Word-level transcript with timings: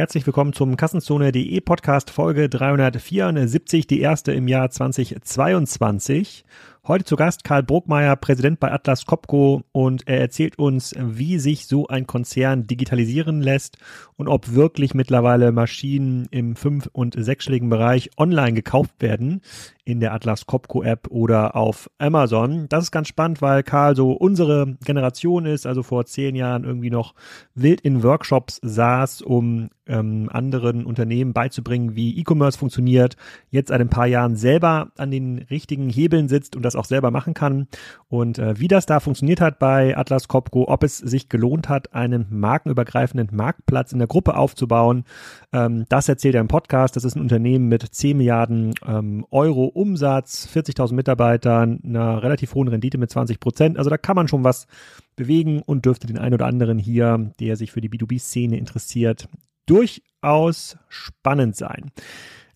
Herzlich 0.00 0.24
willkommen 0.24 0.54
zum 0.54 0.78
Kassenzone.de 0.78 1.60
Podcast 1.60 2.08
Folge 2.08 2.48
374, 2.48 3.86
die 3.86 4.00
erste 4.00 4.32
im 4.32 4.48
Jahr 4.48 4.70
2022. 4.70 6.46
Heute 6.88 7.04
zu 7.04 7.16
Gast 7.16 7.44
Karl 7.44 7.62
Bruckmeier, 7.62 8.16
Präsident 8.16 8.58
bei 8.58 8.72
Atlas 8.72 9.04
Copco 9.04 9.64
und 9.70 10.08
er 10.08 10.18
erzählt 10.18 10.58
uns, 10.58 10.94
wie 10.98 11.38
sich 11.38 11.66
so 11.66 11.88
ein 11.88 12.06
Konzern 12.06 12.66
digitalisieren 12.66 13.42
lässt 13.42 13.76
und 14.16 14.28
ob 14.28 14.54
wirklich 14.54 14.94
mittlerweile 14.94 15.52
Maschinen 15.52 16.26
im 16.30 16.56
fünf- 16.56 16.88
und 16.90 17.14
sechsstelligen 17.18 17.68
Bereich 17.68 18.08
online 18.16 18.54
gekauft 18.54 18.94
werden 19.00 19.42
in 19.84 20.00
der 20.00 20.14
Atlas 20.14 20.46
Copco 20.46 20.82
App 20.82 21.08
oder 21.10 21.56
auf 21.56 21.90
Amazon. 21.98 22.66
Das 22.68 22.84
ist 22.84 22.92
ganz 22.92 23.08
spannend, 23.08 23.42
weil 23.42 23.62
Karl 23.62 23.96
so 23.96 24.12
unsere 24.12 24.76
Generation 24.84 25.46
ist, 25.46 25.66
also 25.66 25.82
vor 25.82 26.06
zehn 26.06 26.36
Jahren 26.36 26.64
irgendwie 26.64 26.90
noch 26.90 27.14
wild 27.54 27.80
in 27.80 28.02
Workshops 28.02 28.60
saß, 28.62 29.22
um 29.22 29.68
ähm, 29.86 30.28
anderen 30.32 30.86
Unternehmen 30.86 31.32
beizubringen, 31.32 31.96
wie 31.96 32.16
E-Commerce 32.18 32.58
funktioniert, 32.58 33.16
jetzt 33.50 33.68
seit 33.68 33.80
ein 33.80 33.90
paar 33.90 34.06
Jahren 34.06 34.36
selber 34.36 34.92
an 34.96 35.10
den 35.10 35.38
richtigen 35.50 35.90
Hebeln 35.90 36.28
sitzt 36.28 36.54
und 36.54 36.62
das 36.62 36.69
auch 36.76 36.84
selber 36.84 37.10
machen 37.10 37.34
kann. 37.34 37.68
Und 38.08 38.38
äh, 38.38 38.58
wie 38.58 38.68
das 38.68 38.86
da 38.86 39.00
funktioniert 39.00 39.40
hat 39.40 39.58
bei 39.58 39.96
Atlas 39.96 40.28
Copco, 40.28 40.66
ob 40.68 40.82
es 40.82 40.98
sich 40.98 41.28
gelohnt 41.28 41.68
hat, 41.68 41.94
einen 41.94 42.26
markenübergreifenden 42.30 43.28
Marktplatz 43.32 43.92
in 43.92 43.98
der 43.98 44.08
Gruppe 44.08 44.36
aufzubauen, 44.36 45.04
ähm, 45.52 45.84
das 45.88 46.08
erzählt 46.08 46.34
er 46.34 46.40
im 46.40 46.48
Podcast. 46.48 46.96
Das 46.96 47.04
ist 47.04 47.16
ein 47.16 47.22
Unternehmen 47.22 47.68
mit 47.68 47.82
10 47.82 48.16
Milliarden 48.16 48.74
ähm, 48.86 49.26
Euro 49.30 49.64
Umsatz, 49.66 50.48
40.000 50.52 50.94
Mitarbeitern, 50.94 51.80
einer 51.84 52.22
relativ 52.22 52.54
hohen 52.54 52.68
Rendite 52.68 52.98
mit 52.98 53.10
20 53.10 53.40
Prozent. 53.40 53.78
Also 53.78 53.90
da 53.90 53.98
kann 53.98 54.16
man 54.16 54.28
schon 54.28 54.44
was 54.44 54.66
bewegen 55.16 55.62
und 55.62 55.84
dürfte 55.84 56.06
den 56.06 56.18
einen 56.18 56.34
oder 56.34 56.46
anderen 56.46 56.78
hier, 56.78 57.32
der 57.40 57.56
sich 57.56 57.72
für 57.72 57.80
die 57.80 57.90
B2B-Szene 57.90 58.56
interessiert, 58.56 59.28
durchaus 59.66 60.78
spannend 60.88 61.56
sein. 61.56 61.90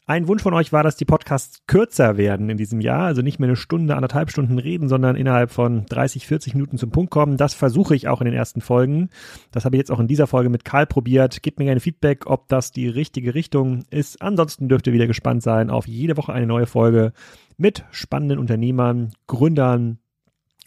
Ein 0.07 0.29
Wunsch 0.29 0.43
von 0.43 0.53
euch 0.53 0.71
war, 0.71 0.83
dass 0.83 0.97
die 0.97 1.07
Podcasts 1.07 1.63
kürzer 1.67 2.19
werden 2.19 2.51
in 2.51 2.59
diesem 2.59 2.83
Jahr, 2.83 3.05
also 3.05 3.23
nicht 3.23 3.39
mehr 3.39 3.49
eine 3.49 3.57
Stunde, 3.57 3.97
anderthalb 3.97 4.31
Stunden 4.31 4.59
reden, 4.59 4.87
sondern 4.87 5.17
innerhalb 5.17 5.51
von 5.51 5.87
30, 5.87 6.27
40 6.27 6.55
Minuten 6.55 6.77
zum 6.77 6.91
Punkt 6.91 7.11
kommen. 7.11 7.39
Das 7.39 7.55
versuche 7.55 7.97
ich 7.97 8.07
auch 8.07 8.21
in 8.21 8.27
den 8.27 8.35
ersten 8.35 8.61
Folgen. 8.61 9.09
Das 9.51 9.65
habe 9.65 9.77
ich 9.77 9.79
jetzt 9.79 9.91
auch 9.91 10.01
in 10.01 10.07
dieser 10.07 10.27
Folge 10.27 10.51
mit 10.51 10.67
Karl 10.67 10.85
probiert. 10.85 11.43
Gebt 11.43 11.59
mir 11.59 11.65
gerne 11.65 11.81
Feedback, 11.81 12.27
ob 12.27 12.49
das 12.49 12.71
die 12.71 12.87
richtige 12.87 13.35
Richtung 13.35 13.85
ist. 13.89 14.21
Ansonsten 14.21 14.69
dürft 14.69 14.87
ihr 14.87 14.93
wieder 14.93 15.07
gespannt 15.07 15.43
sein 15.43 15.71
auf 15.71 15.89
jede 15.89 16.19
Woche 16.19 16.35
eine 16.35 16.47
neue 16.47 16.67
Folge 16.67 17.15
mit 17.57 17.87
spannenden 17.91 18.39
Unternehmern, 18.39 19.13
Gründern 19.27 20.01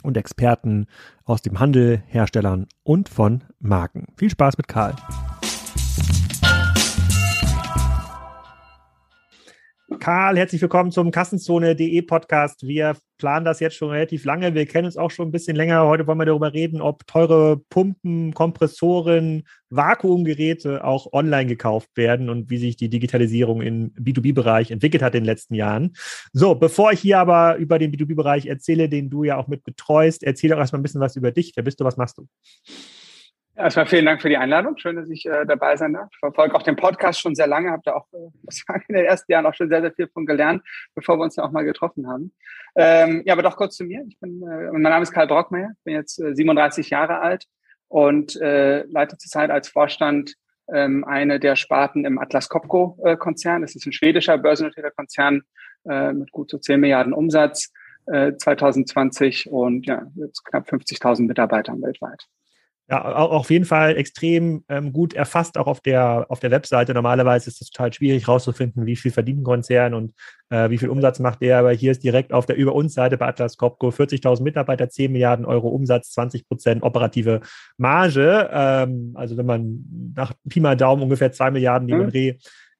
und 0.02 0.18
Experten 0.18 0.88
aus 1.26 1.44
dem 1.44 1.60
Handel, 1.60 2.02
Herstellern 2.08 2.66
und 2.82 3.08
von 3.08 3.44
Marken. 3.60 4.08
Viel 4.18 4.32
Spaß 4.32 4.58
mit 4.58 4.68
Karl. 4.68 4.96
Karl, 9.88 10.36
herzlich 10.36 10.62
willkommen 10.62 10.92
zum 10.92 11.12
Kassenzone.de 11.12 12.02
Podcast. 12.02 12.68
Wir 12.68 12.98
planen 13.18 13.46
das 13.46 13.62
jetzt 13.62 13.78
schon 13.78 13.90
relativ 13.90 14.26
lange. 14.26 14.54
Wir 14.54 14.66
kennen 14.66 14.86
uns 14.86 14.98
auch 14.98 15.12
schon 15.12 15.30
ein 15.30 15.32
bisschen 15.32 15.56
länger. 15.56 15.88
Heute 15.88 16.06
wollen 16.06 16.18
wir 16.18 16.26
darüber 16.26 16.52
reden, 16.52 16.82
ob 16.82 17.08
teure 17.08 17.62
Pumpen, 17.70 18.34
Kompressoren, 18.34 19.48
Vakuumgeräte 19.70 20.84
auch 20.84 21.14
online 21.14 21.46
gekauft 21.46 21.90
werden 21.96 22.30
und 22.30 22.50
wie 22.50 22.58
sich 22.58 22.76
die 22.76 22.90
Digitalisierung 22.90 23.62
im 23.62 23.94
B2B-Bereich 23.94 24.72
entwickelt 24.72 25.02
hat 25.02 25.16
in 25.16 25.22
den 25.22 25.26
letzten 25.26 25.56
Jahren. 25.56 25.96
So, 26.34 26.54
bevor 26.56 26.92
ich 26.92 27.00
hier 27.00 27.20
aber 27.20 27.56
über 27.56 27.80
den 27.80 27.94
B2B-Bereich 27.94 28.46
erzähle, 28.46 28.90
den 28.90 29.10
du 29.10 29.24
ja 29.24 29.38
auch 29.38 29.48
mit 29.48 29.64
betreust, 29.64 30.22
erzähle 30.22 30.56
doch 30.56 30.60
erstmal 30.60 30.82
ein 30.82 30.84
bisschen 30.84 31.02
was 31.02 31.16
über 31.16 31.32
dich. 31.32 31.54
Wer 31.56 31.64
bist 31.64 31.80
du? 31.80 31.86
Was 31.86 31.96
machst 31.96 32.18
du? 32.18 32.28
Erstmal 33.58 33.88
vielen 33.88 34.06
Dank 34.06 34.22
für 34.22 34.30
die 34.30 34.38
Einladung. 34.38 34.78
Schön, 34.78 34.98
dass 34.98 35.10
ich 35.10 35.26
äh, 35.26 35.44
dabei 35.48 35.76
sein 35.78 35.94
darf. 35.94 36.10
Ich 36.12 36.20
verfolge 36.20 36.54
auch 36.54 36.62
den 36.62 36.76
Podcast 36.76 37.20
schon 37.20 37.34
sehr 37.34 37.48
lange, 37.48 37.72
habe 37.72 37.82
da 37.84 37.94
auch 37.96 38.06
äh, 38.14 38.74
in 38.88 38.96
den 38.96 39.06
ersten 39.06 39.32
Jahren 39.32 39.48
auch 39.48 39.56
schon 39.56 39.68
sehr, 39.68 39.82
sehr 39.82 39.92
viel 39.94 40.08
von 40.10 40.28
gelernt, 40.28 40.62
bevor 40.94 41.18
wir 41.18 41.24
uns 41.24 41.38
ja 41.38 41.44
auch 41.44 41.52
mal 41.52 41.66
getroffen 41.66 42.08
haben. 42.08 42.32
Ähm, 42.76 43.24
ja, 43.26 43.34
aber 43.34 43.42
doch 43.42 43.58
kurz 43.58 43.76
zu 43.76 43.84
mir. 43.84 44.06
Ich 44.08 44.20
bin, 44.20 44.44
äh, 44.44 44.72
mein 44.72 44.84
Name 44.84 45.02
ist 45.02 45.12
Karl 45.12 45.26
Brockmeier, 45.26 45.72
bin 45.84 45.96
jetzt 45.96 46.20
äh, 46.20 46.36
37 46.36 46.92
Jahre 46.92 47.20
alt 47.20 47.46
und 47.88 48.40
äh, 48.40 48.84
leite 48.84 49.18
zurzeit 49.18 49.50
als 49.50 49.70
Vorstand 49.70 50.36
ähm, 50.72 51.04
eine 51.04 51.40
der 51.40 51.56
Sparten 51.56 52.06
im 52.06 52.20
Atlas 52.20 52.50
Copco-Konzern. 52.50 53.64
Das 53.64 53.76
ist 53.76 53.88
ein 53.88 53.94
schwedischer 53.94 54.38
börsennotierter 54.38 54.92
Konzern 54.92 55.42
äh, 55.90 56.14
mit 56.14 56.32
gut 56.32 56.52
so 56.52 56.60
10 56.60 56.80
Milliarden 56.80 57.14
Umsatz 57.14 57.74
äh, 58.06 58.34
2020 58.36 59.50
und 59.50 59.88
ja, 59.88 60.04
jetzt 60.14 60.46
knapp 60.46 60.70
50.000 60.70 61.26
Mitarbeitern 61.26 61.82
weltweit. 61.82 62.28
Ja, 62.90 63.04
auf 63.04 63.50
jeden 63.50 63.66
Fall 63.66 63.98
extrem 63.98 64.64
ähm, 64.70 64.94
gut 64.94 65.14
erfasst, 65.14 65.58
auch 65.58 65.68
auf 65.68 65.82
der, 65.82 66.26
auf 66.30 66.40
der 66.40 66.52
Webseite. 66.52 66.94
Normalerweise 66.94 67.50
ist 67.50 67.62
es 67.62 67.70
total 67.70 67.92
schwierig 67.92 68.30
rauszufinden, 68.30 68.86
wie 68.86 68.96
viel 68.96 69.12
verdient 69.12 69.42
ein 69.42 69.44
Konzern 69.44 69.94
und 69.94 70.14
äh, 70.50 70.70
wie 70.70 70.78
viel 70.78 70.88
Umsatz 70.88 71.20
macht 71.20 71.42
der. 71.42 71.60
Aber 71.60 71.72
hier 71.74 71.92
ist 71.92 72.02
direkt 72.02 72.32
auf 72.32 72.46
der 72.46 72.56
Über 72.56 72.74
uns 72.74 72.94
Seite 72.94 73.18
bei 73.18 73.28
Atlas 73.28 73.58
Copco 73.58 73.90
40.000 73.90 74.42
Mitarbeiter, 74.42 74.88
10 74.88 75.12
Milliarden 75.12 75.46
Euro 75.46 75.68
Umsatz, 75.68 76.12
20 76.12 76.48
Prozent 76.48 76.82
operative 76.82 77.42
Marge. 77.76 78.50
Ähm, 78.54 79.12
also 79.16 79.36
wenn 79.36 79.46
man 79.46 80.14
nach 80.16 80.32
Pi 80.48 80.62
mal 80.62 80.78
Daumen 80.78 81.04
ungefähr 81.04 81.34
2 81.34 81.52
Milliarden, 81.52 81.90
die 81.90 81.94
man 81.94 82.08
mhm. 82.08 82.14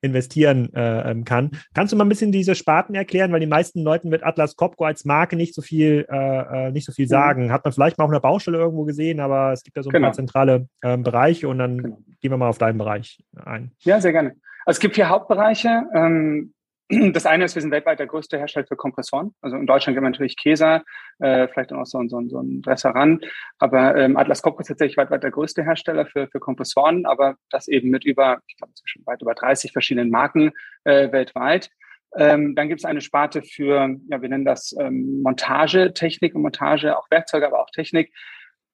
Re 0.04 0.08
investieren 0.08 0.74
äh, 0.74 1.12
ähm, 1.12 1.26
kann. 1.26 1.52
Kannst 1.74 1.94
du 1.94 1.98
mal 1.98 2.06
ein 2.06 2.10
bisschen 2.10 2.32
diese 2.32 2.56
Sparten 2.56 2.96
erklären, 2.96 3.32
weil 3.32 3.40
die 3.40 3.48
meisten 3.48 3.82
Leuten 3.84 4.10
mit 4.10 4.24
Atlas 4.24 4.56
Copco 4.56 4.86
als 4.86 5.06
Marke 5.06 5.36
nicht 5.36 5.54
so 5.54 5.62
viel, 5.62 6.06
äh, 6.10 6.68
äh, 6.68 6.72
nicht 6.72 6.86
so 6.86 6.92
viel 6.92 7.06
mhm. 7.06 7.10
sagen. 7.10 7.52
Hat 7.52 7.64
man 7.64 7.74
vielleicht 7.74 7.98
mal 7.98 8.06
auf 8.06 8.12
einer 8.12 8.20
Baustelle 8.20 8.58
irgendwo 8.58 8.84
gesehen, 8.84 9.20
aber 9.20 9.54
es 9.54 9.64
gibt 9.64 9.78
ja 9.78 9.84
so 9.84 9.90
ein 9.90 9.94
genau. 9.94 10.08
paar 10.08 10.14
zentrale 10.14 10.68
äh, 10.82 10.98
Bereiche 10.98 11.48
und 11.48 11.60
dann 11.60 11.78
genau. 11.82 11.98
gehen 12.22 12.32
wir 12.32 12.38
mal 12.38 12.50
auf 12.50 12.58
deinen 12.58 12.78
Bereich 12.78 13.24
ein. 13.46 13.72
Ja, 13.80 14.00
sehr 14.00 14.12
gerne. 14.12 14.36
Also 14.66 14.78
es 14.78 14.80
gibt 14.80 14.96
vier 14.96 15.10
Hauptbereiche. 15.10 15.84
Ähm, 15.94 16.54
das 16.90 17.26
eine 17.26 17.46
ist, 17.46 17.56
wir 17.56 17.62
sind 17.62 17.72
weltweit 17.72 18.00
der 18.00 18.08
größte 18.08 18.38
Hersteller 18.38 18.66
für 18.66 18.78
Kompressoren. 18.78 19.34
Also 19.42 19.58
in 19.58 19.68
Deutschland 19.68 19.96
gibt 19.96 20.04
man 20.04 20.14
natürlich 20.14 20.38
Käser, 20.38 20.84
äh, 21.20 21.48
vielleicht 21.48 21.74
auch 21.74 21.86
so, 21.86 22.02
so, 22.08 22.22
so 22.28 22.40
ein 22.40 22.62
Restaurant. 22.66 23.26
Aber 23.60 23.96
ähm, 23.98 24.16
Atlas 24.16 24.42
Copco 24.42 24.62
ist 24.62 24.68
tatsächlich 24.68 24.98
weltweit 24.98 25.24
der 25.24 25.32
größte 25.32 25.64
Hersteller 25.64 26.06
für, 26.06 26.28
für 26.28 26.40
Kompressoren, 26.40 27.06
aber 27.06 27.36
das 27.50 27.68
eben 27.68 27.90
mit 27.90 28.06
über, 28.06 28.40
ich 28.48 28.56
glaube, 28.56 28.74
zwischen 28.74 29.06
weit 29.06 29.22
über 29.22 29.34
30 29.34 29.74
verschiedenen 29.74 30.10
Marken 30.10 30.52
äh, 30.86 31.12
weltweit. 31.12 31.70
Ähm, 32.16 32.56
dann 32.56 32.70
gibt 32.70 32.80
es 32.80 32.86
eine 32.86 33.02
Sparte 33.02 33.42
für, 33.42 33.96
ja, 34.10 34.22
wir 34.22 34.30
nennen 34.30 34.46
das 34.46 34.74
ähm, 34.80 35.22
Montagetechnik 35.22 36.36
und 36.36 36.42
Montage, 36.42 36.98
auch 36.98 37.12
Werkzeuge, 37.12 37.48
aber 37.48 37.60
auch 37.60 37.70
Technik. 37.70 38.14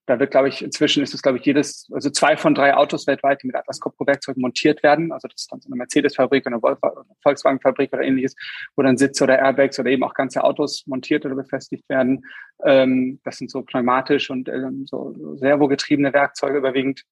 Da 0.06 0.19
wird, 0.19 0.31
glaube 0.31 0.50
ich, 0.50 0.62
inzwischen 0.62 1.02
ist 1.02 1.14
es, 1.14 1.22
glaube 1.22 1.38
ich, 1.38 1.46
jedes, 1.46 1.90
also 1.94 2.09
zwei 2.09 2.36
von 2.36 2.53
drei 2.53 2.75
Autos 2.75 3.08
weltweit, 3.08 3.41
die 3.41 3.47
mit 3.47 3.56
Atlas 3.56 3.80
Copco-Werkzeugen 3.80 4.41
montiert 4.41 4.84
werden. 4.84 5.14
Also 5.14 5.30
das 5.30 5.44
ist 5.44 5.52
dann 5.52 5.62
so 5.62 5.69
eine 5.69 5.78
Mercedes-Fabrik 5.78 6.46
oder 6.46 6.59
eine 6.62 6.91
Volkswagen-Fabrik 7.22 7.94
oder 7.94 8.02
ähnliches, 8.02 8.36
wo 8.75 8.84
dann 8.84 8.97
Sitze 8.97 9.24
oder 9.24 9.40
Airbags 9.40 9.80
oder 9.80 9.90
eben 9.90 10.03
auch 10.03 10.14
ganze 10.14 10.44
Autos 10.44 10.86
montiert 10.88 11.25
oder 11.25 11.36
befestigt 11.36 11.88
werden. 11.88 12.25
Ähm, 12.66 13.22
das 13.24 13.38
sind 13.38 13.50
so 13.50 13.62
pneumatisch 13.62 14.30
und 14.30 14.50
ähm, 14.50 14.86
so 14.86 15.16
servogetriebene 15.38 16.12
Werkzeuge 16.12 16.58
überwiegend. 16.58 17.03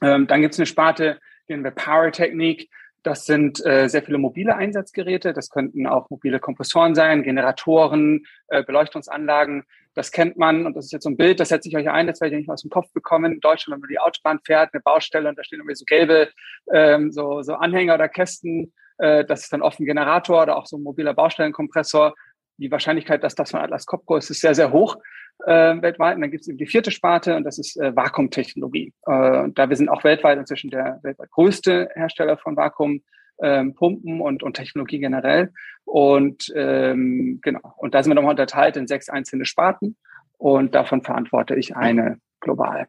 Ähm, 0.00 0.28
dann 0.28 0.40
gibt 0.40 0.54
es 0.54 0.60
eine 0.60 0.66
Sparte, 0.66 1.18
die 1.48 1.52
nennen 1.52 1.64
wir 1.64 1.72
Power-Technik. 1.72 2.70
Das 3.02 3.24
sind 3.24 3.64
äh, 3.64 3.88
sehr 3.88 4.02
viele 4.02 4.18
mobile 4.18 4.54
Einsatzgeräte. 4.54 5.32
Das 5.32 5.50
könnten 5.50 5.86
auch 5.86 6.10
mobile 6.10 6.38
Kompressoren 6.38 6.94
sein, 6.94 7.22
Generatoren, 7.22 8.24
äh, 8.48 8.62
Beleuchtungsanlagen. 8.62 9.64
Das 9.94 10.12
kennt 10.12 10.36
man 10.36 10.66
und 10.66 10.76
das 10.76 10.86
ist 10.86 10.92
jetzt 10.92 11.04
so 11.04 11.10
ein 11.10 11.16
Bild, 11.16 11.40
das 11.40 11.48
setze 11.48 11.68
ich 11.68 11.76
euch 11.76 11.90
ein, 11.90 12.06
das 12.06 12.20
werde 12.20 12.36
ich 12.36 12.40
nicht 12.40 12.50
aus 12.50 12.62
dem 12.62 12.70
Kopf 12.70 12.92
bekommen. 12.92 13.32
In 13.32 13.40
Deutschland, 13.40 13.76
wenn 13.76 13.80
man 13.80 13.88
die 13.88 13.98
Autobahn 13.98 14.38
fährt, 14.44 14.72
eine 14.72 14.80
Baustelle 14.82 15.28
und 15.28 15.38
da 15.38 15.44
stehen 15.44 15.58
irgendwie 15.58 15.74
so 15.74 15.84
gelbe 15.84 16.28
ähm, 16.72 17.10
so, 17.10 17.42
so 17.42 17.54
Anhänger 17.54 17.94
oder 17.94 18.08
Kästen, 18.08 18.72
äh, 18.98 19.24
das 19.24 19.42
ist 19.42 19.52
dann 19.52 19.62
oft 19.62 19.80
ein 19.80 19.86
Generator 19.86 20.42
oder 20.42 20.56
auch 20.56 20.66
so 20.66 20.76
ein 20.76 20.82
mobiler 20.82 21.14
Baustellenkompressor. 21.14 22.14
Die 22.58 22.70
Wahrscheinlichkeit, 22.70 23.24
dass 23.24 23.34
das 23.34 23.50
von 23.50 23.60
Atlas 23.60 23.86
Copco 23.86 24.16
ist, 24.16 24.30
ist 24.30 24.40
sehr, 24.40 24.54
sehr 24.54 24.70
hoch 24.70 24.96
äh, 25.46 25.80
weltweit. 25.80 26.16
Und 26.16 26.22
dann 26.22 26.30
gibt 26.30 26.42
es 26.42 26.48
eben 26.48 26.58
die 26.58 26.66
vierte 26.66 26.90
Sparte 26.90 27.36
und 27.36 27.44
das 27.44 27.58
ist 27.58 27.76
äh, 27.78 27.94
Vakuumtechnologie. 27.94 28.92
Äh, 29.06 29.48
da 29.54 29.68
wir 29.68 29.76
sind 29.76 29.88
auch 29.88 30.04
weltweit 30.04 30.38
inzwischen 30.38 30.70
der 30.70 31.00
weltweit 31.02 31.30
größte 31.30 31.88
Hersteller 31.94 32.36
von 32.36 32.56
Vakuum 32.56 33.02
ähm, 33.42 33.74
Pumpen 33.74 34.20
und, 34.20 34.42
und 34.42 34.54
Technologie 34.54 34.98
generell. 34.98 35.52
Und 35.84 36.52
ähm, 36.54 37.40
genau, 37.42 37.74
und 37.76 37.94
da 37.94 38.02
sind 38.02 38.10
wir 38.10 38.14
nochmal 38.14 38.32
unterteilt 38.32 38.76
in 38.76 38.86
sechs 38.86 39.08
einzelne 39.08 39.44
Sparten 39.44 39.96
und 40.38 40.74
davon 40.74 41.02
verantworte 41.02 41.56
ich 41.56 41.76
eine 41.76 42.18
global. 42.40 42.86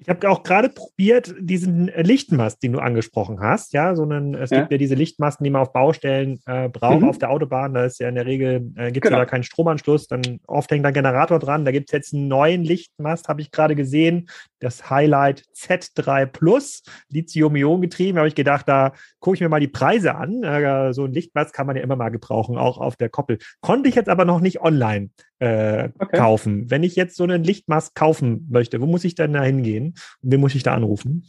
Ich 0.00 0.08
habe 0.08 0.30
auch 0.30 0.44
gerade 0.44 0.68
probiert, 0.68 1.34
diesen 1.40 1.86
Lichtmast, 1.96 2.62
den 2.62 2.72
du 2.72 2.78
angesprochen 2.78 3.40
hast, 3.40 3.72
ja, 3.72 3.96
sondern 3.96 4.34
es 4.34 4.50
ja. 4.50 4.60
gibt 4.60 4.70
ja 4.70 4.78
diese 4.78 4.94
Lichtmasten, 4.94 5.42
die 5.42 5.50
man 5.50 5.62
auf 5.62 5.72
Baustellen 5.72 6.40
äh, 6.46 6.68
braucht, 6.68 7.00
mhm. 7.00 7.08
auf 7.08 7.18
der 7.18 7.30
Autobahn. 7.30 7.74
Da 7.74 7.84
ist 7.84 7.98
ja 7.98 8.08
in 8.08 8.14
der 8.14 8.26
Regel, 8.26 8.72
äh, 8.76 8.92
gibt 8.92 9.06
es 9.06 9.10
genau. 9.10 9.18
ja 9.18 9.26
keinen 9.26 9.42
Stromanschluss, 9.42 10.06
dann 10.06 10.40
oft 10.46 10.70
hängt 10.70 10.86
ein 10.86 10.94
Generator 10.94 11.40
dran. 11.40 11.64
Da 11.64 11.72
gibt 11.72 11.88
es 11.88 11.92
jetzt 11.92 12.14
einen 12.14 12.28
neuen 12.28 12.62
Lichtmast, 12.62 13.28
habe 13.28 13.40
ich 13.40 13.50
gerade 13.50 13.74
gesehen, 13.74 14.28
das 14.60 14.88
Highlight 14.88 15.44
Z3 15.54 16.26
Plus, 16.26 16.82
Lithium-Ionen 17.10 17.82
getrieben. 17.82 18.18
habe 18.18 18.28
ich 18.28 18.34
gedacht, 18.34 18.68
da 18.68 18.92
gucke 19.18 19.34
ich 19.34 19.40
mir 19.40 19.48
mal 19.48 19.60
die 19.60 19.68
Preise 19.68 20.14
an. 20.14 20.42
Äh, 20.44 20.92
so 20.92 21.04
ein 21.04 21.12
Lichtmast 21.12 21.52
kann 21.52 21.66
man 21.66 21.76
ja 21.76 21.82
immer 21.82 21.96
mal 21.96 22.10
gebrauchen, 22.10 22.56
auch 22.56 22.78
auf 22.78 22.96
der 22.96 23.08
Koppel. 23.08 23.38
Konnte 23.60 23.88
ich 23.88 23.96
jetzt 23.96 24.08
aber 24.08 24.24
noch 24.24 24.40
nicht 24.40 24.60
online 24.60 25.10
äh, 25.38 25.90
okay. 25.98 26.16
kaufen. 26.16 26.70
Wenn 26.70 26.82
ich 26.82 26.96
jetzt 26.96 27.16
so 27.16 27.24
einen 27.24 27.44
Lichtmast 27.44 27.94
kaufen 27.94 28.46
möchte, 28.50 28.80
wo 28.80 28.86
muss 28.86 29.04
ich 29.04 29.14
denn 29.14 29.32
da 29.32 29.42
hingehen? 29.42 29.87
Und 30.22 30.32
wen 30.32 30.40
muss 30.40 30.54
ich 30.54 30.62
da 30.62 30.74
anrufen? 30.74 31.24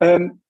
Ähm, 0.00 0.40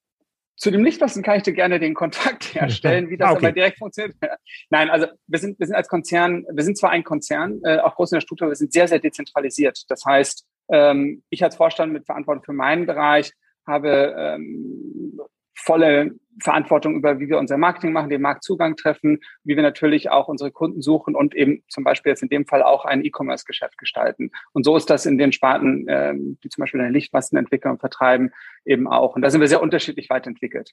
zu 0.56 0.70
dem 0.70 0.84
Lichtmasten 0.84 1.22
kann 1.22 1.38
ich 1.38 1.42
dir 1.42 1.54
gerne 1.54 1.80
den 1.80 1.94
Kontakt 1.94 2.54
herstellen, 2.54 3.08
wie 3.08 3.16
das 3.16 3.28
ah, 3.28 3.32
okay. 3.32 3.46
aber 3.46 3.52
direkt 3.52 3.78
funktioniert. 3.78 4.16
Nein, 4.70 4.90
also 4.90 5.06
wir 5.26 5.38
sind, 5.38 5.58
wir 5.58 5.66
sind 5.66 5.76
als 5.76 5.88
Konzern, 5.88 6.44
wir 6.52 6.62
sind 6.62 6.76
zwar 6.76 6.90
ein 6.90 7.02
Konzern, 7.02 7.60
äh, 7.64 7.78
auch 7.78 7.96
groß 7.96 8.12
in 8.12 8.16
der 8.16 8.20
Struktur, 8.20 8.48
wir 8.48 8.56
sind 8.56 8.72
sehr, 8.72 8.86
sehr 8.86 8.98
dezentralisiert. 8.98 9.84
Das 9.88 10.04
heißt, 10.04 10.46
ähm, 10.70 11.22
ich 11.30 11.42
als 11.42 11.56
Vorstand 11.56 11.92
mit 11.92 12.04
Verantwortung 12.04 12.44
für 12.44 12.52
meinen 12.52 12.86
Bereich 12.86 13.32
habe 13.66 14.14
ähm, 14.18 15.18
volle 15.54 16.12
Verantwortung 16.40 16.96
über, 16.96 17.20
wie 17.20 17.28
wir 17.28 17.38
unser 17.38 17.58
Marketing 17.58 17.92
machen, 17.92 18.10
den 18.10 18.22
Marktzugang 18.22 18.76
treffen, 18.76 19.18
wie 19.44 19.56
wir 19.56 19.62
natürlich 19.62 20.10
auch 20.10 20.28
unsere 20.28 20.50
Kunden 20.50 20.82
suchen 20.82 21.14
und 21.14 21.34
eben 21.34 21.62
zum 21.68 21.84
Beispiel 21.84 22.10
jetzt 22.10 22.22
in 22.22 22.28
dem 22.28 22.46
Fall 22.46 22.62
auch 22.62 22.84
ein 22.84 23.04
E-Commerce-Geschäft 23.04 23.78
gestalten. 23.78 24.30
Und 24.52 24.64
so 24.64 24.76
ist 24.76 24.90
das 24.90 25.06
in 25.06 25.18
den 25.18 25.32
Sparten, 25.32 25.86
ähm, 25.88 26.38
die 26.42 26.48
zum 26.48 26.62
Beispiel 26.62 26.80
eine 26.80 26.90
Lichtmasten 26.90 27.36
entwickeln 27.36 27.72
und 27.72 27.80
vertreiben, 27.80 28.32
eben 28.64 28.88
auch. 28.88 29.16
Und 29.16 29.22
da 29.22 29.30
sind 29.30 29.40
wir 29.40 29.48
sehr 29.48 29.62
unterschiedlich 29.62 30.10
weiterentwickelt. 30.10 30.72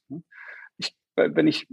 Ich, 0.77 0.95
äh, 1.15 1.29
wenn 1.33 1.47
ich 1.47 1.67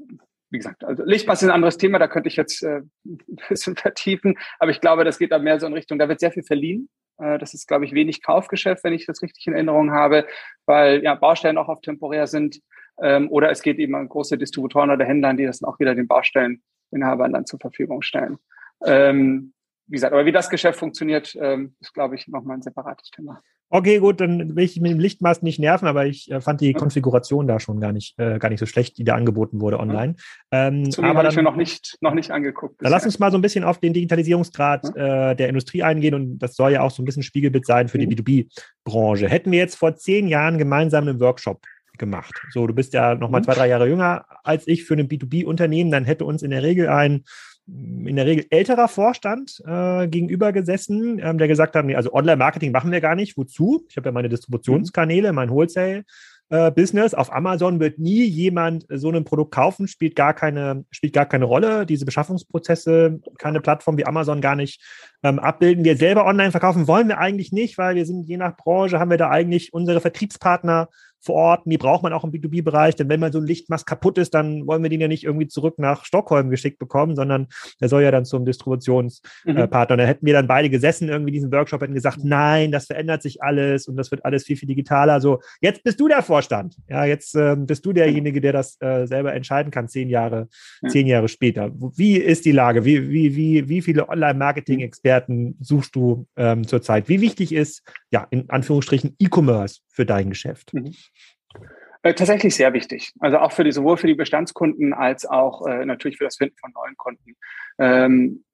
wie 0.51 0.59
gesagt, 0.59 0.85
also 0.85 1.03
Lichtmasse 1.05 1.47
ist 1.47 1.51
ein 1.51 1.55
anderes 1.55 1.79
Thema, 1.79 1.99
da 1.99 2.07
könnte 2.07 2.29
ich 2.29 2.37
jetzt 2.37 2.63
äh, 2.63 2.83
ein 3.05 3.19
bisschen 3.49 3.77
vertiefen, 3.77 4.39
aber 4.61 4.71
ich 4.71 4.81
glaube, 4.81 5.05
das 5.05 5.19
geht 5.19 5.33
da 5.33 5.39
mehr 5.41 5.59
so 5.59 5.67
in 5.67 5.73
Richtung, 5.73 5.99
da 5.99 6.09
wird 6.09 6.21
sehr 6.21 6.31
viel 6.31 6.45
verliehen. 6.45 6.89
Äh, 7.19 7.39
das 7.39 7.55
ist, 7.55 7.67
glaube 7.67 7.85
ich, 7.85 7.93
wenig 7.93 8.23
Kaufgeschäft, 8.23 8.85
wenn 8.85 8.93
ich 8.93 9.07
das 9.07 9.23
richtig 9.23 9.47
in 9.47 9.55
Erinnerung 9.55 9.93
habe, 9.93 10.27
weil 10.67 11.03
ja 11.03 11.15
Baustellen 11.15 11.59
auch 11.59 11.69
auf 11.69 11.81
temporär 11.81 12.27
sind. 12.27 12.61
Ähm, 13.03 13.29
oder 13.31 13.51
es 13.51 13.63
geht 13.63 13.79
eben 13.79 13.95
an 13.95 14.09
große 14.09 14.39
Distributoren 14.39 14.91
oder 14.91 15.05
Händlern, 15.05 15.37
die 15.37 15.47
das 15.47 15.59
dann 15.59 15.71
auch 15.71 15.81
wieder 15.81 15.95
den 15.95 16.07
Baustelleninhabern 16.07 17.33
dann 17.33 17.47
zur 17.47 17.59
Verfügung 17.59 18.03
stellen. 18.03 18.39
Ähm, 18.85 19.53
wie 19.87 19.97
gesagt, 19.97 20.13
aber 20.13 20.25
wie 20.25 20.33
das 20.33 20.49
Geschäft 20.49 20.79
funktioniert, 20.79 21.37
ähm, 21.41 21.77
ist, 21.81 21.93
glaube 21.93 22.15
ich, 22.15 22.27
nochmal 22.29 22.57
ein 22.57 22.63
separates 22.63 23.11
Thema. 23.11 23.43
Okay, 23.71 23.99
gut, 23.99 24.21
dann 24.21 24.55
will 24.55 24.65
ich 24.65 24.81
mit 24.81 24.93
dem 24.93 25.01
Lichtmast 25.01 25.43
nicht 25.43 25.59
nerven, 25.59 25.89
aber 25.89 26.07
ich 26.07 26.31
äh, 26.31 26.41
fand 26.41 26.61
die 26.61 26.71
ja. 26.71 26.79
Konfiguration 26.79 27.49
da 27.49 27.59
schon 27.59 27.81
gar 27.81 27.93
nicht, 27.93 28.17
äh, 28.19 28.39
gar 28.39 28.49
nicht 28.49 28.61
so 28.61 28.67
schlecht, 28.67 28.99
die 28.99 29.05
da 29.05 29.17
angeboten 29.17 29.61
wurde 29.61 29.81
online. 29.81 30.15
Ja. 30.53 30.69
Ähm, 30.69 30.89
aber 30.99 31.19
habe 31.19 31.29
ich 31.29 31.37
mir 31.37 31.43
noch 31.43 31.57
nicht, 31.57 31.99
noch 32.01 32.15
nicht 32.15 32.31
angeguckt. 32.31 32.77
Dann 32.81 32.93
lass 32.93 33.05
uns 33.05 33.19
mal 33.19 33.33
so 33.33 33.39
ein 33.39 33.43
bisschen 33.43 33.65
auf 33.65 33.79
den 33.79 33.93
Digitalisierungsgrad 33.93 34.93
ja. 34.95 35.31
äh, 35.31 35.37
der 35.37 35.49
Industrie 35.49 35.83
eingehen 35.83 36.15
und 36.15 36.39
das 36.39 36.55
soll 36.55 36.73
ja 36.73 36.83
auch 36.83 36.91
so 36.91 37.03
ein 37.03 37.05
bisschen 37.05 37.25
Spiegelbild 37.25 37.67
sein 37.67 37.89
für 37.89 37.99
mhm. 37.99 38.11
die 38.11 38.17
B2B-Branche. 38.17 39.29
Hätten 39.29 39.51
wir 39.51 39.59
jetzt 39.59 39.75
vor 39.75 39.97
zehn 39.97 40.29
Jahren 40.29 40.59
gemeinsam 40.59 41.09
einen 41.09 41.19
Workshop 41.19 41.61
gemacht. 41.99 42.35
So, 42.51 42.67
du 42.67 42.75
bist 42.75 42.93
ja 42.93 43.15
noch 43.15 43.31
mal 43.31 43.41
mhm. 43.41 43.45
zwei, 43.45 43.55
drei 43.55 43.69
Jahre 43.69 43.89
jünger 43.89 44.25
als 44.45 44.67
ich 44.69 44.85
für 44.85 44.95
ein 44.95 45.09
B2B-Unternehmen, 45.09 45.91
dann 45.91 46.05
hätte 46.05 46.25
uns 46.25 46.43
in 46.43 46.51
der 46.51 46.63
Regel 46.63 46.89
ein 46.89 47.25
in 47.67 48.17
der 48.17 48.27
Regel 48.27 48.45
älterer 48.51 48.89
Vorstand 48.89 49.63
äh, 49.67 50.07
gegenüber 50.07 50.53
gesessen, 50.53 51.19
ähm, 51.19 51.39
der 51.39 51.49
gesagt 51.49 51.75
hat, 51.75 51.87
nee, 51.87 51.95
also 51.95 52.13
Online-Marketing 52.13 52.73
machen 52.73 52.93
wir 52.93 53.01
gar 53.01 53.15
nicht. 53.15 53.39
Wozu? 53.39 53.87
Ich 53.89 53.97
habe 53.97 54.11
ja 54.11 54.13
meine 54.13 54.29
Distributionskanäle, 54.29 55.33
mein 55.33 55.49
Wholesale. 55.49 56.05
Äh, 56.51 56.71
Business. 56.73 57.15
Auf 57.15 57.33
Amazon 57.33 57.81
wird 57.81 57.99
nie 57.99 58.23
jemand 58.25 58.85
so 58.91 59.11
ein 59.11 59.25
Produkt 59.25 59.55
kaufen, 59.55 59.89
spielt 59.89 60.15
gar 60.15 60.35
keine, 60.35 60.85
spielt 60.91 61.15
gar 61.15 61.25
keine 61.25 61.47
Rolle. 61.47 61.87
Diese 61.87 62.05
Beschaffungsprozesse 62.05 63.19
keine 63.39 63.63
Plattform 63.63 63.97
wie 63.97 64.05
Amazon 64.05 64.43
gar 64.43 64.55
nicht 64.55 64.83
ähm, 65.25 65.39
abbilden. 65.39 65.85
Wir 65.85 65.97
selber 65.97 66.27
online 66.27 66.53
verkaufen 66.53 66.87
wollen 66.87 67.09
wir 67.09 67.19
eigentlich 67.19 67.51
nicht, 67.51 67.79
weil 67.79 67.97
wir 67.97 68.07
sind 68.07 68.29
je 68.29 68.37
nach 68.37 68.57
Branche 68.57 69.01
haben 69.01 69.11
wir 69.11 69.17
da 69.17 69.31
eigentlich 69.31 69.73
unsere 69.73 70.01
Vertriebspartner 70.01 70.89
vor 71.25 71.35
Ort. 71.35 71.63
Die 71.65 71.79
braucht 71.79 72.03
man 72.03 72.13
auch 72.13 72.23
im 72.23 72.31
B2B-Bereich, 72.31 72.97
denn 72.97 73.09
wenn 73.09 73.21
mal 73.21 73.33
so 73.33 73.39
ein 73.39 73.47
Lichtmast 73.47 73.87
kaputt 73.87 74.19
ist, 74.19 74.35
dann 74.35 74.67
wollen 74.67 74.83
wir 74.83 74.91
den 74.91 75.01
ja 75.01 75.09
nicht 75.09 75.25
irgendwie 75.25 75.49
zurück 75.49 75.79
nach 75.79 76.05
Stockholm 76.05 76.51
geschickt 76.51 76.79
bekommen, 76.79 77.17
sondern 77.17 77.49
der 77.81 77.89
soll 77.89 78.03
ja 78.03 78.11
dann 78.11 78.25
zum 78.25 78.45
Distributionspartner. 78.45 79.97
Mhm. 79.97 79.99
Da 79.99 80.05
hätten 80.05 80.27
wir 80.27 80.35
dann 80.35 80.47
beide 80.47 80.69
gesessen, 80.69 81.09
irgendwie 81.09 81.33
diesen 81.33 81.51
Workshop, 81.51 81.81
hätten 81.81 81.95
gesagt, 81.95 82.19
nein, 82.23 82.71
das 82.71 82.87
verändert 82.87 83.23
sich 83.23 83.43
alles 83.43 83.89
und 83.89 83.97
das 83.97 84.11
wird 84.11 84.25
alles 84.25 84.45
viel, 84.45 84.57
viel 84.57 84.69
digitaler. 84.69 85.21
So, 85.21 85.41
jetzt 85.61 85.83
bist 85.83 85.99
du 85.99 86.09
der 86.09 86.23
Vorstand. 86.23 86.77
Ja, 86.89 87.05
jetzt 87.05 87.35
äh, 87.35 87.57
bist 87.57 87.87
du 87.87 87.93
derjenige, 87.95 88.41
der 88.41 88.53
das 88.53 88.77
äh, 88.81 89.07
selber 89.07 89.33
entscheiden 89.33 89.71
kann, 89.71 89.89
zehn 89.89 90.11
Jahre, 90.11 90.49
ja. 90.83 90.91
zehn 90.91 91.07
Jahre 91.07 91.29
später. 91.29 91.71
Wie 91.97 92.17
ist 92.17 92.45
die 92.45 92.53
Lage? 92.53 92.85
Wie, 92.85 93.09
wie, 93.09 93.35
wie, 93.35 93.69
wie 93.69 93.83
viele 93.83 94.09
Online-Marketing-Experten 94.09 95.14
suchst 95.61 95.95
du 95.95 96.27
ähm, 96.37 96.67
zurzeit? 96.67 97.09
Wie 97.09 97.21
wichtig 97.21 97.53
ist, 97.53 97.83
ja, 98.11 98.27
in 98.31 98.49
Anführungsstrichen 98.51 99.17
E-Commerce 99.19 99.81
für 99.89 100.07
dein 100.07 100.31
Geschäft? 100.31 100.75
Mhm. 100.75 100.95
Äh, 102.03 102.15
tatsächlich 102.15 102.55
sehr 102.55 102.73
wichtig. 102.75 103.13
Also 103.21 103.39
auch 103.39 103.53
für 103.53 103.65
die, 103.65 103.73
sowohl 103.73 103.97
für 103.97 104.07
die 104.07 104.15
Bestandskunden 104.15 104.93
als 104.93 105.25
auch 105.25 105.67
äh, 105.67 105.87
natürlich 105.87 106.19
für 106.19 106.25
das 106.25 106.37
Finden 106.37 106.57
von 106.59 106.73
neuen 106.73 106.97
Kunden. 106.97 107.37
Ähm, 107.79 108.45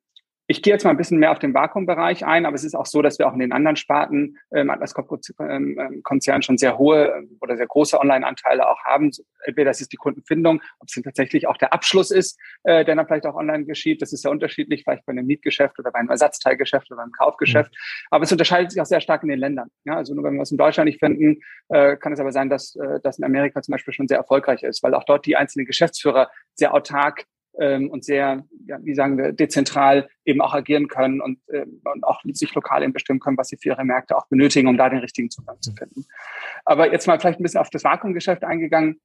ich 0.51 0.63
gehe 0.63 0.73
jetzt 0.73 0.83
mal 0.83 0.91
ein 0.91 0.97
bisschen 0.97 1.21
mehr 1.21 1.31
auf 1.31 1.39
den 1.39 1.55
Vakuumbereich 1.55 2.27
ein, 2.27 2.45
aber 2.45 2.57
es 2.57 2.65
ist 2.65 2.75
auch 2.75 2.85
so, 2.85 3.03
dass 3.03 3.21
wir 3.21 3.29
auch 3.29 3.35
in 3.35 3.39
den 3.39 3.53
anderen 3.53 3.77
Sparten 3.77 4.37
ähm, 4.53 4.69
Atlas 4.69 4.93
ähm, 5.39 5.79
ähm, 5.79 6.43
schon 6.43 6.59
sehr 6.59 6.77
hohe 6.77 7.07
ähm, 7.07 7.39
oder 7.41 7.57
sehr 7.57 7.69
große 7.69 7.97
Online-Anteile 7.97 8.69
auch 8.69 8.81
haben. 8.85 9.13
Entweder 9.45 9.71
das 9.71 9.81
ist 9.81 9.93
die 9.93 9.97
Kundenfindung, 9.97 10.61
ob 10.81 10.89
es 10.89 10.95
denn 10.95 11.05
tatsächlich 11.05 11.47
auch 11.47 11.57
der 11.57 11.73
Abschluss 11.73 12.11
ist, 12.11 12.37
äh, 12.65 12.85
der 12.85 12.97
dann 12.97 13.07
vielleicht 13.07 13.27
auch 13.27 13.37
online 13.37 13.65
geschieht. 13.65 14.03
Das 14.03 14.13
ist 14.13 14.25
ja 14.25 14.33
unterschiedlich, 14.33 14.83
vielleicht 14.83 15.07
bei 15.07 15.13
einem 15.13 15.25
Mietgeschäft 15.25 15.79
oder 15.79 15.93
bei 15.93 16.01
einem 16.01 16.11
Ersatzteilgeschäft 16.11 16.91
oder 16.91 17.03
einem 17.03 17.13
Kaufgeschäft. 17.13 17.71
Mhm. 17.71 18.07
Aber 18.11 18.25
es 18.25 18.33
unterscheidet 18.33 18.73
sich 18.73 18.81
auch 18.81 18.87
sehr 18.87 19.01
stark 19.01 19.23
in 19.23 19.29
den 19.29 19.39
Ländern. 19.39 19.69
Ja, 19.85 19.99
also 19.99 20.17
nur 20.17 20.25
wenn 20.25 20.35
wir 20.35 20.43
es 20.43 20.51
in 20.51 20.59
Deutschland 20.59 20.87
nicht 20.87 20.99
finden, 20.99 21.43
äh, 21.69 21.97
kann 21.97 22.13
es 22.13 22.19
aber 22.19 22.33
sein, 22.33 22.51
dass 22.51 22.75
äh, 22.75 22.99
das 23.05 23.19
in 23.19 23.25
Amerika 23.25 23.63
zum 23.63 23.71
Beispiel 23.71 23.95
schon 23.95 24.09
sehr 24.09 24.19
erfolgreich 24.19 24.65
ist, 24.65 24.83
weil 24.83 24.95
auch 24.95 25.05
dort 25.05 25.27
die 25.27 25.37
einzelnen 25.37 25.67
Geschäftsführer 25.67 26.29
sehr 26.57 26.75
autark 26.75 27.27
ähm, 27.61 27.91
und 27.91 28.05
sehr, 28.05 28.45
ja, 28.67 28.79
wie 28.83 28.95
sagen 28.95 29.19
wir, 29.19 29.33
dezentral 29.33 30.09
eben 30.25 30.41
auch 30.41 30.55
agieren 30.55 30.89
können 30.89 31.21
und, 31.21 31.39
äh, 31.49 31.67
und 31.85 32.05
auch 32.05 32.23
sich 32.33 32.55
lokal 32.55 32.83
eben 32.83 32.95
bestimmen 32.95 33.21
können, 33.21 33.37
was 33.37 33.49
sie 33.49 33.59
für 33.59 33.69
ihre 33.69 33.85
Märkte 33.85 34.17
auch 34.17 34.27
benötigen, 34.29 34.67
um 34.67 34.77
da 34.77 34.89
den 34.89 35.01
richtigen 35.01 35.31
Zugang 35.31 35.61
zu 35.61 35.73
finden. 35.75 36.07
Aber 36.65 36.91
jetzt 36.91 37.07
mal 37.07 37.21
vielleicht 37.21 37.39
ein 37.39 37.43
bisschen 37.43 37.61
auf 37.61 37.71
das 37.71 37.85
Vakuumgeschäft 37.85 38.43
eingegangen. 38.45 39.01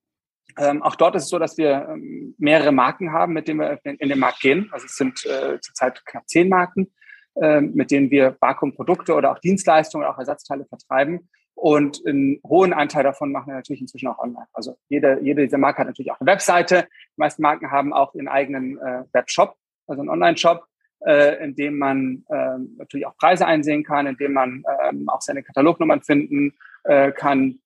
Ähm, 0.57 0.81
auch 0.83 0.95
dort 0.95 1.15
ist 1.15 1.23
es 1.23 1.29
so, 1.29 1.37
dass 1.37 1.57
wir 1.57 1.89
ähm, 1.89 2.33
mehrere 2.37 2.71
Marken 2.71 3.11
haben, 3.11 3.33
mit 3.33 3.47
denen 3.47 3.59
wir 3.59 3.79
in, 3.83 3.95
in 3.95 4.09
den 4.09 4.19
Markt 4.19 4.39
gehen. 4.39 4.69
Also 4.71 4.85
es 4.85 4.95
sind 4.95 5.25
äh, 5.25 5.59
zurzeit 5.59 6.05
knapp 6.05 6.27
zehn 6.29 6.47
Marken, 6.47 6.93
äh, 7.35 7.59
mit 7.59 7.91
denen 7.91 8.09
wir 8.09 8.37
Vakuumprodukte 8.39 9.15
oder 9.15 9.31
auch 9.31 9.39
Dienstleistungen 9.39 10.05
oder 10.05 10.15
auch 10.15 10.19
Ersatzteile 10.19 10.65
vertreiben. 10.65 11.29
Und 11.55 12.05
einen 12.05 12.39
hohen 12.45 12.73
Anteil 12.73 13.03
davon 13.03 13.31
machen 13.31 13.47
wir 13.47 13.55
natürlich 13.55 13.81
inzwischen 13.81 14.07
auch 14.07 14.19
online. 14.19 14.47
Also 14.53 14.77
jede, 14.89 15.19
jede 15.21 15.43
dieser 15.43 15.57
Marke 15.57 15.79
hat 15.79 15.87
natürlich 15.87 16.11
auch 16.11 16.19
eine 16.19 16.29
Webseite. 16.29 16.87
Die 17.15 17.19
meisten 17.19 17.41
Marken 17.41 17.71
haben 17.71 17.93
auch 17.93 18.13
ihren 18.13 18.27
eigenen 18.27 18.77
äh, 18.77 19.03
Webshop, 19.13 19.55
also 19.87 20.01
einen 20.01 20.09
Online-Shop, 20.09 20.67
äh, 21.05 21.43
in 21.43 21.55
dem 21.55 21.77
man 21.77 22.25
äh, 22.29 22.57
natürlich 22.77 23.07
auch 23.07 23.15
Preise 23.17 23.45
einsehen 23.45 23.83
kann, 23.83 24.05
in 24.05 24.17
dem 24.17 24.33
man 24.33 24.63
äh, 24.67 24.93
auch 25.07 25.21
seine 25.21 25.43
Katalognummern 25.43 26.01
finden 26.01 26.53
äh, 26.83 27.13
kann 27.13 27.59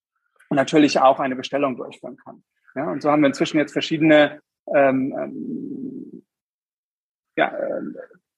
und 0.50 0.56
natürlich 0.56 1.00
auch 1.00 1.20
eine 1.20 1.36
Bestellung 1.36 1.76
durchführen 1.76 2.18
kann. 2.18 2.44
Ja, 2.76 2.92
und 2.92 3.02
so 3.02 3.10
haben 3.10 3.22
wir 3.22 3.28
inzwischen 3.28 3.58
jetzt 3.58 3.74
verschiedene 3.74 4.40
ähm, 4.74 5.16
ähm, 5.18 6.24
ja, 7.36 7.48
äh, 7.48 7.82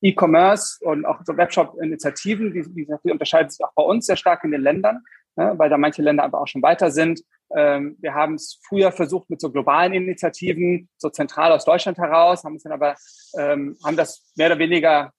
E-Commerce 0.01 0.84
und 0.84 1.05
auch 1.05 1.20
so 1.25 1.36
Webshop-Initiativen, 1.36 2.53
die, 2.53 2.63
die, 2.74 2.88
die 3.03 3.12
unterscheiden 3.12 3.50
sich 3.50 3.63
auch 3.63 3.74
bei 3.75 3.84
uns 3.84 4.05
sehr 4.05 4.15
stark 4.15 4.43
in 4.46 4.51
den 4.51 4.62
Ländern 4.62 5.03
ne, 5.36 5.54
weil 5.58 5.70
da 5.70 5.78
manche 5.78 6.02
Länder 6.02 6.24
aber 6.24 6.42
auch 6.42 6.48
schon 6.48 6.62
weiter 6.62 6.92
sind. 6.92 7.22
Ähm, 7.56 7.98
wir 8.00 8.14
haben 8.14 8.36
es 8.36 8.60
früher 8.68 8.92
versucht 8.92 9.30
mit 9.30 9.42
so 9.42 9.52
globalen 9.52 9.94
Initiativen, 9.94 10.90
so 10.98 11.10
zentral 11.10 11.52
aus 11.52 11.66
Deutschland 11.66 11.98
heraus, 11.98 12.44
haben 12.44 12.56
es 12.56 12.64
dann 12.64 12.74
aber, 12.74 12.96
ähm, 13.38 13.78
haben 13.84 13.98
das 13.98 14.32
mehr 14.36 14.48
oder 14.48 14.60
weniger 14.60 15.12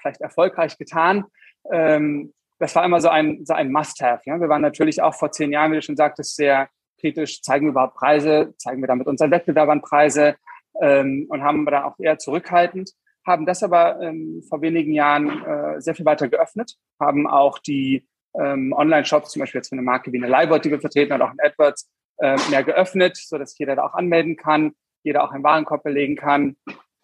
vielleicht 0.00 0.20
erfolgreich 0.20 0.76
getan. 0.76 1.24
Ähm, 1.72 2.34
das 2.58 2.74
war 2.74 2.84
immer 2.84 3.00
so 3.00 3.08
ein, 3.08 3.44
so 3.46 3.54
ein 3.54 3.72
Must-Have. 3.72 4.22
Ja? 4.26 4.38
Wir 4.38 4.48
waren 4.48 4.62
natürlich 4.62 5.00
auch 5.00 5.14
vor 5.14 5.32
zehn 5.32 5.52
Jahren, 5.52 5.72
wie 5.72 5.76
du 5.76 5.82
schon 5.82 5.96
sagtest, 5.96 6.36
sehr 6.36 6.68
kritisch, 7.00 7.40
zeigen 7.42 7.66
wir 7.66 7.70
überhaupt 7.70 7.96
Preise, 7.96 8.54
zeigen 8.58 8.82
wir 8.82 8.86
damit 8.86 9.06
unseren 9.06 9.30
Wettbewerbern 9.30 9.80
Preise 9.80 10.36
ähm, 10.82 11.26
und 11.30 11.42
haben 11.42 11.64
da 11.64 11.84
auch 11.84 11.98
eher 11.98 12.18
zurückhaltend, 12.18 12.92
haben 13.26 13.46
das 13.46 13.62
aber 13.62 14.00
ähm, 14.02 14.42
vor 14.46 14.60
wenigen 14.60 14.92
Jahren 14.92 15.42
äh, 15.44 15.80
sehr 15.80 15.94
viel 15.94 16.04
weiter 16.04 16.28
geöffnet, 16.28 16.76
haben 17.00 17.26
auch 17.26 17.58
die 17.58 18.06
ähm, 18.38 18.72
Online-Shops, 18.72 19.30
zum 19.30 19.40
Beispiel 19.40 19.60
jetzt 19.60 19.68
für 19.68 19.74
eine 19.74 19.82
Marke 19.82 20.12
wie 20.12 20.18
eine 20.18 20.28
Leibot, 20.28 20.64
die 20.64 20.70
wir 20.70 20.80
vertreten, 20.80 21.12
und 21.12 21.22
auch 21.22 21.32
in 21.32 21.40
AdWords, 21.40 21.90
äh, 22.18 22.36
mehr 22.50 22.62
geöffnet, 22.62 23.16
so 23.16 23.38
dass 23.38 23.56
jeder 23.58 23.76
da 23.76 23.84
auch 23.84 23.94
anmelden 23.94 24.36
kann, 24.36 24.72
jeder 25.02 25.24
auch 25.24 25.32
einen 25.32 25.42
Warenkorb 25.44 25.82
belegen 25.82 26.16
kann, 26.16 26.56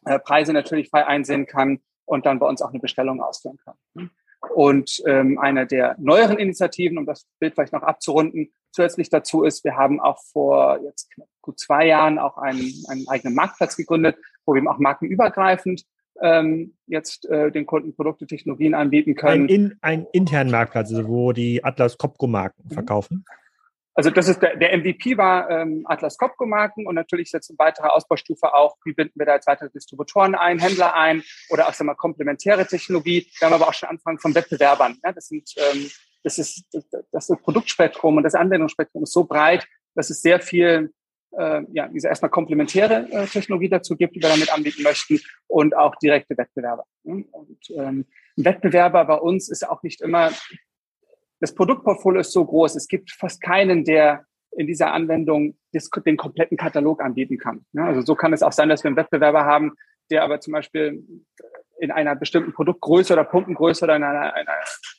äh, 0.05 0.19
Preise 0.19 0.53
natürlich 0.53 0.91
frei 0.91 1.07
einsehen 1.07 1.47
kann 1.47 1.81
und 2.05 2.27
dann 2.27 2.39
bei 2.39 2.47
uns 2.47 2.63
auch 2.63 2.71
eine 2.71 2.81
Bestellung 2.81 3.23
ausführen 3.23 3.59
kann. 3.65 4.11
Und 4.55 5.03
ähm, 5.07 5.39
eine 5.39 5.67
der 5.67 5.97
neueren 5.99 6.39
Initiativen, 6.39 6.99
um 6.99 7.07
das 7.07 7.27
Bild 7.41 7.55
vielleicht 7.55 7.73
noch 7.73 7.83
abzurunden, 7.83 8.53
zusätzlich 8.71 9.09
dazu 9.09 9.43
ist, 9.43 9.65
wir 9.65 9.77
haben 9.77 10.01
auch 10.01 10.23
vor 10.33 10.79
jetzt 10.85 11.11
gut 11.41 11.59
zwei 11.59 11.87
Jahren 11.87 12.19
auch 12.19 12.37
einen, 12.37 12.71
einen 12.89 13.09
eigenen 13.09 13.35
Marktplatz 13.35 13.77
gegründet, 13.77 14.17
wo 14.45 14.53
wir 14.53 14.59
eben 14.59 14.69
auch 14.69 14.79
markenübergreifend 14.79 15.85
ähm, 16.23 16.75
jetzt 16.87 17.27
äh, 17.27 17.51
den 17.51 17.67
Kunden 17.67 17.95
Produkte, 17.95 18.27
Technologien 18.27 18.75
anbieten 18.75 19.15
können. 19.15 19.45
Ein, 19.45 19.49
in, 19.49 19.79
ein 19.81 20.07
internen 20.13 20.51
Marktplatz, 20.51 20.91
also 20.93 21.09
wo 21.09 21.33
die 21.33 21.63
Atlas 21.65 21.99
Copco 21.99 22.27
Marken 22.27 22.63
mhm. 22.65 22.75
verkaufen. 22.75 23.25
Also 23.95 24.11
das 24.11 24.29
ist 24.29 24.43
der, 24.43 24.57
der 24.57 24.77
MVP 24.77 25.17
war 25.17 25.49
ähm, 25.49 25.85
Atlas 25.87 26.19
Copco 26.19 26.45
Marken 26.45 26.87
und 26.87 26.95
natürlich 26.95 27.29
ist 27.29 27.33
jetzt 27.33 27.51
eine 27.51 27.59
weitere 27.59 27.87
Ausbaustufe 27.87 28.53
auch, 28.53 28.77
wie 28.85 28.93
binden 28.93 29.19
wir 29.19 29.25
da 29.25 29.35
jetzt 29.35 29.47
weitere 29.47 29.71
Distributoren 29.71 30.35
ein, 30.35 30.59
Händler 30.59 30.95
ein 30.95 31.23
oder 31.49 31.67
auch 31.67 31.73
sagen 31.73 31.89
wir 31.89 31.95
komplementäre 31.95 32.67
Technologie. 32.67 33.27
Wir 33.39 33.47
haben 33.47 33.55
aber 33.55 33.69
auch 33.69 33.75
schon 33.75 33.89
Anfang 33.89 34.19
von 34.19 34.35
Wettbewerbern. 34.35 34.99
Ja? 35.03 35.13
Das 35.13 35.29
sind 35.29 35.51
ähm, 35.57 35.87
das 36.27 36.39
ist 36.39 36.65
das, 36.73 36.85
das 37.13 37.41
Produktspektrum 37.43 38.17
und 38.17 38.25
das 38.25 38.35
Anwendungsspektrum 38.35 39.05
ist 39.05 39.13
so 39.13 39.25
breit, 39.25 39.67
dass 39.95 40.11
es 40.11 40.21
sehr 40.21 40.41
viel 40.41 40.93
äh, 41.39 41.63
ja, 41.73 41.89
diese 41.89 42.09
erstmal 42.09 42.31
komplementäre 42.31 43.09
äh, 43.11 43.27
Technologie 43.27 43.69
dazu 43.69 43.97
gibt, 43.97 44.17
die 44.17 44.23
wir 44.23 44.29
damit 44.29 44.53
anbieten 44.53 44.83
möchten 44.83 45.21
und 45.47 45.77
auch 45.77 45.97
direkte 45.97 46.37
Wettbewerber. 46.37 46.85
Und 47.03 47.27
ähm, 47.71 48.07
ein 48.39 48.45
Wettbewerber 48.45 49.05
bei 49.05 49.17
uns 49.17 49.49
ist 49.49 49.69
auch 49.69 49.83
nicht 49.83 50.01
immer, 50.01 50.31
das 51.41 51.55
Produktportfolio 51.55 52.21
ist 52.21 52.33
so 52.33 52.45
groß, 52.45 52.77
es 52.77 52.89
gibt 52.89 53.11
fast 53.11 53.43
keinen, 53.43 53.85
der 53.85 54.25
in 54.57 54.67
dieser 54.67 54.93
Anwendung 54.93 55.59
den 56.07 56.17
kompletten 56.17 56.57
Katalog 56.57 57.03
anbieten 57.03 57.37
kann. 57.37 57.67
Also 57.77 58.01
so 58.01 58.15
kann 58.15 58.33
es 58.33 58.43
auch 58.43 58.53
sein, 58.53 58.71
dass 58.71 58.83
wir 58.83 58.89
einen 58.89 58.97
Wettbewerber 58.97 59.45
haben, 59.45 59.73
der 60.11 60.23
aber 60.23 60.41
zum 60.41 60.55
Beispiel 60.55 61.05
in 61.79 61.91
einer 61.91 62.17
bestimmten 62.17 62.55
Produktgröße 62.55 63.13
oder 63.13 63.25
Pumpengröße 63.25 63.85
oder 63.85 63.97
in 63.97 64.03
einer, 64.03 64.33
einer, 64.33 64.55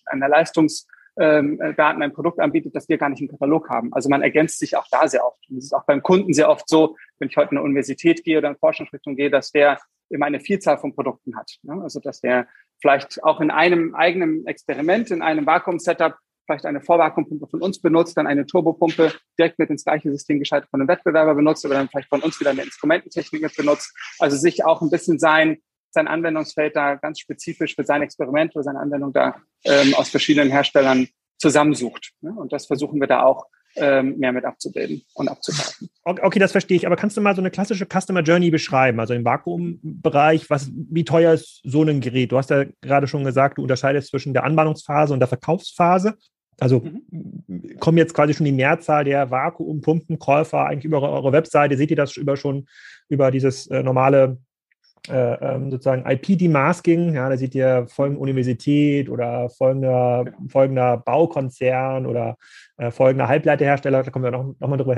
einer 0.06 0.29
Leistungs- 0.29 0.86
ähm, 1.20 1.60
Daten 1.76 2.02
ein 2.02 2.14
Produkt 2.14 2.40
anbietet, 2.40 2.76
das 2.76 2.88
wir 2.90 2.98
gar 2.98 3.10
nicht 3.10 3.22
im 3.22 3.28
Katalog 3.28 3.70
haben. 3.70 3.94
Also 3.94 4.10
man 4.10 4.22
ergänzt 4.22 4.60
sich 4.60 4.76
auch 4.76 4.88
da 4.92 5.08
sehr 5.08 5.26
oft. 5.26 5.50
Und 5.50 5.58
es 5.58 5.66
ist 5.66 5.74
auch 5.74 5.86
beim 5.86 6.04
Kunden 6.04 6.34
sehr 6.34 6.50
oft 6.50 6.68
so, 6.70 6.96
wenn 7.20 7.30
ich 7.30 7.38
heute 7.38 7.52
in 7.52 7.58
eine 7.58 7.66
Universität 7.66 8.24
gehe 8.24 8.38
oder 8.38 8.50
in 8.50 8.58
Forschungsrichtung 8.58 9.16
gehe, 9.16 9.30
dass 9.30 9.52
der 9.52 9.80
immer 10.10 10.26
eine 10.26 10.40
Vielzahl 10.40 10.78
von 10.78 10.94
Produkten 10.94 11.36
hat. 11.36 11.58
Ne? 11.64 11.82
Also 11.82 12.00
dass 12.00 12.22
der 12.22 12.48
vielleicht 12.80 13.24
auch 13.24 13.42
in 13.42 13.52
einem 13.52 13.96
eigenen 13.96 14.46
Experiment, 14.46 15.12
in 15.12 15.22
einem 15.22 15.46
Vakuum-Setup 15.46 16.16
vielleicht 16.46 16.66
eine 16.66 16.82
Vorvakuumpumpe 16.82 17.48
von 17.48 17.62
uns 17.62 17.82
benutzt, 17.82 18.18
dann 18.18 18.26
eine 18.26 18.46
Turbopumpe 18.46 19.12
direkt 19.38 19.60
mit 19.60 19.70
ins 19.70 19.84
gleiche 19.84 20.10
System 20.12 20.40
geschaltet 20.40 20.70
von 20.70 20.80
einem 20.80 20.88
Wettbewerber 20.88 21.36
benutzt, 21.36 21.66
oder 21.66 21.76
dann 21.76 21.90
vielleicht 21.90 22.10
von 22.10 22.22
uns 22.22 22.40
wieder 22.40 22.52
eine 22.52 22.64
Instrumententechnik 22.64 23.42
mit 23.42 23.56
benutzt. 23.56 23.94
Also 24.20 24.38
sich 24.38 24.64
auch 24.64 24.82
ein 24.82 24.90
bisschen 24.90 25.20
sein, 25.20 25.58
sein 25.91 26.08
Anwendungsfeld 26.08 26.75
da 26.75 26.96
ganz 26.96 27.20
spezifisch 27.20 27.75
für 27.75 27.84
sein 27.84 28.01
Experiment 28.01 28.56
oder 28.56 28.63
seine 28.63 28.79
Anwendung 28.79 29.13
da 29.13 29.36
ähm, 29.63 29.94
aus 29.96 30.10
verschiedenen 30.10 30.50
Herstellern 30.50 31.08
zusammensucht. 31.38 32.12
Ne? 32.22 32.34
Und 32.36 32.53
das 32.53 32.67
versuchen 32.67 33.00
wir 33.00 33.08
da 33.08 33.24
auch 33.24 33.46
ähm, 33.75 34.17
mehr 34.17 34.32
mit 34.32 34.46
abzubilden 34.46 35.03
und 35.13 35.29
abzugreifen. 35.29 35.89
Okay, 36.03 36.39
das 36.39 36.51
verstehe 36.51 36.77
ich. 36.77 36.88
Aber 36.88 36.96
kannst 36.96 37.15
du 37.15 37.22
mal 37.22 37.36
so 37.36 37.41
eine 37.41 37.51
klassische 37.51 37.86
Customer 37.86 38.22
Journey 38.22 38.50
beschreiben? 38.50 39.00
Also 39.00 39.13
im 39.13 39.24
Vakuumbereich, 39.24 40.50
was, 40.50 40.72
wie 40.74 41.06
teuer 41.06 41.34
ist 41.34 41.62
so 41.63 41.84
ein 41.84 42.01
Gerät? 42.01 42.32
Du 42.32 42.38
hast 42.38 42.50
ja 42.50 42.65
gerade 42.82 43.08
schon 43.08 43.24
gesagt, 43.24 43.58
du 43.58 43.62
unterscheidest 43.62 44.10
zwischen 44.10 44.34
der 44.34 44.44
Anbahnungsphase 44.44 45.13
und 45.13 45.20
der 45.20 45.27
Verkaufsphase. 45.27 46.15
Also 46.60 46.82
mhm. 46.82 47.77
kommen 47.79 48.00
jetzt 48.00 48.15
quasi 48.15 48.34
schon 48.34 48.46
die 48.46 48.51
Mehrzahl 48.51 49.03
der 49.03 49.29
Vakuumpumpenkäufer 49.29 50.65
eigentlich 50.65 50.86
über 50.86 51.01
eure 51.01 51.32
Webseite. 51.32 51.77
Seht 51.77 51.91
ihr 51.91 51.98
das 51.98 52.17
über 52.17 52.36
schon 52.36 52.67
über 53.10 53.29
dieses 53.29 53.67
äh, 53.67 53.84
normale 53.84 54.39
äh, 55.10 55.34
ähm, 55.36 55.72
sozusagen 55.72 56.10
IP-Demasking, 56.10 57.16
ja, 57.16 57.30
da 57.30 57.38
seht 57.38 57.56
ihr 57.56 57.86
folgende 57.88 58.22
Universität 58.22 59.10
oder 59.10 59.50
folgender, 59.50 60.24
genau. 60.26 60.38
folgender 60.50 60.98
Baukonzern 60.98 62.06
oder 62.06 62.38
äh, 62.78 62.92
folgender 62.92 63.28
Halbleiterhersteller, 63.28 64.04
da 64.04 64.12
kommen 64.12 64.26
wir 64.26 64.32
noch, 64.32 64.56
noch 64.60 64.68
mal 64.68 64.78
drüber, 64.78 64.96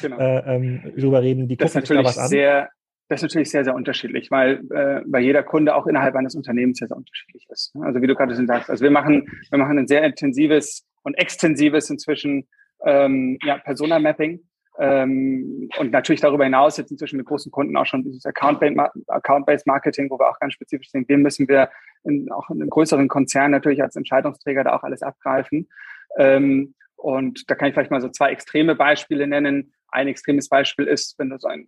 genau. 0.00 0.18
äh, 0.18 0.56
ähm, 0.56 0.92
drüber 0.96 1.22
reden, 1.22 1.48
die 1.48 1.56
das 1.56 1.72
gucken 1.72 1.86
sich 1.86 1.96
da 1.96 2.04
was 2.04 2.18
an. 2.18 2.28
Sehr, 2.28 2.68
das 3.08 3.20
ist 3.20 3.22
natürlich 3.22 3.50
sehr, 3.50 3.64
sehr 3.64 3.74
unterschiedlich, 3.74 4.30
weil, 4.30 4.62
äh, 4.70 5.02
weil 5.06 5.22
jeder 5.22 5.42
Kunde 5.42 5.74
auch 5.74 5.86
innerhalb 5.86 6.14
eines 6.14 6.34
Unternehmens 6.34 6.78
sehr, 6.78 6.88
sehr 6.88 6.96
unterschiedlich 6.96 7.46
ist. 7.50 7.72
Also 7.80 8.00
wie 8.00 8.06
du 8.06 8.14
gerade 8.14 8.34
schon 8.34 8.46
sagst, 8.46 8.70
also 8.70 8.82
wir 8.82 8.90
machen, 8.90 9.28
wir 9.50 9.58
machen 9.58 9.78
ein 9.78 9.88
sehr 9.88 10.02
intensives 10.02 10.86
und 11.02 11.14
extensives 11.14 11.90
inzwischen 11.90 12.48
ähm, 12.84 13.38
ja, 13.44 13.58
Persona-Mapping 13.58 14.40
ähm, 14.78 15.68
und 15.78 15.92
natürlich 15.92 16.22
darüber 16.22 16.44
hinaus 16.44 16.78
jetzt 16.78 16.90
inzwischen 16.90 17.18
mit 17.18 17.26
großen 17.26 17.52
Kunden 17.52 17.76
auch 17.76 17.84
schon 17.84 18.04
dieses 18.04 18.24
Account-Based 18.24 19.66
Marketing, 19.66 20.10
wo 20.10 20.18
wir 20.18 20.30
auch 20.30 20.38
ganz 20.40 20.54
spezifisch 20.54 20.90
sehen, 20.90 21.04
wem 21.08 21.22
müssen 21.22 21.46
wir 21.48 21.70
in, 22.04 22.30
auch 22.32 22.48
in 22.48 22.60
einem 22.60 22.70
größeren 22.70 23.08
Konzern 23.08 23.50
natürlich 23.50 23.82
als 23.82 23.96
Entscheidungsträger 23.96 24.64
da 24.64 24.74
auch 24.74 24.82
alles 24.82 25.02
abgreifen. 25.02 25.68
Ähm, 26.16 26.74
und 26.96 27.50
da 27.50 27.54
kann 27.54 27.68
ich 27.68 27.74
vielleicht 27.74 27.90
mal 27.90 28.00
so 28.00 28.08
zwei 28.08 28.30
extreme 28.30 28.74
Beispiele 28.74 29.26
nennen. 29.26 29.72
Ein 29.88 30.08
extremes 30.08 30.48
Beispiel 30.48 30.86
ist, 30.86 31.18
wenn 31.18 31.30
du 31.30 31.38
so 31.38 31.48
ein, 31.48 31.66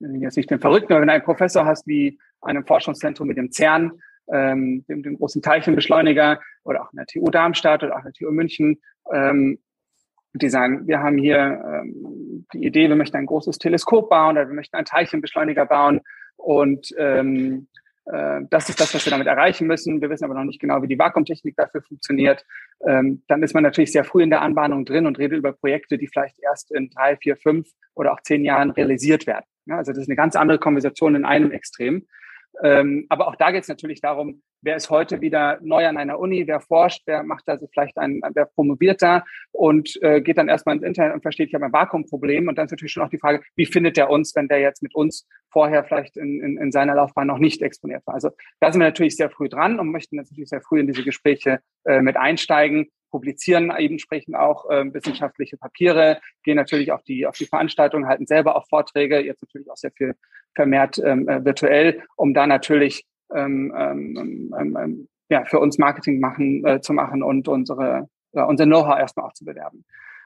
jetzt 0.00 0.36
nicht 0.36 0.50
den 0.50 0.60
Verrückten, 0.60 0.92
aber 0.92 1.00
wenn 1.00 1.08
du 1.08 1.14
einen 1.14 1.24
Professor 1.24 1.64
hast 1.64 1.86
wie 1.86 2.18
einem 2.42 2.66
Forschungszentrum 2.66 3.28
mit 3.28 3.38
dem 3.38 3.52
CERN, 3.52 3.92
ähm, 4.32 4.84
dem, 4.88 5.02
dem 5.02 5.16
großen 5.16 5.40
Teilchenbeschleuniger 5.40 6.40
oder 6.64 6.82
auch 6.82 6.92
in 6.92 6.96
der 6.96 7.06
TU 7.06 7.30
Darmstadt 7.30 7.82
oder 7.82 7.94
auch 7.94 8.04
in 8.04 8.04
der 8.04 8.12
TU 8.12 8.30
München, 8.30 8.80
ähm, 9.12 9.58
die 10.34 10.48
sagen, 10.48 10.86
wir 10.86 11.00
haben 11.00 11.18
hier 11.18 11.36
ähm, 11.38 12.46
die 12.52 12.64
Idee, 12.64 12.88
wir 12.88 12.96
möchten 12.96 13.16
ein 13.16 13.26
großes 13.26 13.58
Teleskop 13.58 14.08
bauen 14.08 14.36
oder 14.36 14.48
wir 14.48 14.54
möchten 14.54 14.76
einen 14.76 14.86
Teilchenbeschleuniger 14.86 15.66
bauen 15.66 16.00
und 16.36 16.88
ähm, 16.98 17.68
äh, 18.06 18.40
das 18.50 18.68
ist 18.68 18.80
das, 18.80 18.94
was 18.94 19.04
wir 19.06 19.10
damit 19.10 19.26
erreichen 19.26 19.66
müssen. 19.66 20.00
Wir 20.00 20.10
wissen 20.10 20.24
aber 20.24 20.34
noch 20.34 20.44
nicht 20.44 20.60
genau, 20.60 20.82
wie 20.82 20.88
die 20.88 20.98
Vakuumtechnik 20.98 21.56
dafür 21.56 21.82
funktioniert. 21.82 22.44
Ähm, 22.86 23.22
dann 23.28 23.42
ist 23.42 23.54
man 23.54 23.62
natürlich 23.62 23.92
sehr 23.92 24.04
früh 24.04 24.22
in 24.22 24.30
der 24.30 24.42
Anbahnung 24.42 24.84
drin 24.84 25.06
und 25.06 25.18
redet 25.18 25.38
über 25.38 25.52
Projekte, 25.52 25.98
die 25.98 26.08
vielleicht 26.08 26.36
erst 26.42 26.72
in 26.72 26.90
drei, 26.90 27.16
vier, 27.16 27.36
fünf 27.36 27.68
oder 27.94 28.12
auch 28.12 28.20
zehn 28.22 28.44
Jahren 28.44 28.70
realisiert 28.70 29.26
werden. 29.26 29.44
Also 29.68 29.92
das 29.92 30.02
ist 30.02 30.08
eine 30.08 30.16
ganz 30.16 30.34
andere 30.34 30.58
Konversation 30.58 31.14
in 31.14 31.24
einem 31.24 31.52
Extrem. 31.52 32.06
Ähm, 32.62 33.06
aber 33.08 33.28
auch 33.28 33.36
da 33.36 33.50
geht 33.50 33.62
es 33.62 33.68
natürlich 33.68 34.00
darum, 34.00 34.42
wer 34.60 34.76
ist 34.76 34.90
heute 34.90 35.20
wieder 35.20 35.58
neu 35.62 35.86
an 35.86 35.96
einer 35.96 36.18
Uni, 36.18 36.46
wer 36.46 36.60
forscht, 36.60 37.02
wer 37.06 37.22
macht 37.22 37.48
also 37.48 37.66
vielleicht 37.66 37.98
ein, 37.98 38.20
wer 38.34 38.46
promoviert 38.46 39.02
da 39.02 39.24
und 39.50 39.98
äh, 40.02 40.20
geht 40.20 40.38
dann 40.38 40.48
erstmal 40.48 40.76
ins 40.76 40.84
Internet 40.84 41.14
und 41.14 41.22
versteht, 41.22 41.48
ich 41.48 41.54
habe 41.54 41.66
ein 41.66 41.72
Vakuumproblem. 41.72 42.48
Und 42.48 42.56
dann 42.56 42.66
ist 42.66 42.72
natürlich 42.72 42.92
schon 42.92 43.02
auch 43.02 43.10
die 43.10 43.18
Frage, 43.18 43.42
wie 43.56 43.66
findet 43.66 43.96
der 43.96 44.10
uns, 44.10 44.34
wenn 44.36 44.48
der 44.48 44.60
jetzt 44.60 44.82
mit 44.82 44.94
uns 44.94 45.26
vorher 45.50 45.84
vielleicht 45.84 46.16
in, 46.16 46.40
in, 46.40 46.58
in 46.58 46.72
seiner 46.72 46.94
Laufbahn 46.94 47.26
noch 47.26 47.38
nicht 47.38 47.62
exponiert 47.62 48.06
war. 48.06 48.14
Also 48.14 48.30
da 48.60 48.70
sind 48.70 48.80
wir 48.80 48.86
natürlich 48.86 49.16
sehr 49.16 49.30
früh 49.30 49.48
dran 49.48 49.80
und 49.80 49.90
möchten 49.90 50.16
natürlich 50.16 50.48
sehr 50.48 50.62
früh 50.62 50.80
in 50.80 50.86
diese 50.86 51.02
Gespräche 51.02 51.60
äh, 51.84 52.00
mit 52.00 52.16
einsteigen 52.16 52.88
publizieren 53.12 53.70
eben 53.78 53.94
entsprechend 53.94 54.34
auch 54.34 54.68
äh, 54.70 54.92
wissenschaftliche 54.92 55.58
Papiere, 55.58 56.18
gehen 56.42 56.56
natürlich 56.56 56.90
auf 56.90 57.02
die 57.04 57.26
auf 57.26 57.36
die 57.36 57.44
Veranstaltungen, 57.44 58.08
halten 58.08 58.26
selber 58.26 58.56
auch 58.56 58.66
Vorträge, 58.68 59.20
jetzt 59.20 59.42
natürlich 59.42 59.70
auch 59.70 59.76
sehr 59.76 59.92
viel 59.92 60.14
vermehrt 60.54 60.98
ähm, 61.04 61.28
äh, 61.28 61.44
virtuell, 61.44 62.02
um 62.16 62.34
da 62.34 62.46
natürlich 62.46 63.04
ähm, 63.34 63.72
ähm, 63.76 64.52
ähm, 64.58 64.76
ähm, 64.80 65.08
ja, 65.28 65.44
für 65.44 65.58
uns 65.58 65.78
Marketing 65.78 66.20
machen, 66.20 66.64
äh, 66.66 66.80
zu 66.80 66.92
machen 66.92 67.22
und 67.22 67.48
unsere, 67.48 68.08
äh, 68.32 68.42
unser 68.42 68.66
Know-how 68.66 68.98
erstmal 68.98 69.26
auch 69.26 69.32
zu 69.32 69.44
bewerben. 69.44 69.84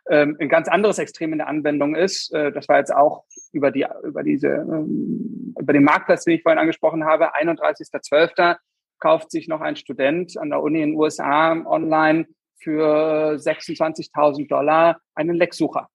Ähm, 0.08 0.36
ein 0.40 0.48
ganz 0.48 0.68
anderes 0.68 0.98
Extrem 0.98 1.32
in 1.32 1.38
der 1.38 1.48
Anwendung 1.48 1.94
ist, 1.94 2.32
äh, 2.32 2.52
das 2.52 2.68
war 2.68 2.78
jetzt 2.78 2.94
auch 2.94 3.24
über 3.52 3.70
die, 3.70 3.86
über 4.04 4.22
diese, 4.22 4.48
ähm, 4.48 5.54
über 5.58 5.72
den 5.72 5.84
Marktplatz, 5.84 6.24
den 6.24 6.34
ich 6.34 6.42
vorhin 6.42 6.58
angesprochen 6.58 7.04
habe, 7.04 7.34
31.12. 7.34 8.56
kauft 8.98 9.30
sich 9.30 9.48
noch 9.48 9.60
ein 9.60 9.76
Student 9.76 10.36
an 10.38 10.50
der 10.50 10.62
Uni 10.62 10.82
in 10.82 10.90
den 10.90 10.98
USA 10.98 11.52
online 11.66 12.26
für 12.58 13.36
26.000 13.36 14.48
Dollar 14.48 15.00
einen 15.14 15.36
Lecksucher 15.36 15.88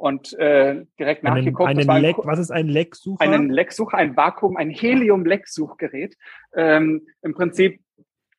und 0.00 0.32
äh, 0.38 0.86
direkt 0.98 1.24
einen, 1.24 1.36
nachgeguckt. 1.36 1.68
Einen 1.68 2.02
Leck, 2.02 2.16
was 2.24 2.38
ist 2.38 2.50
ein 2.50 2.68
Lecksucher? 2.68 3.20
Einen 3.20 3.50
Lecksucher, 3.50 3.98
ein 3.98 4.16
Vakuum, 4.16 4.56
ein 4.56 4.70
Helium-Lecksuchgerät. 4.70 6.16
Ähm, 6.56 7.06
Im 7.20 7.34
Prinzip 7.34 7.80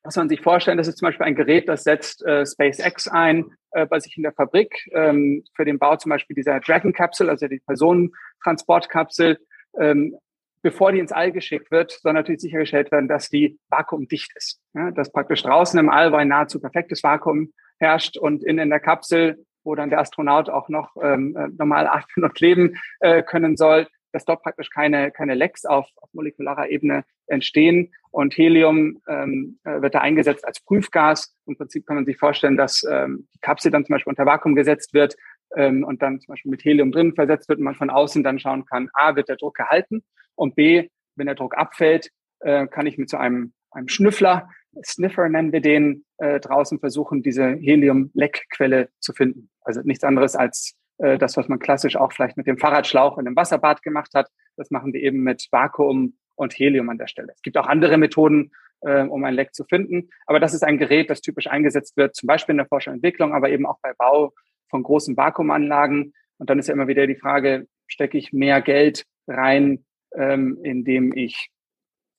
muss 0.03 0.15
man 0.15 0.27
sich 0.27 0.41
vorstellen, 0.41 0.79
das 0.79 0.87
ist 0.87 0.97
zum 0.97 1.07
Beispiel 1.07 1.27
ein 1.27 1.35
Gerät, 1.35 1.69
das 1.69 1.83
setzt 1.83 2.25
äh, 2.25 2.45
SpaceX 2.47 3.07
ein 3.07 3.45
äh, 3.71 3.85
bei 3.85 3.99
sich 3.99 4.17
in 4.17 4.23
der 4.23 4.33
Fabrik 4.33 4.89
ähm, 4.93 5.43
für 5.53 5.63
den 5.63 5.77
Bau 5.77 5.95
zum 5.97 6.09
Beispiel 6.09 6.35
dieser 6.35 6.59
Dragon 6.59 6.93
Capsule, 6.93 7.29
also 7.29 7.47
die 7.47 7.59
Personentransportkapsel. 7.59 9.37
Ähm, 9.79 10.17
bevor 10.63 10.91
die 10.91 10.99
ins 10.99 11.11
All 11.11 11.31
geschickt 11.31 11.69
wird, 11.69 11.91
soll 11.91 12.13
natürlich 12.13 12.41
sichergestellt 12.41 12.91
werden, 12.91 13.07
dass 13.07 13.29
die 13.29 13.59
vakuumdicht 13.69 14.31
ist. 14.35 14.59
Ja, 14.73 14.89
dass 14.89 15.11
praktisch 15.11 15.43
draußen 15.43 15.79
im 15.79 15.89
All, 15.89 16.11
wo 16.11 16.15
ein 16.15 16.27
nahezu 16.27 16.59
perfektes 16.59 17.03
Vakuum 17.03 17.53
herrscht 17.77 18.17
und 18.17 18.43
in, 18.43 18.57
in 18.57 18.69
der 18.69 18.79
Kapsel 18.79 19.45
wo 19.63 19.75
dann 19.75 19.89
der 19.89 19.99
Astronaut 19.99 20.49
auch 20.49 20.69
noch 20.69 20.95
ähm, 21.01 21.35
äh, 21.35 21.47
normal 21.57 21.87
atmen 21.87 22.23
und 22.23 22.39
leben 22.39 22.77
äh, 22.99 23.23
können 23.23 23.57
soll, 23.57 23.87
dass 24.11 24.25
dort 24.25 24.43
praktisch 24.43 24.69
keine, 24.69 25.11
keine 25.11 25.35
Lecks 25.35 25.65
auf, 25.65 25.87
auf 25.95 26.09
molekularer 26.13 26.69
Ebene 26.69 27.03
entstehen. 27.27 27.93
Und 28.11 28.35
Helium 28.37 29.01
ähm, 29.07 29.59
äh, 29.63 29.81
wird 29.81 29.95
da 29.95 29.99
eingesetzt 29.99 30.45
als 30.45 30.59
Prüfgas. 30.59 31.33
Im 31.45 31.55
Prinzip 31.55 31.85
kann 31.85 31.95
man 31.95 32.05
sich 32.05 32.17
vorstellen, 32.17 32.57
dass 32.57 32.83
ähm, 32.89 33.27
die 33.33 33.39
Kapsel 33.39 33.71
dann 33.71 33.85
zum 33.85 33.93
Beispiel 33.93 34.11
unter 34.11 34.25
Vakuum 34.25 34.55
gesetzt 34.55 34.93
wird 34.93 35.15
ähm, 35.55 35.83
und 35.83 36.01
dann 36.01 36.19
zum 36.19 36.33
Beispiel 36.33 36.51
mit 36.51 36.63
Helium 36.63 36.91
drin 36.91 37.13
versetzt 37.13 37.47
wird 37.47 37.59
und 37.59 37.65
man 37.65 37.75
von 37.75 37.89
außen 37.89 38.23
dann 38.23 38.39
schauen 38.39 38.65
kann, 38.65 38.89
A, 38.93 39.15
wird 39.15 39.29
der 39.29 39.37
Druck 39.37 39.55
gehalten 39.55 40.03
und 40.35 40.55
B, 40.55 40.89
wenn 41.15 41.27
der 41.27 41.35
Druck 41.35 41.57
abfällt, 41.57 42.09
äh, 42.39 42.67
kann 42.67 42.85
ich 42.85 42.97
mit 42.97 43.09
so 43.09 43.17
einem, 43.17 43.53
einem 43.71 43.87
Schnüffler 43.87 44.49
Sniffer 44.83 45.27
nennen 45.29 45.51
wir 45.51 45.61
den, 45.61 46.05
äh, 46.17 46.39
draußen 46.39 46.79
versuchen, 46.79 47.21
diese 47.21 47.47
Helium-Leckquelle 47.47 48.89
zu 48.99 49.13
finden. 49.13 49.49
Also 49.61 49.81
nichts 49.83 50.03
anderes 50.03 50.35
als 50.35 50.75
äh, 50.97 51.17
das, 51.17 51.37
was 51.37 51.47
man 51.47 51.59
klassisch 51.59 51.95
auch 51.95 52.13
vielleicht 52.13 52.37
mit 52.37 52.47
dem 52.47 52.57
Fahrradschlauch 52.57 53.17
in 53.17 53.27
einem 53.27 53.35
Wasserbad 53.35 53.81
gemacht 53.83 54.11
hat. 54.13 54.29
Das 54.57 54.71
machen 54.71 54.93
wir 54.93 55.01
eben 55.01 55.23
mit 55.23 55.47
Vakuum 55.51 56.17
und 56.35 56.53
Helium 56.53 56.89
an 56.89 56.97
der 56.97 57.07
Stelle. 57.07 57.33
Es 57.33 57.41
gibt 57.41 57.57
auch 57.57 57.67
andere 57.67 57.97
Methoden, 57.97 58.51
äh, 58.81 59.03
um 59.03 59.23
ein 59.23 59.33
Leck 59.33 59.53
zu 59.53 59.63
finden. 59.65 60.09
Aber 60.25 60.39
das 60.39 60.53
ist 60.53 60.63
ein 60.63 60.77
Gerät, 60.77 61.09
das 61.09 61.21
typisch 61.21 61.47
eingesetzt 61.47 61.97
wird, 61.97 62.15
zum 62.15 62.27
Beispiel 62.27 62.53
in 62.53 62.57
der 62.57 62.67
Forschung 62.67 62.93
und 62.93 62.97
Entwicklung, 62.97 63.33
aber 63.33 63.49
eben 63.49 63.65
auch 63.65 63.79
bei 63.81 63.93
Bau 63.97 64.33
von 64.69 64.83
großen 64.83 65.17
Vakuumanlagen. 65.17 66.13
Und 66.37 66.49
dann 66.49 66.59
ist 66.59 66.67
ja 66.67 66.73
immer 66.73 66.87
wieder 66.87 67.07
die 67.07 67.15
Frage, 67.15 67.67
stecke 67.87 68.17
ich 68.17 68.33
mehr 68.33 68.61
Geld 68.61 69.05
rein, 69.27 69.85
ähm, 70.15 70.59
indem 70.63 71.13
ich 71.13 71.49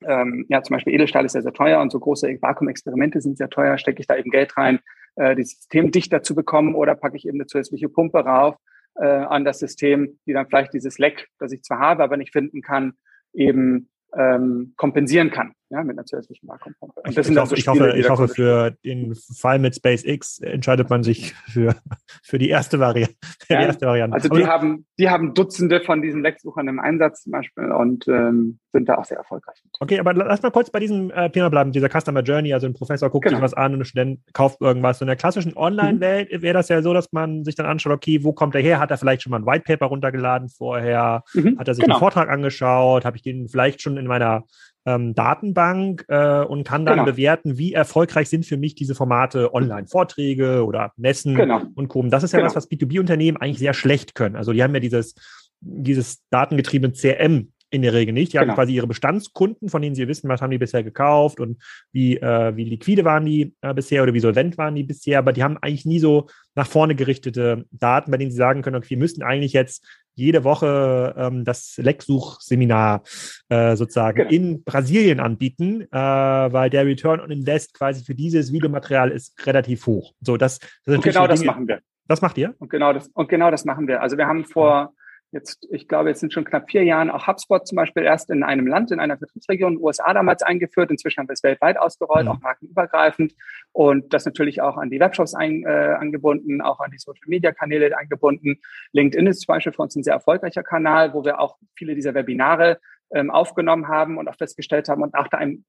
ähm, 0.06 0.46
ja, 0.48 0.62
zum 0.62 0.74
Beispiel 0.74 0.94
Edelstahl 0.94 1.24
ist 1.24 1.32
sehr, 1.32 1.42
sehr 1.42 1.52
teuer 1.52 1.80
und 1.80 1.90
so 1.90 2.00
große 2.00 2.28
Vakuumexperimente 2.40 3.20
sind 3.20 3.38
sehr 3.38 3.50
teuer, 3.50 3.78
stecke 3.78 4.00
ich 4.00 4.06
da 4.06 4.16
eben 4.16 4.30
Geld 4.30 4.56
rein, 4.56 4.80
äh, 5.16 5.34
das 5.36 5.50
System 5.50 5.90
dichter 5.90 6.22
zu 6.22 6.34
bekommen 6.34 6.74
oder 6.74 6.94
packe 6.94 7.16
ich 7.16 7.26
eben 7.26 7.38
eine 7.38 7.46
zusätzliche 7.46 7.88
Pumpe 7.88 8.20
rauf 8.20 8.56
äh, 8.96 9.06
an 9.06 9.44
das 9.44 9.58
System, 9.58 10.18
die 10.26 10.32
dann 10.32 10.46
vielleicht 10.46 10.72
dieses 10.72 10.98
Leck, 10.98 11.28
das 11.38 11.52
ich 11.52 11.62
zwar 11.62 11.78
habe, 11.78 12.02
aber 12.02 12.16
nicht 12.16 12.32
finden 12.32 12.62
kann, 12.62 12.94
eben 13.32 13.90
ähm, 14.16 14.74
kompensieren 14.76 15.30
kann 15.30 15.52
ja, 15.72 15.82
mit 15.82 15.96
einer 15.96 16.04
zusätzlichen 16.04 16.48
Vakuumpumpe. 16.48 17.00
Und 17.00 17.16
das 17.16 17.26
ich, 17.26 17.26
sind 17.26 17.40
hoffe, 17.40 17.56
so 17.56 17.56
Spiele, 17.56 17.96
ich 17.96 18.10
hoffe, 18.10 18.24
ich 18.24 18.28
hoffe 18.28 18.28
für 18.28 18.70
den 18.84 19.14
Fall 19.14 19.58
mit 19.58 19.74
SpaceX 19.74 20.38
entscheidet 20.40 20.90
man 20.90 21.02
sich 21.02 21.32
für, 21.50 21.74
für 22.22 22.38
die 22.38 22.50
erste 22.50 22.78
Variante. 22.78 23.14
Ja, 23.48 23.58
die 23.58 23.64
erste 23.64 23.86
Variante. 23.86 24.14
Also 24.14 24.28
die 24.28 24.46
haben, 24.46 24.86
die 24.98 25.08
haben 25.08 25.32
Dutzende 25.32 25.80
von 25.80 26.02
diesen 26.02 26.22
Lecksuchern 26.22 26.68
im 26.68 26.78
Einsatz 26.78 27.22
zum 27.22 27.32
Beispiel 27.32 27.72
und 27.72 28.06
ähm, 28.06 28.58
sind 28.72 28.88
da 28.88 28.96
auch 28.96 29.04
sehr 29.04 29.16
erfolgreich. 29.16 29.62
Okay, 29.80 29.98
aber 29.98 30.12
lass 30.12 30.42
mal 30.42 30.50
kurz 30.50 30.70
bei 30.70 30.78
diesem 30.78 31.10
äh, 31.10 31.30
Thema 31.30 31.48
bleiben, 31.48 31.72
dieser 31.72 31.88
Customer 31.88 32.20
Journey. 32.20 32.52
Also 32.52 32.66
ein 32.66 32.74
Professor 32.74 33.08
guckt 33.08 33.24
genau. 33.24 33.38
sich 33.38 33.42
was 33.42 33.54
an 33.54 33.72
und 33.72 33.80
ein 33.80 33.84
Student 33.86 34.20
kauft 34.34 34.60
irgendwas. 34.60 35.00
in 35.00 35.06
der 35.06 35.16
klassischen 35.16 35.56
Online-Welt 35.56 36.32
mhm. 36.32 36.42
wäre 36.42 36.54
das 36.54 36.68
ja 36.68 36.82
so, 36.82 36.92
dass 36.92 37.12
man 37.12 37.44
sich 37.44 37.54
dann 37.54 37.66
anschaut, 37.66 37.92
okay, 37.92 38.22
wo 38.22 38.32
kommt 38.32 38.54
er 38.54 38.60
her? 38.60 38.78
Hat 38.78 38.90
er 38.90 38.98
vielleicht 38.98 39.22
schon 39.22 39.30
mal 39.30 39.38
ein 39.38 39.46
White 39.46 39.64
Paper 39.66 39.86
runtergeladen 39.86 40.50
vorher? 40.50 41.24
Mhm. 41.32 41.58
Hat 41.58 41.68
er 41.68 41.74
sich 41.74 41.82
genau. 41.82 41.96
einen 41.96 42.00
Vortrag 42.00 42.28
angeschaut? 42.28 43.04
Habe 43.04 43.16
ich 43.16 43.22
den 43.22 43.48
vielleicht 43.48 43.80
schon 43.80 43.96
in 43.96 44.06
meiner 44.06 44.44
ähm, 44.86 45.14
Datenbank 45.14 46.04
äh, 46.08 46.44
und 46.44 46.64
kann 46.64 46.84
dann 46.84 46.98
genau. 46.98 47.10
bewerten, 47.10 47.58
wie 47.58 47.72
erfolgreich 47.72 48.28
sind 48.28 48.46
für 48.46 48.56
mich 48.56 48.74
diese 48.74 48.94
Formate 48.94 49.54
Online-Vorträge 49.54 50.64
oder 50.64 50.92
Messen 50.96 51.34
genau. 51.34 51.62
und 51.74 51.88
Co. 51.88 52.02
Das 52.02 52.22
ist 52.22 52.32
ja 52.32 52.38
genau. 52.38 52.48
was, 52.48 52.56
was 52.56 52.70
B2B-Unternehmen 52.70 53.36
eigentlich 53.36 53.58
sehr 53.58 53.74
schlecht 53.74 54.14
können. 54.14 54.36
Also 54.36 54.52
die 54.52 54.62
haben 54.62 54.74
ja 54.74 54.80
dieses, 54.80 55.14
dieses 55.60 56.22
datengetriebene 56.30 56.92
CRM 56.92 57.52
in 57.72 57.82
der 57.82 57.94
Regel 57.94 58.12
nicht. 58.12 58.32
Die 58.32 58.36
genau. 58.36 58.50
haben 58.50 58.54
quasi 58.54 58.74
ihre 58.74 58.86
Bestandskunden, 58.86 59.68
von 59.68 59.80
denen 59.80 59.94
sie 59.94 60.06
wissen, 60.06 60.28
was 60.28 60.42
haben 60.42 60.50
die 60.50 60.58
bisher 60.58 60.84
gekauft 60.84 61.40
und 61.40 61.56
wie, 61.90 62.18
äh, 62.18 62.54
wie 62.54 62.64
liquide 62.64 63.04
waren 63.04 63.24
die 63.24 63.54
äh, 63.62 63.72
bisher 63.72 64.02
oder 64.02 64.12
wie 64.12 64.20
solvent 64.20 64.58
waren 64.58 64.74
die 64.74 64.82
bisher. 64.82 65.18
Aber 65.18 65.32
die 65.32 65.42
haben 65.42 65.56
eigentlich 65.58 65.86
nie 65.86 65.98
so 65.98 66.28
nach 66.54 66.66
vorne 66.66 66.94
gerichtete 66.94 67.64
Daten, 67.70 68.10
bei 68.10 68.18
denen 68.18 68.30
sie 68.30 68.36
sagen 68.36 68.60
können, 68.60 68.76
okay, 68.76 68.90
wir 68.90 68.98
müssen 68.98 69.22
eigentlich 69.22 69.54
jetzt 69.54 69.86
jede 70.14 70.44
Woche 70.44 71.14
ähm, 71.16 71.44
das 71.44 71.76
Lecksuch-Seminar 71.76 73.02
äh, 73.48 73.76
sozusagen 73.76 74.16
genau. 74.16 74.30
in 74.30 74.64
Brasilien 74.64 75.20
anbieten, 75.20 75.82
äh, 75.82 75.96
weil 75.96 76.70
der 76.70 76.86
Return 76.86 77.20
on 77.20 77.30
Invest 77.30 77.74
quasi 77.74 78.04
für 78.04 78.14
dieses 78.14 78.52
Videomaterial 78.52 79.10
ist 79.10 79.46
relativ 79.46 79.86
hoch. 79.86 80.12
So, 80.20 80.36
das, 80.36 80.58
das 80.84 80.96
ist 80.96 81.02
genau 81.02 81.26
das 81.26 81.44
machen 81.44 81.68
wir. 81.68 81.80
Das 82.08 82.20
macht 82.20 82.36
ihr? 82.36 82.54
Und 82.58 82.68
genau 82.68 82.92
das, 82.92 83.08
und 83.08 83.28
genau 83.28 83.50
das 83.50 83.64
machen 83.64 83.86
wir. 83.86 84.02
Also 84.02 84.16
wir 84.16 84.26
haben 84.26 84.44
vor 84.44 84.92
jetzt, 85.32 85.66
ich 85.70 85.88
glaube, 85.88 86.10
jetzt 86.10 86.20
sind 86.20 86.32
schon 86.32 86.44
knapp 86.44 86.70
vier 86.70 86.84
Jahren 86.84 87.10
auch 87.10 87.26
HubSpot 87.26 87.66
zum 87.66 87.76
Beispiel 87.76 88.02
erst 88.02 88.30
in 88.30 88.42
einem 88.42 88.66
Land, 88.66 88.92
in 88.92 89.00
einer 89.00 89.16
Vertriebsregion, 89.16 89.78
USA 89.78 90.12
damals 90.12 90.42
eingeführt. 90.42 90.90
Inzwischen 90.90 91.20
haben 91.20 91.28
wir 91.28 91.32
es 91.32 91.42
weltweit 91.42 91.78
ausgerollt, 91.78 92.26
mhm. 92.26 92.32
auch 92.32 92.40
markenübergreifend 92.40 93.34
und 93.72 94.12
das 94.12 94.26
natürlich 94.26 94.60
auch 94.60 94.76
an 94.76 94.90
die 94.90 95.00
Webshops 95.00 95.34
ein, 95.34 95.64
äh, 95.64 95.96
angebunden, 95.98 96.60
auch 96.60 96.80
an 96.80 96.90
die 96.90 96.98
Social 96.98 97.26
Media 97.26 97.52
Kanäle 97.52 97.96
eingebunden. 97.96 98.60
LinkedIn 98.92 99.26
ist 99.26 99.40
zum 99.40 99.54
Beispiel 99.54 99.72
für 99.72 99.82
uns 99.82 99.96
ein 99.96 100.02
sehr 100.02 100.14
erfolgreicher 100.14 100.62
Kanal, 100.62 101.14
wo 101.14 101.24
wir 101.24 101.40
auch 101.40 101.56
viele 101.74 101.94
dieser 101.94 102.14
Webinare 102.14 102.78
ähm, 103.14 103.30
aufgenommen 103.30 103.88
haben 103.88 104.18
und 104.18 104.28
auch 104.28 104.36
festgestellt 104.36 104.88
haben 104.88 105.02
und 105.02 105.14
auch 105.14 105.28
da 105.28 105.38
ein, 105.38 105.64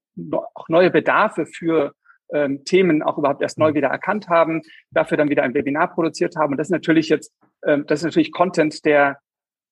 auch 0.54 0.68
neue 0.68 0.90
Bedarfe 0.90 1.46
für 1.46 1.94
ähm, 2.32 2.64
Themen 2.64 3.02
auch 3.02 3.16
überhaupt 3.18 3.42
erst 3.42 3.58
neu 3.58 3.70
mhm. 3.70 3.76
wieder 3.76 3.88
erkannt 3.88 4.28
haben, 4.28 4.60
dafür 4.90 5.16
dann 5.16 5.30
wieder 5.30 5.42
ein 5.42 5.54
Webinar 5.54 5.94
produziert 5.94 6.36
haben. 6.36 6.52
Und 6.52 6.58
das 6.58 6.68
ist 6.68 6.72
natürlich 6.72 7.08
jetzt, 7.08 7.32
ähm, 7.64 7.84
das 7.86 8.00
ist 8.00 8.04
natürlich 8.04 8.32
Content, 8.32 8.84
der 8.84 9.18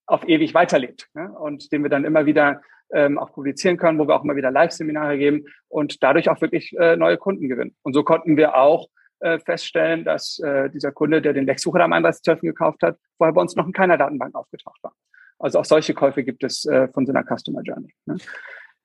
auf 0.07 0.29
ewig 0.29 0.55
weiterlebt 0.55 1.09
ne? 1.15 1.31
und 1.33 1.73
den 1.73 1.83
wir 1.83 1.91
dann 1.91 2.05
immer 2.05 2.27
wieder 2.27 2.61
ähm, 2.93 3.19
auch 3.19 3.33
publizieren 3.33 3.77
können, 3.77 3.99
wo 3.99 4.07
wir 4.07 4.15
auch 4.15 4.25
immer 4.25 4.37
wieder 4.37 4.51
Live-Seminare 4.51 5.17
geben 5.17 5.47
und 5.69 6.03
dadurch 6.03 6.29
auch 6.29 6.41
wirklich 6.41 6.77
äh, 6.79 6.97
neue 6.97 7.17
Kunden 7.17 7.49
gewinnen. 7.49 7.75
Und 7.83 7.95
so 7.95 8.03
konnten 8.03 8.37
wir 8.37 8.55
auch 8.55 8.89
äh, 9.21 9.39
feststellen, 9.39 10.05
dass 10.05 10.39
äh, 10.41 10.69
dieser 10.71 10.93
Kunde, 10.93 11.23
der 11.23 11.33
den 11.33 11.47
Lexsucher 11.47 11.81
am 11.81 11.93
31.12. 11.93 12.41
gekauft 12.41 12.83
hat, 12.83 12.99
vorher 13.17 13.33
bei 13.33 13.41
uns 13.41 13.57
noch 13.57 13.67
in 13.67 13.73
keiner 13.73 13.97
Datenbank 13.97 14.35
aufgetaucht 14.35 14.83
war. 14.83 14.93
Also 15.39 15.59
auch 15.59 15.65
solche 15.65 15.95
Käufe 15.95 16.23
gibt 16.23 16.45
es 16.45 16.65
äh, 16.67 16.89
von 16.89 17.07
so 17.07 17.13
einer 17.13 17.25
Customer 17.25 17.63
Journey. 17.63 17.95
Ne? 18.07 18.17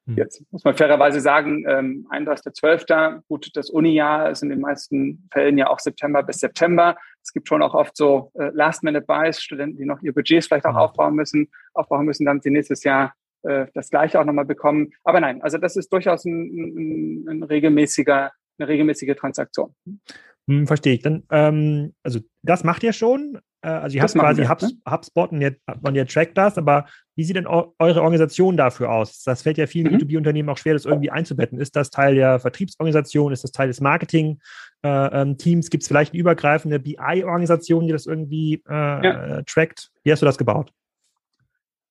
Hm. 0.07 0.17
Jetzt 0.17 0.41
muss 0.51 0.63
man 0.63 0.75
fairerweise 0.75 1.19
sagen, 1.19 1.65
ähm, 1.67 2.07
31.12., 2.09 3.21
gut, 3.27 3.49
das 3.53 3.69
Uni-Jahr 3.69 4.31
ist 4.31 4.41
in 4.41 4.49
den 4.49 4.61
meisten 4.61 5.27
Fällen 5.31 5.57
ja 5.57 5.69
auch 5.69 5.79
September 5.79 6.23
bis 6.23 6.39
September. 6.39 6.95
Es 7.21 7.33
gibt 7.33 7.49
schon 7.49 7.61
auch 7.61 7.73
oft 7.73 7.95
so 7.97 8.31
äh, 8.35 8.49
Last-Minute-Buys, 8.53 9.41
Studenten, 9.41 9.77
die 9.77 9.85
noch 9.85 10.01
ihr 10.01 10.13
Budgets 10.13 10.47
vielleicht 10.47 10.65
auch 10.65 10.71
mhm. 10.71 10.77
aufbauen 10.77 11.15
müssen, 11.15 11.49
aufbauen 11.73 12.05
müssen, 12.05 12.25
damit 12.25 12.43
sie 12.43 12.51
nächstes 12.51 12.83
Jahr 12.83 13.13
äh, 13.43 13.67
das 13.73 13.89
Gleiche 13.89 14.19
auch 14.19 14.25
nochmal 14.25 14.45
bekommen. 14.45 14.91
Aber 15.03 15.19
nein, 15.19 15.41
also 15.41 15.57
das 15.57 15.75
ist 15.75 15.91
durchaus 15.91 16.23
ein, 16.23 16.31
ein, 16.31 17.25
ein 17.29 17.43
regelmäßiger, 17.43 18.31
eine 18.59 18.67
regelmäßige 18.67 19.15
Transaktion. 19.15 19.75
Hm, 20.49 20.67
verstehe 20.67 20.93
ich. 20.93 21.01
Dann, 21.01 21.23
ähm, 21.31 21.93
also 22.03 22.19
das 22.43 22.63
macht 22.63 22.83
ihr 22.83 22.93
schon. 22.93 23.39
Äh, 23.61 23.69
also 23.69 23.95
ihr 23.95 24.01
das 24.01 24.13
habt 24.13 24.21
quasi 24.21 24.41
wir, 24.41 24.49
Hubs, 24.49 24.63
ne? 24.63 24.71
HubSpot 24.89 25.31
und 25.31 25.41
ihr, 25.41 25.55
und 25.81 25.95
ihr 25.95 26.07
trackt 26.07 26.37
das, 26.37 26.57
aber 26.57 26.85
wie 27.15 27.23
sieht 27.23 27.35
denn 27.35 27.47
eure 27.47 28.01
Organisation 28.01 28.57
dafür 28.57 28.91
aus? 28.91 29.23
Das 29.23 29.41
fällt 29.41 29.57
ja 29.57 29.65
vielen 29.65 29.91
mhm. 29.91 29.97
B2B-Unternehmen 29.97 30.49
auch 30.49 30.57
schwer, 30.57 30.73
das 30.73 30.85
irgendwie 30.85 31.09
einzubetten. 31.09 31.59
Ist 31.59 31.75
das 31.75 31.89
Teil 31.89 32.15
der 32.15 32.39
Vertriebsorganisation? 32.39 33.33
Ist 33.33 33.43
das 33.43 33.51
Teil 33.51 33.67
des 33.67 33.81
Marketing-Teams? 33.81 34.37
Äh, 34.83 35.21
ähm, 35.21 35.61
Gibt 35.69 35.83
es 35.83 35.87
vielleicht 35.87 36.13
eine 36.13 36.19
übergreifende 36.19 36.79
BI-Organisation, 36.79 37.87
die 37.87 37.91
das 37.91 38.05
irgendwie 38.05 38.61
äh, 38.69 38.73
ja. 38.73 39.41
trackt? 39.43 39.89
Wie 40.03 40.11
hast 40.11 40.21
du 40.21 40.27
das 40.27 40.37
gebaut? 40.37 40.71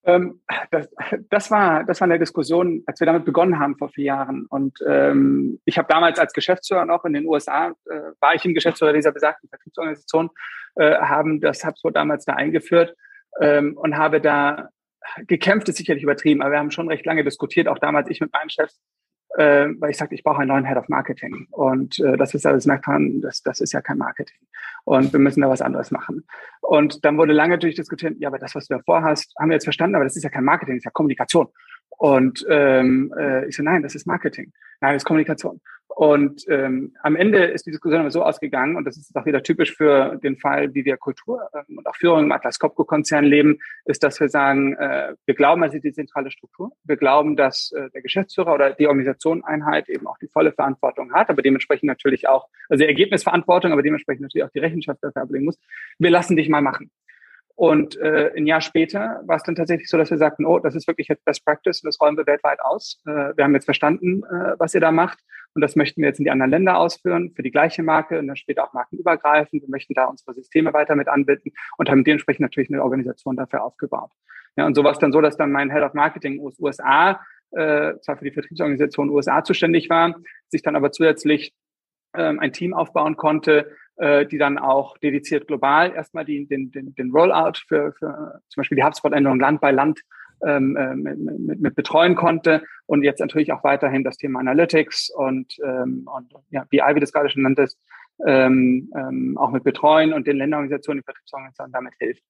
Ähm, 0.07 0.41
das, 0.71 0.89
das, 1.29 1.51
war, 1.51 1.85
das 1.85 2.01
war 2.01 2.07
eine 2.07 2.19
Diskussion, 2.19 2.83
als 2.87 3.01
wir 3.01 3.07
damit 3.07 3.25
begonnen 3.25 3.59
haben 3.59 3.77
vor 3.77 3.89
vier 3.89 4.05
Jahren. 4.05 4.47
Und 4.47 4.79
ähm, 4.87 5.61
ich 5.65 5.79
habe 5.79 5.89
damals 5.89 6.19
als 6.19 6.33
Geschäftsführer 6.33 6.87
noch 6.87 7.05
in 7.05 7.13
den 7.13 7.27
USA, 7.27 7.75
äh, 7.91 8.01
war 8.21 8.35
ich 8.35 8.45
im 8.45 8.55
Geschäftsführer 8.55 8.93
dieser 8.93 9.13
besagten 9.13 9.49
Vertriebsorganisation, 9.49 10.31
äh, 10.77 10.95
haben 10.97 11.41
das 11.41 11.65
HubSpot 11.65 11.95
damals 11.95 12.25
da 12.25 12.35
eingeführt 12.35 12.95
ähm, 13.41 13.77
und 13.77 13.97
habe 13.97 14.21
da 14.21 14.69
gekämpft, 15.27 15.69
ist 15.69 15.77
sicherlich 15.77 16.03
übertrieben, 16.03 16.43
aber 16.43 16.53
wir 16.53 16.59
haben 16.59 16.71
schon 16.71 16.89
recht 16.89 17.07
lange 17.07 17.25
diskutiert, 17.25 17.69
auch 17.69 17.79
damals 17.79 18.09
ich 18.11 18.21
mit 18.21 18.33
meinen 18.33 18.51
Chefs, 18.51 18.81
äh, 19.37 19.69
weil 19.79 19.91
ich 19.91 19.97
sagte, 19.99 20.15
ich 20.15 20.25
brauche 20.25 20.41
einen 20.41 20.49
neuen 20.49 20.65
Head 20.65 20.77
of 20.77 20.89
Marketing. 20.89 21.47
Und 21.51 21.99
äh, 22.01 22.17
das 22.17 22.35
ist 22.35 22.47
alles 22.47 22.67
merkt 22.67 22.87
man, 22.87 23.21
das, 23.21 23.43
das 23.43 23.61
ist 23.61 23.73
ja 23.73 23.81
kein 23.81 23.99
Marketing. 23.99 24.39
Und 24.85 25.13
wir 25.13 25.21
müssen 25.21 25.43
da 25.43 25.49
was 25.49 25.63
anderes 25.63 25.91
machen. 25.91 26.25
Und 26.61 27.05
dann 27.05 27.19
wurde 27.19 27.33
lange 27.33 27.55
natürlich 27.55 27.77
diskutiert, 27.77 28.17
ja, 28.19 28.29
aber 28.29 28.39
das, 28.39 28.55
was 28.55 28.69
du 28.69 28.75
davor 28.75 29.03
hast, 29.03 29.35
haben 29.39 29.51
wir 29.51 29.55
jetzt 29.55 29.65
verstanden, 29.65 29.97
aber 29.97 30.05
das 30.05 30.17
ist 30.17 30.23
ja 30.23 30.31
kein 30.31 30.45
Marketing, 30.45 30.75
das 30.75 30.81
ist 30.81 30.85
ja 30.85 30.91
Kommunikation. 30.93 31.49
Und 31.91 32.45
ähm, 32.49 33.13
äh, 33.19 33.47
ich 33.49 33.57
so, 33.57 33.63
nein, 33.63 33.83
das 33.83 33.95
ist 33.95 34.07
Marketing. 34.07 34.53
Nein, 34.81 34.93
das 34.93 35.03
ist 35.03 35.07
Kommunikation. 35.07 35.61
Und 35.97 36.45
ähm, 36.51 36.93
am 37.01 37.17
Ende 37.17 37.47
ist 37.47 37.65
die 37.65 37.71
Diskussion 37.71 38.01
aber 38.01 38.11
so 38.11 38.23
ausgegangen, 38.23 38.77
und 38.77 38.85
das 38.85 38.99
ist 38.99 39.17
auch 39.17 39.25
wieder 39.25 39.43
typisch 39.43 39.75
für 39.75 40.17
den 40.23 40.37
Fall, 40.37 40.75
wie 40.75 40.85
wir 40.85 40.99
Kultur 40.99 41.49
ähm, 41.55 41.79
und 41.79 41.87
auch 41.87 41.97
Führung 41.97 42.25
im 42.25 42.33
Atlas 42.33 42.59
Copco-Konzern 42.59 43.25
leben, 43.25 43.61
ist, 43.87 44.05
dass 44.05 44.21
wir 44.21 44.29
sagen, 44.29 44.75
äh, 44.77 45.15
wir 45.25 45.35
glauben 45.35 45.63
also 45.63 45.79
die 45.79 45.95
zentrale 45.95 46.31
Struktur. 46.31 46.73
Wir 46.85 46.99
glauben, 46.99 47.35
dass 47.35 47.73
äh, 47.73 47.89
der 47.95 48.03
Geschäftsführer 48.03 48.53
oder 48.53 48.75
die 48.75 48.89
Organisationseinheit 48.89 49.89
eben 49.89 50.07
auch 50.07 50.19
die 50.19 50.29
volle 50.29 50.53
Verantwortung 50.53 51.15
hat, 51.15 51.31
aber 51.31 51.41
dementsprechend 51.41 51.87
natürlich 51.87 52.29
auch, 52.29 52.47
also 52.69 52.83
die 52.83 52.89
Ergebnisverantwortung, 52.89 53.73
aber 53.73 53.83
dementsprechend 53.83 54.21
natürlich 54.21 54.45
auch 54.45 54.53
die 54.53 54.59
Rechenschaft 54.59 55.03
dafür 55.03 55.23
ablegen 55.23 55.47
muss. 55.47 55.59
Wir 55.99 56.11
lassen 56.11 56.37
dich 56.37 56.51
mal 56.51 56.61
machen. 56.61 56.91
Und 57.57 57.99
äh, 57.99 58.33
ein 58.37 58.47
Jahr 58.47 58.61
später 58.61 59.23
war 59.25 59.37
es 59.37 59.43
dann 59.43 59.55
tatsächlich 59.55 59.89
so, 59.89 59.97
dass 59.97 60.11
wir 60.11 60.19
sagten, 60.19 60.45
oh, 60.45 60.59
das 60.59 60.75
ist 60.75 60.87
wirklich 60.87 61.09
jetzt 61.09 61.25
Best 61.25 61.43
Practice 61.43 61.83
und 61.83 61.89
das 61.89 61.99
rollen 62.01 62.17
wir 62.17 62.27
weltweit 62.27 62.61
aus. 62.61 63.01
Äh, 63.07 63.35
wir 63.35 63.45
haben 63.45 63.55
jetzt 63.55 63.65
verstanden, 63.65 64.23
äh, 64.25 64.55
was 64.59 64.75
ihr 64.75 64.81
da 64.81 64.93
macht 64.93 65.19
und 65.55 65.63
das 65.63 65.75
möchten 65.75 66.03
wir 66.03 66.09
jetzt 66.09 66.19
in 66.19 66.25
die 66.25 66.31
anderen 66.31 66.51
Länder 66.51 66.77
ausführen 66.77 67.33
für 67.35 67.43
die 67.43 67.51
gleiche 67.51 67.83
Marke 67.83 68.19
und 68.19 68.27
dann 68.27 68.37
später 68.37 68.63
auch 68.63 68.75
markenübergreifend. 68.75 69.63
Wir 69.63 69.71
möchten 69.71 69.95
da 69.95 70.05
unsere 70.05 70.35
Systeme 70.35 70.75
weiter 70.75 70.97
mit 70.97 71.09
anbinden 71.09 71.53
und 71.79 71.89
haben 71.89 72.05
dementsprechend 72.05 72.43
natürlich 72.43 72.71
eine 72.71 72.83
Organisation 72.83 73.37
dafür 73.37 73.65
aufgebaut. 73.65 74.11
Ja, 74.57 74.67
und 74.67 74.75
so 74.75 74.85
war 74.85 74.93
es 74.93 74.99
dann 74.99 75.13
so, 75.13 75.23
dass 75.23 75.39
dann 75.39 75.51
mein 75.51 75.71
Head 75.71 75.83
of 75.83 75.95
Marketing 75.95 76.45
aus 76.45 76.59
USA, 76.59 77.21
äh, 77.53 77.95
zwar 78.03 78.19
für 78.19 78.25
die 78.27 78.33
Vertriebsorganisation 78.33 79.09
USA 79.09 79.43
zuständig 79.45 79.89
war, 79.89 80.15
sich 80.49 80.63
dann 80.63 80.77
aber 80.77 80.93
zusätzlich 80.93 81.55
ähm, 82.15 82.39
ein 82.39 82.53
Team 82.53 82.75
aufbauen 82.75 83.17
konnte, 83.17 83.71
äh, 83.97 84.27
die 84.27 84.39
dann 84.39 84.59
auch 84.59 84.99
dediziert 84.99 85.47
global 85.47 85.93
erstmal 85.93 86.25
die, 86.25 86.47
den, 86.47 86.71
den, 86.71 86.95
den 86.95 87.11
Rollout 87.11 87.59
für, 87.67 87.93
für 87.93 88.41
zum 88.49 88.61
Beispiel 88.61 88.77
die 88.77 88.85
HubSpot-Änderung 88.85 89.41
Land 89.41 89.61
bei 89.61 89.71
Land 89.71 90.01
ähm, 90.45 90.77
äh, 90.77 90.95
mit, 90.95 91.19
mit, 91.19 91.61
mit 91.61 91.75
betreuen 91.75 92.15
konnte. 92.15 92.63
Und 92.87 93.03
jetzt 93.03 93.21
natürlich 93.21 93.53
auch 93.53 93.65
weiterhin 93.65 94.05
das 94.05 94.17
Thema 94.17 94.41
Analytics 94.41 95.11
und, 95.11 95.57
ähm, 95.65 96.09
und 96.15 96.33
ja, 96.51 96.65
BI, 96.69 96.81
wie 96.93 97.01
du 97.01 97.05
es 97.05 97.13
gerade 97.13 97.31
schon 97.31 97.43
nanntest, 97.43 97.79
ähm, 98.27 98.91
ähm, 98.97 99.37
auch 99.37 99.51
mit 99.51 99.65
betreuen 99.65 100.13
und 100.13 100.27
den 100.27 100.37
Länderorganisationen, 100.37 101.03
die 101.03 101.05
Vertriebsorganisationen 101.05 101.73
damit 101.73 101.95
hilft. 101.99 102.23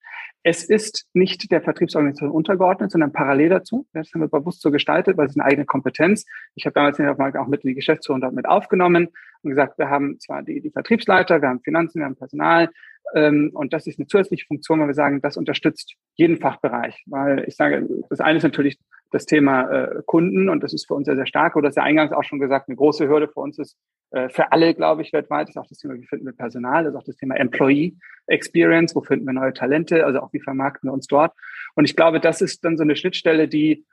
Es 0.43 0.65
ist 0.65 1.09
nicht 1.13 1.51
der 1.51 1.63
Vertriebsorganisation 1.63 2.31
untergeordnet, 2.31 2.91
sondern 2.91 3.13
parallel 3.13 3.51
dazu. 3.51 3.87
Das 3.93 4.13
haben 4.13 4.23
wir 4.23 4.29
bewusst 4.29 4.63
so 4.63 4.71
gestaltet, 4.71 5.17
weil 5.17 5.27
es 5.27 5.37
eine 5.37 5.45
eigene 5.45 5.67
Kompetenz. 5.67 6.25
Ich 6.55 6.67
habe 6.67 6.75
damals 6.75 6.97
den 6.97 7.09
auch 7.09 7.47
mit 7.47 7.65
in 7.65 7.69
die 7.69 7.75
Geschäftsführung 7.75 8.21
dort 8.21 8.35
mit 8.35 8.47
aufgenommen 8.47 9.09
und 9.43 9.51
gesagt, 9.51 9.79
wir 9.79 9.91
haben 9.91 10.19
zwar 10.19 10.43
die, 10.43 10.61
die 10.61 10.71
Vertriebsleiter, 10.71 11.41
wir 11.41 11.49
haben 11.49 11.61
Finanzen, 11.61 12.01
wir 12.01 12.07
haben 12.07 12.17
Personal, 12.17 12.71
ähm, 13.15 13.51
und 13.55 13.73
das 13.73 13.87
ist 13.87 13.99
eine 13.99 14.07
zusätzliche 14.07 14.47
Funktion, 14.47 14.81
weil 14.81 14.89
wir 14.89 14.95
sagen, 14.95 15.21
das 15.21 15.37
unterstützt 15.37 15.95
jeden 16.15 16.39
Fachbereich. 16.39 17.03
Weil 17.07 17.45
ich 17.47 17.57
sage, 17.57 17.87
das 18.11 18.21
eine 18.21 18.39
ist 18.39 18.43
natürlich 18.43 18.79
das 19.17 19.27
Thema 19.27 19.71
äh, 19.71 20.03
Kunden 20.05 20.49
und 20.49 20.63
das 20.63 20.73
ist 20.73 20.87
für 20.87 20.95
uns 20.95 21.07
sehr, 21.07 21.17
sehr 21.17 21.27
stark. 21.27 21.57
Oder 21.57 21.69
das 21.69 21.73
ist 21.73 21.77
ja 21.77 21.83
eingangs 21.83 22.13
auch 22.13 22.23
schon 22.23 22.39
gesagt, 22.39 22.69
eine 22.69 22.77
große 22.77 23.09
Hürde 23.09 23.29
für 23.29 23.41
uns 23.41 23.59
ist, 23.59 23.77
äh, 24.11 24.29
für 24.29 24.53
alle, 24.53 24.75
glaube 24.75 25.03
ich, 25.03 25.13
weltweit, 25.13 25.49
ist 25.49 25.57
auch 25.57 25.67
das 25.67 25.79
Thema, 25.79 25.95
wie 25.95 26.07
finden 26.07 26.27
wir 26.27 26.33
Personal, 26.33 26.85
das 26.85 26.93
ist 26.93 26.99
auch 27.01 27.05
das 27.05 27.17
Thema 27.17 27.37
Employee 27.37 27.97
Experience, 28.27 28.95
wo 28.95 29.01
finden 29.01 29.27
wir 29.27 29.33
neue 29.33 29.53
Talente, 29.53 30.05
also 30.05 30.21
auch 30.21 30.33
wie 30.33 30.41
vermarkten 30.41 30.89
wir 30.89 30.93
uns 30.93 31.07
dort. 31.07 31.33
Und 31.75 31.85
ich 31.85 31.97
glaube, 31.97 32.21
das 32.21 32.41
ist 32.41 32.65
dann 32.65 32.77
so 32.77 32.83
eine 32.83 32.97
Schnittstelle, 32.97 33.49
die, 33.49 33.87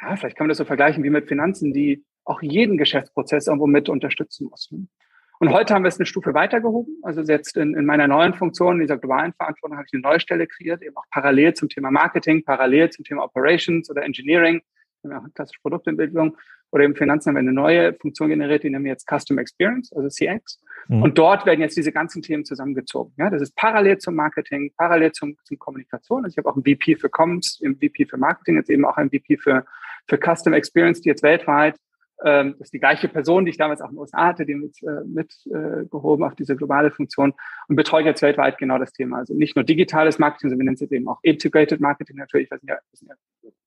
ja, 0.00 0.16
vielleicht 0.16 0.36
kann 0.36 0.46
man 0.46 0.50
das 0.50 0.58
so 0.58 0.64
vergleichen 0.64 1.04
wie 1.04 1.10
mit 1.10 1.28
Finanzen, 1.28 1.72
die 1.72 2.04
auch 2.24 2.42
jeden 2.42 2.76
Geschäftsprozess 2.76 3.46
irgendwo 3.46 3.66
mit 3.66 3.88
unterstützen 3.88 4.48
muss. 4.50 4.70
Ne? 4.72 4.88
Und 5.38 5.52
heute 5.52 5.74
haben 5.74 5.82
wir 5.82 5.88
es 5.88 5.98
eine 5.98 6.06
Stufe 6.06 6.34
weitergehoben. 6.34 6.98
Also 7.02 7.20
jetzt 7.20 7.56
in, 7.56 7.74
in 7.74 7.84
meiner 7.84 8.08
neuen 8.08 8.34
Funktion, 8.34 8.76
in 8.76 8.80
dieser 8.82 8.98
globalen 8.98 9.32
Verantwortung, 9.34 9.76
habe 9.76 9.86
ich 9.86 9.94
eine 9.94 10.02
neue 10.02 10.20
Stelle 10.20 10.46
kreiert, 10.46 10.82
eben 10.82 10.96
auch 10.96 11.04
parallel 11.10 11.54
zum 11.54 11.68
Thema 11.68 11.90
Marketing, 11.90 12.44
parallel 12.44 12.90
zum 12.90 13.04
Thema 13.04 13.24
Operations 13.24 13.90
oder 13.90 14.02
Engineering, 14.02 14.62
klassische 15.34 15.60
Produktentwicklung 15.60 16.36
oder 16.72 16.84
eben 16.84 16.96
Finanzen 16.96 17.28
haben 17.28 17.36
wir 17.36 17.40
eine 17.40 17.52
neue 17.52 17.94
Funktion 17.94 18.28
generiert, 18.28 18.64
die 18.64 18.70
nennen 18.70 18.84
wir 18.84 18.92
jetzt 18.92 19.06
Custom 19.06 19.38
Experience, 19.38 19.92
also 19.92 20.08
CX. 20.08 20.60
Mhm. 20.88 21.02
Und 21.02 21.18
dort 21.18 21.46
werden 21.46 21.60
jetzt 21.60 21.76
diese 21.76 21.92
ganzen 21.92 22.22
Themen 22.22 22.44
zusammengezogen. 22.44 23.12
Ja, 23.16 23.30
das 23.30 23.42
ist 23.42 23.54
parallel 23.54 23.98
zum 23.98 24.14
Marketing, 24.14 24.72
parallel 24.76 25.12
zum, 25.12 25.36
zum 25.44 25.58
Kommunikation. 25.58 26.24
Also 26.24 26.34
ich 26.34 26.38
habe 26.38 26.48
auch 26.48 26.56
einen 26.56 26.64
VP 26.64 26.96
für 26.96 27.08
Comms, 27.08 27.60
einen 27.64 27.76
VP 27.76 28.06
für 28.06 28.16
Marketing, 28.16 28.56
jetzt 28.56 28.70
eben 28.70 28.84
auch 28.84 28.96
einen 28.96 29.10
VP 29.10 29.36
für, 29.36 29.64
für 30.08 30.18
Custom 30.18 30.52
Experience, 30.54 31.00
die 31.00 31.08
jetzt 31.08 31.22
weltweit 31.22 31.76
ähm, 32.24 32.54
das 32.58 32.68
ist 32.68 32.72
die 32.72 32.78
gleiche 32.78 33.08
Person, 33.08 33.44
die 33.44 33.50
ich 33.50 33.58
damals 33.58 33.80
auch 33.80 33.88
in 33.88 33.94
den 33.94 34.00
USA 34.00 34.26
hatte, 34.26 34.46
die 34.46 34.54
mit, 34.54 34.82
äh, 34.82 35.04
mit 35.06 35.32
äh, 35.46 35.84
gehoben 35.90 36.24
auf 36.24 36.34
diese 36.34 36.56
globale 36.56 36.90
Funktion 36.90 37.34
und 37.68 37.76
betreut 37.76 38.06
jetzt 38.06 38.22
weltweit 38.22 38.56
genau 38.58 38.78
das 38.78 38.92
Thema. 38.92 39.18
Also 39.18 39.34
nicht 39.34 39.54
nur 39.54 39.64
digitales 39.64 40.18
Marketing, 40.18 40.50
sondern 40.50 40.60
wir 40.60 40.64
nennen 40.64 40.74
es 40.74 40.80
jetzt 40.80 40.92
eben 40.92 41.08
auch 41.08 41.18
Integrated 41.22 41.80
Marketing 41.80 42.16
natürlich. 42.16 42.48
Sind 42.48 42.62
ja, 42.64 42.78
sind 42.92 43.08
ja, 43.08 43.14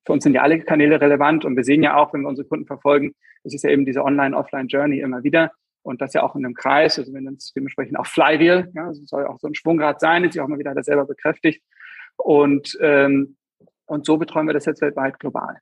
für 0.06 0.14
uns 0.14 0.24
sind 0.24 0.34
ja 0.34 0.42
alle 0.42 0.60
Kanäle 0.62 1.00
relevant 1.00 1.46
und 1.46 1.56
wir 1.56 1.64
sehen 1.64 1.84
ja 1.84 1.96
auch, 1.96 2.14
wenn 2.14 2.22
wir 2.22 2.30
unsere 2.30 2.48
Kunden 2.48 2.66
verfolgen, 2.66 3.14
es 3.44 3.54
ist 3.54 3.64
ja 3.64 3.70
eben 3.70 3.86
diese 3.86 4.04
Online-Offline-Journey 4.04 5.00
immer 5.00 5.24
wieder 5.24 5.52
und 5.84 6.02
das 6.02 6.14
ja 6.14 6.24
auch 6.24 6.36
in 6.36 6.44
einem 6.44 6.56
Kreis, 6.56 6.98
also 6.98 7.14
wir 7.14 7.22
nennen 7.22 7.38
es 7.38 7.54
dementsprechend 7.54 8.00
auch 8.00 8.08
Flywheel, 8.08 8.72
ja, 8.74 8.88
also 8.88 9.06
soll 9.06 9.26
auch 9.26 9.40
so 9.40 9.48
ein 9.48 9.56
Schwungrad 9.56 10.00
sein, 10.00 10.24
ist 10.24 10.36
ja 10.36 10.44
auch 10.44 10.48
immer 10.48 10.60
wieder 10.60 10.74
das 10.74 10.88
selber 10.88 11.06
bekräftigt 11.06 11.64
und, 12.18 12.78
ähm, 12.82 13.38
und 13.86 14.06
so 14.06 14.18
betreuen 14.18 14.48
wir 14.48 14.54
das 14.54 14.66
jetzt 14.66 14.82
weltweit 14.82 15.20
global. 15.20 15.58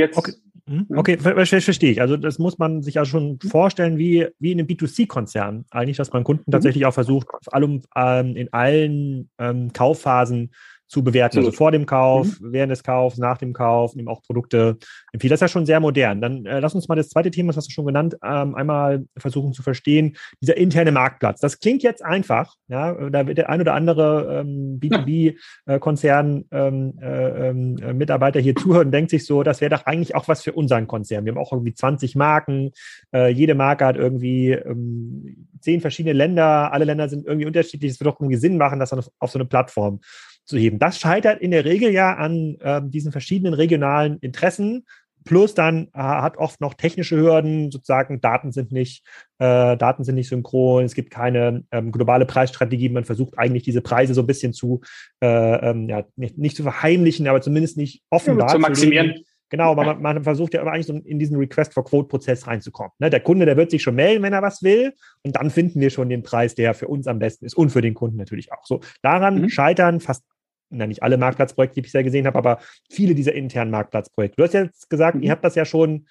Jetzt 0.00 0.16
okay. 0.16 0.32
Mhm. 0.66 0.86
Okay, 0.96 1.16
verstehe 1.18 1.90
ich. 1.90 2.00
Also 2.00 2.16
das 2.16 2.38
muss 2.38 2.58
man 2.58 2.82
sich 2.82 2.94
ja 2.94 3.04
schon 3.04 3.38
mhm. 3.42 3.48
vorstellen, 3.48 3.98
wie, 3.98 4.28
wie 4.38 4.52
in 4.52 4.60
einem 4.60 4.68
B2C-Konzern 4.68 5.64
eigentlich, 5.70 5.96
dass 5.96 6.12
man 6.12 6.22
Kunden 6.22 6.50
tatsächlich 6.52 6.86
auch 6.86 6.94
versucht, 6.94 7.26
vor 7.42 7.54
allem 7.54 7.82
ähm, 7.96 8.36
in 8.36 8.52
allen 8.52 9.30
ähm, 9.38 9.72
Kaufphasen 9.72 10.52
zu 10.90 11.04
bewerten. 11.04 11.38
Also 11.38 11.52
vor 11.52 11.70
dem 11.70 11.86
Kauf, 11.86 12.40
mhm. 12.40 12.52
während 12.52 12.72
des 12.72 12.82
Kaufs, 12.82 13.16
nach 13.16 13.38
dem 13.38 13.52
Kauf, 13.52 13.94
eben 13.94 14.08
auch 14.08 14.22
Produkte 14.22 14.76
empfiehlt. 15.12 15.30
Das 15.30 15.36
ist 15.38 15.42
ja 15.42 15.48
schon 15.48 15.64
sehr 15.64 15.78
modern. 15.78 16.20
Dann 16.20 16.44
äh, 16.46 16.58
lass 16.58 16.74
uns 16.74 16.88
mal 16.88 16.96
das 16.96 17.08
zweite 17.08 17.30
Thema, 17.30 17.50
das 17.50 17.58
hast 17.58 17.68
du 17.68 17.72
schon 17.72 17.86
genannt, 17.86 18.16
ähm, 18.24 18.56
einmal 18.56 19.04
versuchen 19.16 19.52
zu 19.52 19.62
verstehen. 19.62 20.16
Dieser 20.42 20.56
interne 20.56 20.90
Marktplatz. 20.90 21.40
Das 21.40 21.60
klingt 21.60 21.84
jetzt 21.84 22.04
einfach. 22.04 22.56
Ja, 22.66 23.08
da 23.08 23.26
wird 23.28 23.38
der 23.38 23.48
ein 23.48 23.60
oder 23.60 23.74
andere 23.74 24.40
ähm, 24.40 24.80
B2B-Konzern 24.80 26.46
ähm, 26.50 26.98
äh, 27.00 27.48
ähm, 27.48 27.78
äh, 27.78 27.92
Mitarbeiter 27.92 28.40
hier 28.40 28.56
zuhören 28.56 28.86
und 28.86 28.92
denkt 28.92 29.10
sich 29.10 29.24
so, 29.24 29.44
das 29.44 29.60
wäre 29.60 29.70
doch 29.70 29.86
eigentlich 29.86 30.16
auch 30.16 30.26
was 30.26 30.42
für 30.42 30.52
unseren 30.52 30.88
Konzern. 30.88 31.24
Wir 31.24 31.32
haben 31.32 31.38
auch 31.38 31.52
irgendwie 31.52 31.74
20 31.74 32.16
Marken. 32.16 32.72
Äh, 33.14 33.28
jede 33.28 33.54
Marke 33.54 33.86
hat 33.86 33.96
irgendwie 33.96 34.50
ähm, 34.50 35.46
zehn 35.60 35.80
verschiedene 35.80 36.14
Länder. 36.14 36.72
Alle 36.72 36.84
Länder 36.84 37.08
sind 37.08 37.26
irgendwie 37.26 37.46
unterschiedlich. 37.46 37.92
Es 37.92 38.00
wird 38.00 38.08
doch 38.08 38.18
irgendwie 38.20 38.38
Sinn 38.38 38.56
machen, 38.56 38.80
das 38.80 38.92
auf, 38.92 39.08
auf 39.20 39.30
so 39.30 39.38
eine 39.38 39.46
Plattform 39.46 40.00
zu 40.44 40.58
heben. 40.58 40.78
Das 40.78 40.98
scheitert 40.98 41.40
in 41.40 41.50
der 41.50 41.64
Regel 41.64 41.90
ja 41.90 42.14
an 42.14 42.56
äh, 42.60 42.80
diesen 42.84 43.12
verschiedenen 43.12 43.54
regionalen 43.54 44.18
Interessen. 44.18 44.84
Plus 45.24 45.54
dann 45.54 45.88
äh, 45.88 45.98
hat 45.98 46.38
oft 46.38 46.60
noch 46.60 46.74
technische 46.74 47.16
Hürden, 47.16 47.70
sozusagen 47.70 48.20
Daten 48.20 48.52
sind 48.52 48.72
nicht, 48.72 49.04
äh, 49.38 49.76
Daten 49.76 50.02
sind 50.02 50.14
nicht 50.14 50.28
synchron, 50.28 50.84
es 50.84 50.94
gibt 50.94 51.10
keine 51.10 51.64
ähm, 51.70 51.92
globale 51.92 52.24
Preisstrategie. 52.24 52.88
Man 52.88 53.04
versucht 53.04 53.38
eigentlich 53.38 53.62
diese 53.62 53.82
Preise 53.82 54.14
so 54.14 54.22
ein 54.22 54.26
bisschen 54.26 54.54
zu, 54.54 54.80
äh, 55.22 55.70
ähm, 55.70 55.88
ja, 55.88 56.04
nicht, 56.16 56.38
nicht, 56.38 56.56
zu 56.56 56.62
verheimlichen, 56.62 57.28
aber 57.28 57.42
zumindest 57.42 57.76
nicht 57.76 58.02
offenbar 58.08 58.48
ja, 58.48 58.54
zu 58.54 58.58
maximieren. 58.60 59.22
Genau, 59.50 59.74
man, 59.74 60.00
man 60.00 60.22
versucht 60.22 60.54
ja 60.54 60.62
immer 60.62 60.72
eigentlich 60.72 60.86
so 60.86 60.94
in 60.94 61.18
diesen 61.18 61.36
Request-for-Quote-Prozess 61.36 62.46
reinzukommen. 62.46 62.92
Ne? 63.00 63.10
Der 63.10 63.20
Kunde, 63.20 63.46
der 63.46 63.56
wird 63.56 63.70
sich 63.70 63.82
schon 63.82 63.96
melden, 63.96 64.22
wenn 64.22 64.32
er 64.32 64.42
was 64.42 64.62
will, 64.62 64.94
und 65.24 65.36
dann 65.36 65.50
finden 65.50 65.80
wir 65.80 65.90
schon 65.90 66.08
den 66.08 66.22
Preis, 66.22 66.54
der 66.54 66.72
für 66.72 66.86
uns 66.86 67.06
am 67.08 67.18
besten 67.18 67.44
ist 67.44 67.56
und 67.56 67.70
für 67.70 67.82
den 67.82 67.94
Kunden 67.94 68.16
natürlich 68.16 68.52
auch. 68.52 68.64
So 68.64 68.80
daran 69.02 69.42
mhm. 69.42 69.48
scheitern 69.48 70.00
fast 70.00 70.24
na, 70.70 70.86
nicht 70.86 71.02
alle 71.02 71.18
Marktplatzprojekte, 71.18 71.74
die 71.74 71.80
ich 71.80 71.86
bisher 71.86 72.04
gesehen 72.04 72.26
habe, 72.26 72.38
aber 72.38 72.60
viele 72.88 73.16
dieser 73.16 73.34
internen 73.34 73.72
Marktplatzprojekte. 73.72 74.36
Du 74.36 74.44
hast 74.44 74.54
jetzt 74.54 74.88
gesagt, 74.88 75.16
mhm. 75.16 75.24
ihr 75.24 75.32
habt 75.32 75.44
das 75.44 75.56
ja 75.56 75.64
schon 75.64 76.06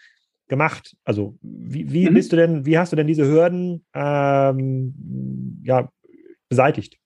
gemacht. 0.50 0.98
Also 1.06 1.38
wie, 1.42 1.92
wie 1.92 2.10
mhm. 2.10 2.14
bist 2.14 2.32
du 2.34 2.36
denn, 2.36 2.66
wie 2.66 2.78
hast 2.78 2.92
du 2.92 2.98
denn 2.98 3.08
diese 3.08 3.26
Hürden 3.26 3.86
ähm, 3.94 5.64
ja, 5.64 5.90
beseitigt? 6.50 6.98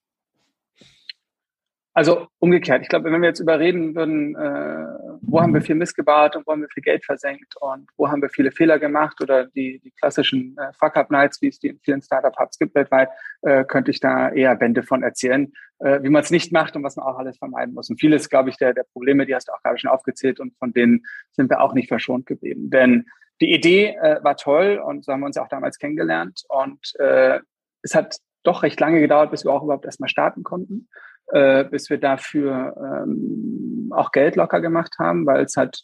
Also 1.96 2.28
umgekehrt. 2.40 2.82
Ich 2.82 2.90
glaube, 2.90 3.12
wenn 3.12 3.22
wir 3.22 3.30
jetzt 3.30 3.40
überreden 3.40 3.94
würden, 3.94 4.36
äh, 4.36 5.20
wo 5.22 5.40
haben 5.40 5.54
wir 5.54 5.62
viel 5.62 5.76
missgebaut 5.76 6.36
und 6.36 6.48
wo 6.48 6.52
haben 6.52 6.62
wir 6.62 6.70
viel 6.70 6.82
Geld 6.82 7.06
versenkt 7.06 7.56
und 7.62 7.88
wo 7.98 8.10
haben 8.10 8.22
wir 8.24 8.30
viele 8.30 8.52
Fehler 8.52 8.80
gemacht 8.80 9.22
oder 9.22 9.46
die, 9.46 9.80
die 9.80 9.92
klassischen 9.92 10.58
äh, 10.58 10.74
Fuck-Up-Nights, 10.80 11.44
wie 11.44 11.50
es 11.50 11.60
die 11.60 11.68
in 11.68 11.80
vielen 11.80 12.02
Startup-Hubs 12.02 12.58
gibt 12.58 12.74
weltweit, 12.74 13.10
äh, 13.44 13.64
könnte 13.66 13.92
ich 13.92 14.00
da 14.00 14.30
eher 14.30 14.56
Bände 14.56 14.82
von 14.82 15.04
erzählen, 15.04 15.54
äh, 15.80 16.02
wie 16.02 16.10
man 16.10 16.24
es 16.24 16.32
nicht 16.32 16.52
macht 16.52 16.76
und 16.76 16.84
was 16.84 16.96
man 16.96 17.06
auch 17.06 17.20
alles 17.20 17.38
vermeiden 17.38 17.76
muss. 17.76 17.92
Und 17.92 18.00
vieles, 18.00 18.28
glaube 18.28 18.50
ich, 18.50 18.58
der, 18.58 18.74
der 18.74 18.86
Probleme, 18.92 19.28
die 19.28 19.36
hast 19.36 19.48
du 19.48 19.54
auch 19.54 19.62
gerade 19.62 19.78
schon 19.78 19.92
aufgezählt 19.92 20.40
und 20.40 20.58
von 20.58 20.74
denen 20.74 21.06
sind 21.32 21.52
wir 21.52 21.62
auch 21.62 21.76
nicht 21.76 21.90
verschont 21.90 22.26
geblieben. 22.26 22.72
Denn 22.72 23.06
die 23.40 23.54
Idee 23.54 23.96
äh, 24.02 24.24
war 24.24 24.36
toll 24.36 24.82
und 24.84 25.06
so 25.06 25.14
haben 25.14 25.20
wir 25.20 25.28
uns 25.28 25.38
auch 25.38 25.48
damals 25.48 25.78
kennengelernt 25.78 26.42
und 26.50 26.80
äh, 27.00 27.40
es 27.84 27.94
hat 27.94 28.18
doch 28.42 28.64
recht 28.64 28.80
lange 28.80 29.00
gedauert, 29.00 29.30
bis 29.30 29.46
wir 29.46 29.52
auch 29.52 29.64
überhaupt 29.64 29.86
erstmal 29.86 30.10
starten 30.10 30.44
konnten 30.44 30.90
äh, 31.34 31.64
bis 31.64 31.90
wir 31.90 31.98
dafür 31.98 32.76
ähm, 32.78 33.92
auch 33.92 34.12
Geld 34.12 34.36
locker 34.36 34.62
gemacht 34.62 34.96
haben, 35.00 35.26
weil 35.26 35.44
es 35.44 35.58
halt 35.58 35.84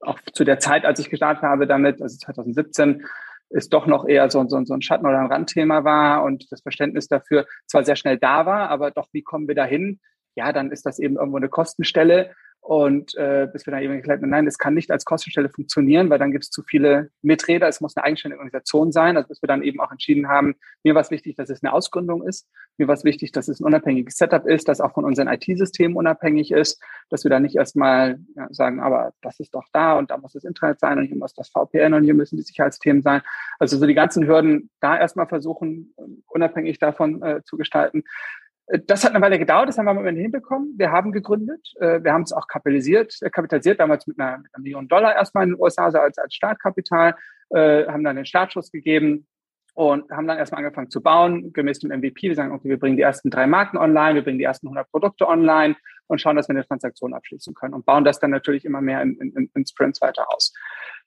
auch 0.00 0.20
zu 0.32 0.44
der 0.44 0.60
Zeit, 0.60 0.84
als 0.84 1.00
ich 1.00 1.10
gestartet 1.10 1.42
habe 1.42 1.66
damit, 1.66 2.00
also 2.00 2.16
2017, 2.16 3.04
ist 3.50 3.72
doch 3.72 3.86
noch 3.86 4.06
eher 4.06 4.30
so, 4.30 4.46
so, 4.48 4.64
so 4.64 4.74
ein 4.74 4.82
Schatten- 4.82 5.06
oder 5.06 5.18
ein 5.18 5.26
Randthema 5.26 5.82
war 5.82 6.22
und 6.22 6.50
das 6.50 6.62
Verständnis 6.62 7.08
dafür 7.08 7.46
zwar 7.66 7.84
sehr 7.84 7.96
schnell 7.96 8.18
da 8.18 8.46
war, 8.46 8.70
aber 8.70 8.92
doch, 8.92 9.08
wie 9.12 9.22
kommen 9.22 9.48
wir 9.48 9.54
dahin? 9.56 10.00
Ja, 10.36 10.52
dann 10.52 10.70
ist 10.70 10.86
das 10.86 10.98
eben 10.98 11.16
irgendwo 11.16 11.38
eine 11.38 11.48
Kostenstelle 11.48 12.32
und 12.64 13.14
äh, 13.16 13.46
bis 13.52 13.66
wir 13.66 13.72
dann 13.72 13.82
eben 13.82 13.92
geklärt 13.92 14.22
haben, 14.22 14.30
nein, 14.30 14.46
es 14.46 14.56
kann 14.56 14.72
nicht 14.72 14.90
als 14.90 15.04
Kostenstelle 15.04 15.50
funktionieren, 15.50 16.08
weil 16.08 16.18
dann 16.18 16.32
gibt 16.32 16.44
es 16.44 16.50
zu 16.50 16.62
viele 16.62 17.10
Miträder, 17.20 17.68
es 17.68 17.82
muss 17.82 17.94
eine 17.94 18.04
eigenständige 18.04 18.38
Organisation 18.38 18.90
sein. 18.90 19.18
Also 19.18 19.28
bis 19.28 19.42
wir 19.42 19.48
dann 19.48 19.62
eben 19.62 19.80
auch 19.80 19.92
entschieden 19.92 20.28
haben, 20.28 20.54
mir 20.82 20.94
war 20.94 21.02
es 21.02 21.10
wichtig, 21.10 21.36
dass 21.36 21.50
es 21.50 21.62
eine 21.62 21.74
Ausgründung 21.74 22.26
ist, 22.26 22.48
mir 22.78 22.88
war 22.88 22.94
es 22.94 23.04
wichtig, 23.04 23.32
dass 23.32 23.48
es 23.48 23.60
ein 23.60 23.64
unabhängiges 23.64 24.16
Setup 24.16 24.46
ist, 24.46 24.66
das 24.66 24.80
auch 24.80 24.94
von 24.94 25.04
unseren 25.04 25.28
IT-Systemen 25.28 25.94
unabhängig 25.94 26.52
ist, 26.52 26.82
dass 27.10 27.24
wir 27.24 27.30
da 27.30 27.38
nicht 27.38 27.54
erstmal 27.54 28.18
ja, 28.34 28.48
sagen, 28.50 28.80
aber 28.80 29.12
das 29.20 29.40
ist 29.40 29.54
doch 29.54 29.66
da 29.70 29.98
und 29.98 30.10
da 30.10 30.16
muss 30.16 30.32
das 30.32 30.44
Internet 30.44 30.80
sein 30.80 30.96
und 30.96 31.04
hier 31.04 31.18
muss 31.18 31.34
das 31.34 31.50
VPN 31.50 31.92
und 31.92 32.04
hier 32.04 32.14
müssen 32.14 32.38
die 32.38 32.44
Sicherheitsthemen 32.44 33.02
sein. 33.02 33.20
Also 33.58 33.76
so 33.76 33.86
die 33.86 33.92
ganzen 33.92 34.26
Hürden 34.26 34.70
da 34.80 34.98
erstmal 34.98 35.28
versuchen, 35.28 35.94
unabhängig 36.28 36.78
davon 36.78 37.22
äh, 37.22 37.42
zu 37.44 37.58
gestalten. 37.58 38.04
Äh, 38.66 38.80
das 38.86 39.04
hat 39.04 39.12
eine 39.12 39.24
Weile 39.24 39.38
gedauert, 39.38 39.68
das 39.68 39.78
haben 39.78 39.86
wir 39.86 39.90
am 39.90 40.06
Ende 40.06 40.20
hinbekommen. 40.20 40.74
Wir 40.76 40.90
haben 40.90 41.12
gegründet, 41.12 41.72
äh, 41.80 42.02
wir 42.02 42.12
haben 42.12 42.22
es 42.22 42.32
auch 42.32 42.46
kapitalisiert, 42.46 43.16
äh, 43.20 43.30
kapitalisiert 43.30 43.80
damals 43.80 44.06
mit 44.06 44.18
einer, 44.18 44.38
mit 44.38 44.54
einer 44.54 44.62
Million 44.62 44.88
Dollar 44.88 45.14
erstmal 45.14 45.44
in 45.44 45.50
den 45.50 45.60
USA, 45.60 45.84
also 45.86 45.98
als, 45.98 46.18
als 46.18 46.34
Startkapital, 46.34 47.14
haben 47.52 48.02
dann 48.02 48.16
den 48.16 48.26
Startschuss 48.26 48.72
gegeben 48.72 49.28
und 49.74 50.10
haben 50.10 50.26
dann 50.26 50.38
erstmal 50.38 50.64
angefangen 50.64 50.90
zu 50.90 51.00
bauen, 51.02 51.52
gemäß 51.52 51.78
dem 51.78 51.90
MVP. 51.90 52.22
Wir 52.22 52.34
sagen, 52.34 52.52
okay, 52.52 52.68
wir 52.68 52.80
bringen 52.80 52.96
die 52.96 53.02
ersten 53.02 53.30
drei 53.30 53.46
Marken 53.46 53.76
online, 53.76 54.16
wir 54.16 54.24
bringen 54.24 54.38
die 54.38 54.44
ersten 54.44 54.66
100 54.66 54.90
Produkte 54.90 55.28
online 55.28 55.76
und 56.08 56.20
schauen, 56.20 56.34
dass 56.34 56.48
wir 56.48 56.56
eine 56.56 56.66
Transaktion 56.66 57.14
abschließen 57.14 57.54
können 57.54 57.74
und 57.74 57.84
bauen 57.84 58.02
das 58.02 58.18
dann 58.18 58.30
natürlich 58.30 58.64
immer 58.64 58.80
mehr 58.80 59.02
in, 59.02 59.20
in, 59.20 59.50
in 59.54 59.66
Sprints 59.66 60.00
weiter 60.00 60.26
aus. 60.34 60.52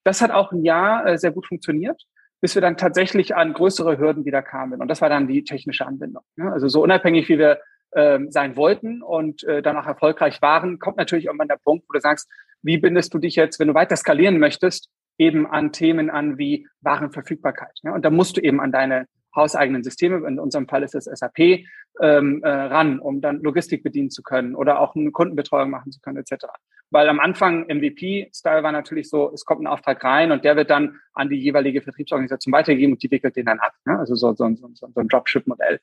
Das 0.06 0.22
hat 0.22 0.32
auch 0.32 0.54
ein 0.54 0.64
Jahr 0.64 1.18
sehr 1.18 1.32
gut 1.32 1.48
funktioniert 1.48 2.06
bis 2.42 2.56
wir 2.56 2.62
dann 2.62 2.78
tatsächlich 2.78 3.36
an 3.36 3.54
größere 3.54 3.98
Hürden 3.98 4.26
wieder 4.26 4.42
kamen. 4.42 4.82
Und 4.82 4.88
das 4.88 5.02
war 5.02 5.10
dann 5.10 5.28
die 5.28 5.44
technische 5.44 5.86
Anbindung. 5.86 6.24
Also 6.38 6.68
so 6.68 6.84
unabhängig, 6.84 7.28
wie 7.30 7.40
wir 7.40 7.60
ähm, 7.96 8.32
sein 8.32 8.56
wollten 8.56 9.02
und 9.02 9.44
äh, 9.44 9.62
dann 9.62 9.76
erfolgreich 9.76 10.42
waren, 10.42 10.80
kommt 10.80 10.98
natürlich 10.98 11.26
irgendwann 11.26 11.48
der 11.48 11.58
Punkt, 11.64 11.86
wo 11.88 11.94
du 11.94 12.00
sagst, 12.00 12.30
wie 12.62 12.78
bindest 12.78 13.14
du 13.14 13.20
dich 13.20 13.36
jetzt, 13.36 13.60
wenn 13.60 13.68
du 13.68 13.74
weiter 13.74 13.96
skalieren 13.96 14.40
möchtest, 14.40 14.90
eben 15.18 15.48
an 15.48 15.72
Themen 15.72 16.10
an 16.10 16.38
wie 16.38 16.68
Warenverfügbarkeit. 16.82 17.80
Ja? 17.84 17.94
Und 17.94 18.06
da 18.06 18.10
musst 18.10 18.38
du 18.38 18.42
eben 18.42 18.60
an 18.60 18.72
deine 18.72 19.08
hauseigenen 19.38 19.84
Systeme, 19.84 20.28
in 20.28 20.40
unserem 20.40 20.68
Fall 20.68 20.84
ist 20.84 20.96
es 20.96 21.06
SAP, 21.06 21.64
ähm, 22.02 22.44
äh, 22.44 22.50
ran, 22.50 23.00
um 23.00 23.22
dann 23.22 23.42
Logistik 23.42 23.84
bedienen 23.84 24.10
zu 24.10 24.22
können 24.22 24.56
oder 24.56 24.82
auch 24.82 24.96
eine 24.96 25.12
Kundenbetreuung 25.12 25.70
machen 25.70 25.92
zu 25.92 26.02
können, 26.02 26.18
etc. 26.18 26.46
Weil 26.90 27.10
am 27.10 27.20
Anfang 27.20 27.66
MVP-Style 27.68 28.64
war 28.64 28.72
natürlich 28.72 29.10
so, 29.10 29.32
es 29.34 29.46
kommt 29.46 29.62
ein 29.62 29.68
Auftrag 29.68 30.04
rein 30.04 30.32
und 30.32 30.44
der 30.44 30.56
wird 30.56 30.70
dann 30.70 31.00
an 31.14 31.30
die 31.30 31.38
jeweilige 31.38 31.82
Vertriebsorganisation 31.82 32.54
weitergegeben 32.54 32.94
und 32.94 33.04
die 33.04 33.12
wickelt 33.12 33.36
den 33.36 33.46
dann 33.46 33.60
ab. 33.60 33.74
Ne? 33.86 33.98
Also 33.98 34.16
so, 34.16 34.34
so, 34.34 34.50
so, 34.56 34.70
so 34.74 34.88
ein 34.96 35.08
Dropship-Modell. 35.08 35.80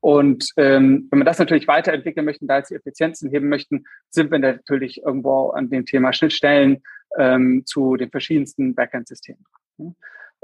Und 0.00 0.46
ähm, 0.56 1.08
wenn 1.10 1.20
wir 1.20 1.24
das 1.24 1.38
natürlich 1.38 1.68
weiterentwickeln 1.68 2.24
möchten, 2.24 2.46
da 2.46 2.58
jetzt 2.58 2.70
die 2.70 2.76
Effizienzen 2.76 3.30
heben 3.30 3.48
möchten, 3.48 3.84
sind 4.10 4.30
wir 4.30 4.38
natürlich 4.38 5.02
irgendwo 5.02 5.50
an 5.50 5.68
dem 5.68 5.84
Thema 5.84 6.12
Schnittstellen 6.12 6.82
ähm, 7.18 7.62
zu 7.66 7.96
den 7.96 8.10
verschiedensten 8.10 8.74
Backend-Systemen. 8.74 9.44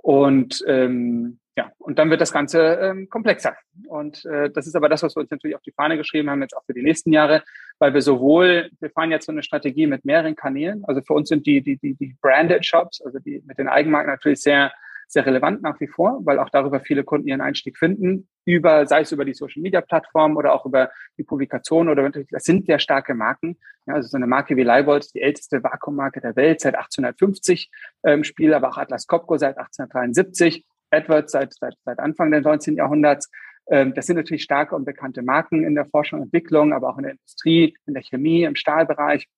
Und 0.03 0.63
ähm, 0.67 1.39
ja, 1.57 1.71
und 1.79 1.99
dann 1.99 2.09
wird 2.11 2.21
das 2.21 2.33
Ganze 2.33 2.61
ähm, 2.61 3.09
komplexer. 3.09 3.55
Und 3.87 4.25
äh, 4.25 4.51
das 4.51 4.67
ist 4.67 4.75
aber 4.75 4.89
das, 4.89 5.03
was 5.03 5.15
wir 5.17 5.21
uns 5.21 5.31
natürlich 5.31 5.55
auf 5.55 5.63
die 5.63 5.73
Fahne 5.73 5.97
geschrieben 5.97 6.31
haben, 6.31 6.41
jetzt 6.41 6.57
auch 6.57 6.65
für 6.65 6.73
die 6.73 6.83
nächsten 6.83 7.13
Jahre, 7.13 7.43
weil 7.79 7.93
wir 7.93 8.01
sowohl, 8.01 8.71
wir 8.81 8.91
fahren 8.91 9.11
jetzt 9.11 9.27
so 9.27 9.33
eine 9.33 9.43
Strategie 9.43 9.87
mit 9.87 10.05
mehreren 10.05 10.35
Kanälen. 10.35 10.83
Also 10.87 11.03
für 11.03 11.13
uns 11.13 11.29
sind 11.29 11.47
die, 11.47 11.61
die, 11.61 11.77
die, 11.77 11.95
die 11.95 12.17
Branded 12.23 12.65
Shops, 12.65 13.03
also 13.03 13.19
die 13.19 13.43
mit 13.47 13.59
den 13.59 13.69
Eigenmarken 13.69 14.11
natürlich 14.11 14.41
sehr, 14.41 14.73
sehr 15.13 15.27
relevant 15.27 15.63
nach 15.63 15.79
wie 15.81 15.89
vor, 15.89 16.21
weil 16.25 16.39
auch 16.39 16.49
darüber 16.49 16.81
viele 16.81 17.05
Kunden 17.05 17.29
ihren 17.29 17.43
Einstieg 17.43 17.77
finden, 17.77 18.29
über, 18.47 18.87
sei 18.87 19.03
es 19.03 19.13
über 19.13 19.25
die 19.25 19.35
Social 19.35 19.61
Media 19.61 19.83
Plattform 19.83 20.37
oder 20.37 20.55
auch 20.55 20.65
über 20.65 20.91
die 21.19 21.23
Publikation 21.23 21.89
oder 21.89 22.09
das 22.09 22.45
sind 22.45 22.67
sehr 22.67 22.79
starke 22.79 23.15
Marken. 23.15 23.59
Ja, 23.87 23.95
also 23.95 24.09
so 24.09 24.17
eine 24.17 24.27
Marke 24.27 24.57
wie 24.57 24.63
Leibold, 24.63 25.15
die 25.15 25.21
älteste 25.21 25.63
Vakuummarke 25.63 26.21
der 26.21 26.35
Welt 26.37 26.61
seit 26.61 26.77
1850 26.77 27.71
ähm, 28.05 28.25
Spiel, 28.25 28.55
aber 28.55 28.71
auch 28.71 28.79
Atlas 28.79 29.07
Copco 29.07 29.37
seit 29.37 29.59
1873 29.59 30.65
Edwards 30.91 31.33
seit, 31.33 31.53
seit, 31.55 31.75
seit 31.85 31.99
Anfang 31.99 32.31
des 32.31 32.45
19. 32.45 32.77
Jahrhunderts. 32.77 33.31
Ähm, 33.71 33.95
das 33.95 34.07
sind 34.07 34.17
natürlich 34.17 34.43
starke 34.43 34.75
und 34.75 34.85
bekannte 34.85 35.23
Marken 35.23 35.65
in 35.65 35.75
der 35.75 35.87
Forschung 35.87 36.21
und 36.21 36.27
Entwicklung, 36.27 36.73
aber 36.73 36.89
auch 36.89 36.97
in 36.99 37.05
der 37.05 37.13
Industrie, 37.13 37.77
in 37.87 37.95
der 37.95 38.03
Chemie, 38.03 38.45
im 38.45 38.57
Stahlbereich. 38.57 39.29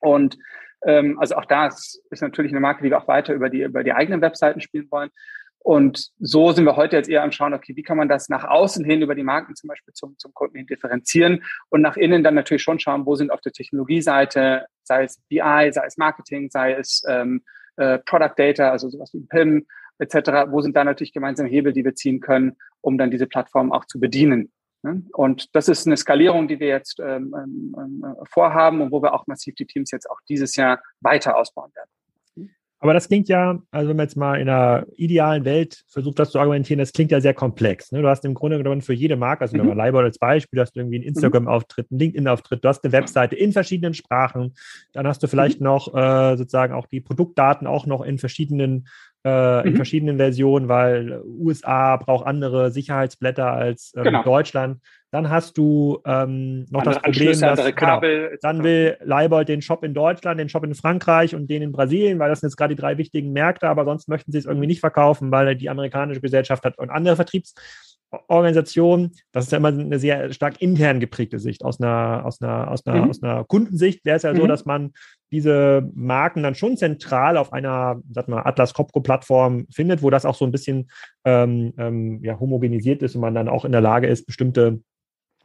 Und 0.00 0.38
ähm, 0.84 1.18
also 1.18 1.36
auch 1.36 1.44
das 1.44 2.00
ist 2.10 2.22
natürlich 2.22 2.52
eine 2.52 2.60
Marke, 2.60 2.82
die 2.82 2.90
wir 2.90 2.98
auch 2.98 3.08
weiter 3.08 3.34
über 3.34 3.48
die, 3.48 3.62
über 3.62 3.84
die 3.84 3.92
eigenen 3.92 4.20
Webseiten 4.20 4.60
spielen 4.60 4.88
wollen. 4.90 5.10
Und 5.60 6.12
so 6.18 6.52
sind 6.52 6.64
wir 6.64 6.76
heute 6.76 6.96
jetzt 6.96 7.10
eher 7.10 7.22
am 7.22 7.32
Schauen, 7.32 7.52
okay, 7.52 7.74
wie 7.76 7.82
kann 7.82 7.98
man 7.98 8.08
das 8.08 8.28
nach 8.28 8.44
außen 8.44 8.84
hin 8.84 9.02
über 9.02 9.14
die 9.14 9.24
Marken 9.24 9.54
zum 9.54 9.68
Beispiel 9.68 9.92
zum, 9.92 10.16
zum 10.16 10.32
Kunden 10.32 10.56
hin 10.56 10.66
differenzieren 10.66 11.44
und 11.68 11.82
nach 11.82 11.96
innen 11.96 12.22
dann 12.22 12.34
natürlich 12.34 12.62
schon 12.62 12.78
schauen, 12.78 13.04
wo 13.06 13.16
sind 13.16 13.30
auf 13.30 13.40
der 13.40 13.52
Technologieseite, 13.52 14.66
sei 14.84 15.04
es 15.04 15.20
BI, 15.28 15.38
sei 15.38 15.84
es 15.86 15.96
Marketing, 15.96 16.48
sei 16.50 16.72
es 16.72 17.02
ähm, 17.08 17.42
äh, 17.76 17.98
Product 17.98 18.34
Data, 18.36 18.70
also 18.70 18.88
sowas 18.88 19.12
wie 19.12 19.20
PIM, 19.20 19.66
etc., 19.98 20.48
wo 20.48 20.60
sind 20.60 20.76
da 20.76 20.84
natürlich 20.84 21.12
gemeinsame 21.12 21.48
Hebel, 21.48 21.72
die 21.72 21.84
wir 21.84 21.94
ziehen 21.94 22.20
können, 22.20 22.56
um 22.80 22.96
dann 22.96 23.10
diese 23.10 23.26
Plattform 23.26 23.72
auch 23.72 23.84
zu 23.84 23.98
bedienen. 24.00 24.52
Und 24.82 25.54
das 25.54 25.68
ist 25.68 25.86
eine 25.86 25.96
Skalierung, 25.96 26.48
die 26.48 26.60
wir 26.60 26.68
jetzt 26.68 27.00
ähm, 27.00 27.34
ähm, 27.36 27.76
ähm, 27.76 28.04
vorhaben 28.30 28.80
und 28.80 28.92
wo 28.92 29.02
wir 29.02 29.12
auch 29.12 29.26
massiv 29.26 29.56
die 29.56 29.66
Teams 29.66 29.90
jetzt 29.90 30.08
auch 30.08 30.20
dieses 30.28 30.54
Jahr 30.56 30.80
weiter 31.00 31.36
ausbauen 31.36 31.72
werden. 31.74 31.90
Aber 32.80 32.94
das 32.94 33.08
klingt 33.08 33.28
ja, 33.28 33.60
also 33.72 33.88
wenn 33.88 33.96
man 33.96 34.06
jetzt 34.06 34.16
mal 34.16 34.40
in 34.40 34.48
einer 34.48 34.86
idealen 34.96 35.44
Welt 35.44 35.82
versucht, 35.88 36.18
das 36.20 36.30
zu 36.30 36.38
argumentieren, 36.38 36.78
das 36.78 36.92
klingt 36.92 37.10
ja 37.10 37.20
sehr 37.20 37.34
komplex. 37.34 37.90
Ne? 37.90 38.02
Du 38.02 38.08
hast 38.08 38.24
im 38.24 38.34
Grunde 38.34 38.56
genommen 38.56 38.82
für 38.82 38.92
jede 38.92 39.16
Marke, 39.16 39.42
also 39.42 39.56
mhm. 39.56 39.60
wenn 39.60 39.68
man 39.68 39.78
Leibold 39.78 40.04
als 40.04 40.18
Beispiel, 40.18 40.60
hast 40.60 40.76
du 40.76 40.80
irgendwie 40.80 40.96
einen 40.96 41.04
mhm. 41.04 41.08
Instagram-Auftritt, 41.08 41.90
einen 41.90 41.98
LinkedIn-Auftritt, 41.98 42.62
du 42.64 42.68
hast 42.68 42.84
eine 42.84 42.92
Webseite 42.92 43.34
in 43.34 43.52
verschiedenen 43.52 43.94
Sprachen, 43.94 44.54
dann 44.92 45.08
hast 45.08 45.22
du 45.22 45.26
vielleicht 45.26 45.58
mhm. 45.58 45.64
noch 45.64 45.92
äh, 45.92 46.36
sozusagen 46.36 46.72
auch 46.72 46.86
die 46.86 47.00
Produktdaten 47.00 47.66
auch 47.66 47.86
noch 47.86 48.02
in 48.02 48.18
verschiedenen 48.18 48.86
äh, 49.24 49.66
in 49.66 49.72
mhm. 49.72 49.76
verschiedenen 49.76 50.16
Versionen, 50.16 50.68
weil 50.68 51.22
USA 51.24 51.96
braucht 51.96 52.26
andere 52.26 52.70
Sicherheitsblätter 52.70 53.52
als 53.52 53.92
ähm, 53.96 54.04
genau. 54.04 54.22
Deutschland. 54.22 54.80
Dann 55.10 55.30
hast 55.30 55.56
du 55.56 56.00
ähm, 56.04 56.66
noch 56.70 56.80
andere 56.80 56.94
das 56.94 57.02
Problem, 57.02 57.40
dass 57.40 57.74
Kabel, 57.74 58.28
genau, 58.28 58.36
dann 58.42 58.62
will 58.62 58.98
Leibold 59.02 59.48
den 59.48 59.62
Shop 59.62 59.82
in 59.82 59.94
Deutschland, 59.94 60.38
den 60.38 60.50
Shop 60.50 60.64
in 60.64 60.74
Frankreich 60.74 61.34
und 61.34 61.48
den 61.48 61.62
in 61.62 61.72
Brasilien, 61.72 62.18
weil 62.18 62.28
das 62.28 62.40
sind 62.40 62.50
jetzt 62.50 62.56
gerade 62.56 62.74
die 62.74 62.80
drei 62.80 62.98
wichtigen 62.98 63.32
Märkte, 63.32 63.68
aber 63.68 63.86
sonst 63.86 64.08
möchten 64.08 64.32
sie 64.32 64.38
es 64.38 64.44
irgendwie 64.44 64.66
nicht 64.66 64.80
verkaufen, 64.80 65.30
weil 65.30 65.56
die 65.56 65.70
amerikanische 65.70 66.20
Gesellschaft 66.20 66.64
hat 66.64 66.78
und 66.78 66.90
andere 66.90 67.16
Vertriebs 67.16 67.54
Organisation, 68.28 69.12
das 69.32 69.44
ist 69.46 69.52
ja 69.52 69.58
immer 69.58 69.68
eine 69.68 69.98
sehr 69.98 70.32
stark 70.32 70.62
intern 70.62 71.00
geprägte 71.00 71.38
Sicht. 71.38 71.64
Aus 71.64 71.80
einer, 71.80 72.24
aus 72.24 72.40
einer, 72.40 72.70
aus 72.70 72.86
einer, 72.86 73.04
mhm. 73.04 73.10
aus 73.10 73.22
einer 73.22 73.44
Kundensicht 73.44 74.04
wäre 74.04 74.16
es 74.16 74.22
ja 74.22 74.32
mhm. 74.32 74.38
so, 74.38 74.46
dass 74.46 74.64
man 74.64 74.92
diese 75.30 75.90
Marken 75.94 76.42
dann 76.42 76.54
schon 76.54 76.76
zentral 76.76 77.36
auf 77.36 77.52
einer, 77.52 78.00
sag 78.12 78.28
mal, 78.28 78.42
Atlas 78.42 78.74
Copco-Plattform 78.74 79.66
findet, 79.70 80.02
wo 80.02 80.10
das 80.10 80.24
auch 80.24 80.34
so 80.34 80.44
ein 80.44 80.52
bisschen 80.52 80.90
ähm, 81.24 81.74
ähm, 81.78 82.20
ja, 82.22 82.38
homogenisiert 82.38 83.02
ist 83.02 83.14
und 83.14 83.20
man 83.20 83.34
dann 83.34 83.48
auch 83.48 83.64
in 83.64 83.72
der 83.72 83.80
Lage 83.80 84.06
ist, 84.06 84.26
bestimmte, 84.26 84.80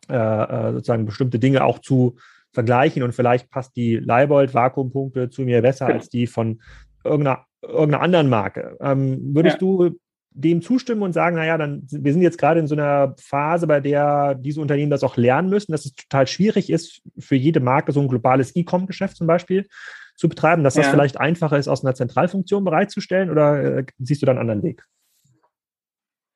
äh, 0.09 0.15
äh 0.15 0.73
sozusagen 0.73 1.05
bestimmte 1.05 1.39
Dinge 1.39 1.63
auch 1.63 1.79
zu 1.79 2.15
vergleichen 2.51 3.03
und 3.03 3.13
vielleicht 3.13 3.49
passt 3.49 3.75
die 3.75 3.97
Leibold-Vakuumpunkte 3.97 5.29
zu 5.29 5.41
mir 5.41 5.61
besser 5.61 5.87
genau. 5.87 5.99
als 5.99 6.09
die 6.09 6.27
von 6.27 6.61
irgendeiner, 7.03 7.45
irgendeiner 7.61 8.03
anderen 8.03 8.29
Marke. 8.29 8.77
Ähm, 8.79 9.33
würdest 9.33 9.55
ja. 9.55 9.59
du 9.59 9.99
dem 10.35 10.61
zustimmen 10.61 11.01
und 11.01 11.13
sagen, 11.13 11.35
naja, 11.35 11.57
dann, 11.57 11.87
wir 11.89 12.13
sind 12.13 12.21
jetzt 12.21 12.37
gerade 12.37 12.59
in 12.59 12.67
so 12.67 12.75
einer 12.75 13.15
Phase, 13.19 13.67
bei 13.67 13.79
der 13.79 14.35
diese 14.35 14.61
Unternehmen 14.61 14.91
das 14.91 15.03
auch 15.03 15.17
lernen 15.17 15.49
müssen, 15.49 15.71
dass 15.71 15.85
es 15.85 15.95
total 15.95 16.27
schwierig 16.27 16.69
ist, 16.69 17.01
für 17.17 17.35
jede 17.35 17.59
Marke 17.59 17.91
so 17.91 18.01
ein 18.01 18.07
globales 18.07 18.55
E-Com-Geschäft 18.55 19.17
zum 19.17 19.27
Beispiel 19.27 19.67
zu 20.15 20.29
betreiben, 20.29 20.63
dass 20.63 20.75
das 20.75 20.87
vielleicht 20.87 21.19
einfacher 21.19 21.57
ist, 21.57 21.67
aus 21.67 21.83
einer 21.83 21.95
Zentralfunktion 21.95 22.63
bereitzustellen 22.63 23.29
oder 23.29 23.79
äh, 23.79 23.85
siehst 23.97 24.21
du 24.21 24.25
da 24.25 24.31
einen 24.31 24.41
anderen 24.41 24.63
Weg? 24.63 24.83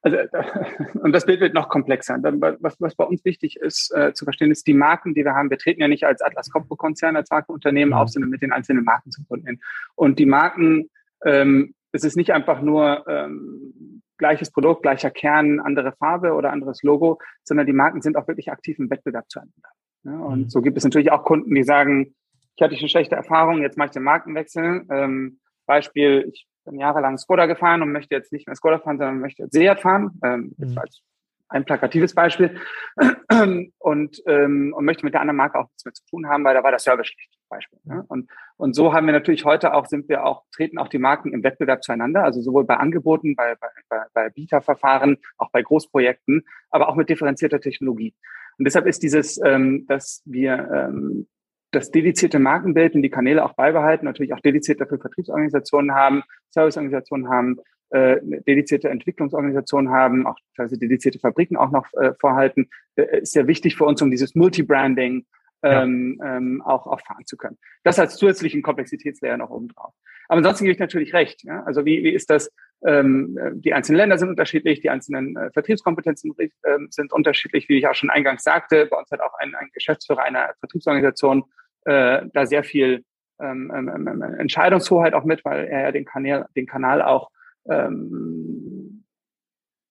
Also, 0.02 0.18
und 1.02 1.12
das 1.12 1.26
Bild 1.26 1.42
wird 1.42 1.54
noch 1.54 1.70
komplexer. 1.70 2.18
Was, 2.22 2.80
was 2.80 2.96
bei 2.96 3.04
uns 3.04 3.24
wichtig 3.26 3.58
ist 3.58 3.94
äh, 3.96 4.14
zu 4.14 4.26
verstehen, 4.26 4.52
ist 4.52 4.68
die 4.68 4.74
Marken, 4.74 5.14
die 5.14 5.24
wir 5.24 5.34
haben. 5.34 5.50
Wir 5.50 5.58
treten 5.58 5.82
ja 5.82 5.88
nicht 5.88 6.06
als 6.06 6.22
Atlas 6.22 6.50
Copco-Konzern, 6.50 7.16
als 7.16 7.30
Markenunternehmen 7.30 7.94
auf, 7.94 8.10
sondern 8.10 8.30
mit 8.30 8.42
den 8.42 8.52
einzelnen 8.52 8.84
Marken 8.84 9.12
zu 9.12 9.24
verbinden. 9.24 9.62
Und 9.96 10.20
die 10.20 10.26
Marken 10.26 10.90
ähm, 11.26 11.74
es 11.92 12.04
ist 12.04 12.18
nicht 12.18 12.32
einfach 12.32 12.62
nur 12.62 13.08
ähm, 13.08 14.02
gleiches 14.18 14.52
Produkt, 14.52 14.82
gleicher 14.82 15.12
Kern, 15.12 15.60
andere 15.60 15.94
Farbe 15.94 16.34
oder 16.34 16.52
anderes 16.52 16.84
Logo, 16.84 17.20
sondern 17.44 17.66
die 17.66 17.74
Marken 17.74 18.02
sind 18.02 18.18
auch 18.18 18.28
wirklich 18.28 18.52
aktiv 18.52 18.80
im 18.80 18.90
Wettbewerb 18.90 19.30
zueinander. 19.30 19.70
Ja, 20.04 20.18
und 20.18 20.40
mhm. 20.40 20.50
so 20.50 20.62
gibt 20.62 20.78
es 20.78 20.84
natürlich 20.84 21.12
auch 21.12 21.24
Kunden, 21.24 21.54
die 21.54 21.64
sagen, 21.64 22.16
ich 22.56 22.64
hatte 22.64 22.76
eine 22.76 22.90
schlechte 22.90 23.16
Erfahrung, 23.16 23.62
jetzt 23.62 23.78
mache 23.78 23.88
ich 23.88 23.94
den 23.94 24.04
Markenwechsel. 24.04 24.86
Ähm, 24.90 25.40
Beispiel, 25.66 26.30
ich 26.32 26.48
bin 26.66 26.80
jahrelang 26.80 27.18
Skoda 27.18 27.46
gefahren 27.46 27.82
und 27.82 27.92
möchte 27.92 28.16
jetzt 28.16 28.32
nicht 28.32 28.48
mehr 28.48 28.56
Skoda 28.56 28.80
fahren, 28.80 28.98
sondern 28.98 29.20
möchte 29.20 29.44
jetzt 29.44 29.54
Seat 29.54 29.82
fahren. 29.82 30.20
Ähm, 30.24 30.56
mhm. 30.58 30.78
als 30.78 31.02
ein 31.50 31.66
plakatives 31.66 32.14
Beispiel 32.14 32.60
und, 33.80 34.24
ähm, 34.26 34.74
und 34.76 34.86
möchte 34.86 35.06
mit 35.06 35.14
der 35.14 35.22
anderen 35.22 35.38
Marke 35.38 35.60
auch 35.60 35.68
nichts 35.68 35.86
mehr 35.86 35.94
zu 35.94 36.06
tun 36.06 36.28
haben, 36.28 36.44
weil 36.44 36.54
da 36.54 36.64
war 36.64 36.72
der 36.72 36.80
Service 36.80 37.08
schlecht. 37.08 37.38
Beispiel. 37.48 37.80
Ja. 37.86 38.04
Und, 38.08 38.30
und 38.58 38.74
so 38.76 38.94
haben 38.94 39.06
wir 39.06 39.14
natürlich 39.14 39.46
heute 39.46 39.74
auch, 39.74 39.86
sind 39.86 40.10
wir 40.10 40.26
auch, 40.26 40.44
treten 40.52 40.78
auch 40.78 40.88
die 40.88 40.98
Marken 40.98 41.34
im 41.34 41.44
Wettbewerb 41.44 41.84
zueinander, 41.84 42.24
also 42.24 42.42
sowohl 42.42 42.66
bei 42.66 42.76
Angeboten, 42.76 43.36
bei, 43.36 43.56
bei, 43.56 43.68
bei, 43.90 44.04
bei 44.14 44.30
Bieterverfahren, 44.30 45.18
auch 45.38 45.50
bei 45.52 45.62
Großprojekten, 45.62 46.44
aber 46.70 46.90
auch 46.90 46.96
mit 46.96 47.10
differenzierter 47.10 47.60
Technologie. 47.60 48.14
Und 48.58 48.66
deshalb 48.66 48.86
ist 48.88 49.04
dieses, 49.04 49.40
ähm, 49.44 49.86
dass 49.88 50.22
wir 50.26 50.70
ähm, 50.74 51.28
das 51.72 51.92
dedizierte 51.92 52.40
Markenbild 52.40 52.96
und 52.96 53.02
die 53.02 53.10
Kanäle 53.10 53.44
auch 53.44 53.54
beibehalten, 53.54 54.06
natürlich 54.06 54.34
auch 54.34 54.40
dediziert 54.40 54.82
dafür 54.82 55.00
Vertriebsorganisationen 55.00 55.94
haben, 55.94 56.24
Serviceorganisationen 56.50 57.30
haben, 57.30 57.58
äh, 57.90 58.18
dedizierte 58.22 58.90
Entwicklungsorganisationen 58.90 59.92
haben, 59.92 60.28
auch 60.28 60.38
teilweise 60.56 60.78
dedizierte 60.78 61.20
Fabriken 61.20 61.58
auch 61.58 61.72
noch 61.72 61.92
äh, 61.94 62.14
vorhalten, 62.20 62.70
äh, 62.96 63.22
ist 63.22 63.34
sehr 63.34 63.48
wichtig 63.48 63.76
für 63.76 63.86
uns, 63.86 64.02
um 64.02 64.12
dieses 64.12 64.36
Multibranding 64.36 65.26
ähm, 65.64 66.22
ähm, 66.24 66.62
auch, 66.64 66.86
auch 66.86 67.02
fahren 67.02 67.26
zu 67.26 67.38
können. 67.38 67.58
Das 67.84 68.00
als 68.00 68.18
zusätzlichen 68.18 68.62
Komplexitätslayer 68.62 69.38
noch 69.38 69.50
oben 69.50 69.70
drauf. 69.70 69.94
Aber 70.28 70.38
ansonsten 70.38 70.66
gebe 70.66 70.74
ich 70.74 70.80
natürlich 70.80 71.14
recht. 71.14 71.44
Ja? 71.44 71.64
Also 71.64 71.86
wie, 71.86 72.04
wie 72.04 72.12
ist 72.12 72.30
das? 72.30 72.52
Ähm, 72.86 73.38
die 73.56 73.74
einzelnen 73.74 73.98
Länder 73.98 74.18
sind 74.20 74.30
unterschiedlich, 74.30 74.82
die 74.82 74.90
einzelnen 74.90 75.36
äh, 75.36 75.50
Vertriebskompetenzen 75.52 76.36
äh, 76.38 76.50
sind 76.90 77.12
unterschiedlich, 77.12 77.68
wie 77.70 77.78
ich 77.80 77.88
auch 77.88 77.96
schon 77.96 78.12
eingangs 78.12 78.44
sagte. 78.44 78.86
Bei 78.86 78.98
uns 78.98 79.10
hat 79.10 79.22
auch 79.22 79.34
ein, 79.40 79.56
ein 79.56 79.70
Geschäftsführer 79.74 80.24
einer 80.24 80.54
Vertriebsorganisation 80.60 81.44
äh, 81.86 82.24
da 82.34 82.46
sehr 82.46 82.64
viel 82.64 83.04
ähm, 83.40 83.72
ähm, 83.76 84.08
ähm 84.08 84.22
Entscheidungshoheit 84.22 85.14
auch 85.14 85.24
mit, 85.24 85.44
weil 85.44 85.66
er 85.66 85.82
ja 85.82 85.92
den 85.92 86.06
Kanal, 86.06 86.48
den 86.56 86.68
Kanal 86.68 87.02
auch 87.02 87.30
ähm, 87.70 89.04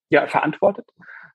ja, 0.09 0.27
verantwortet. 0.27 0.89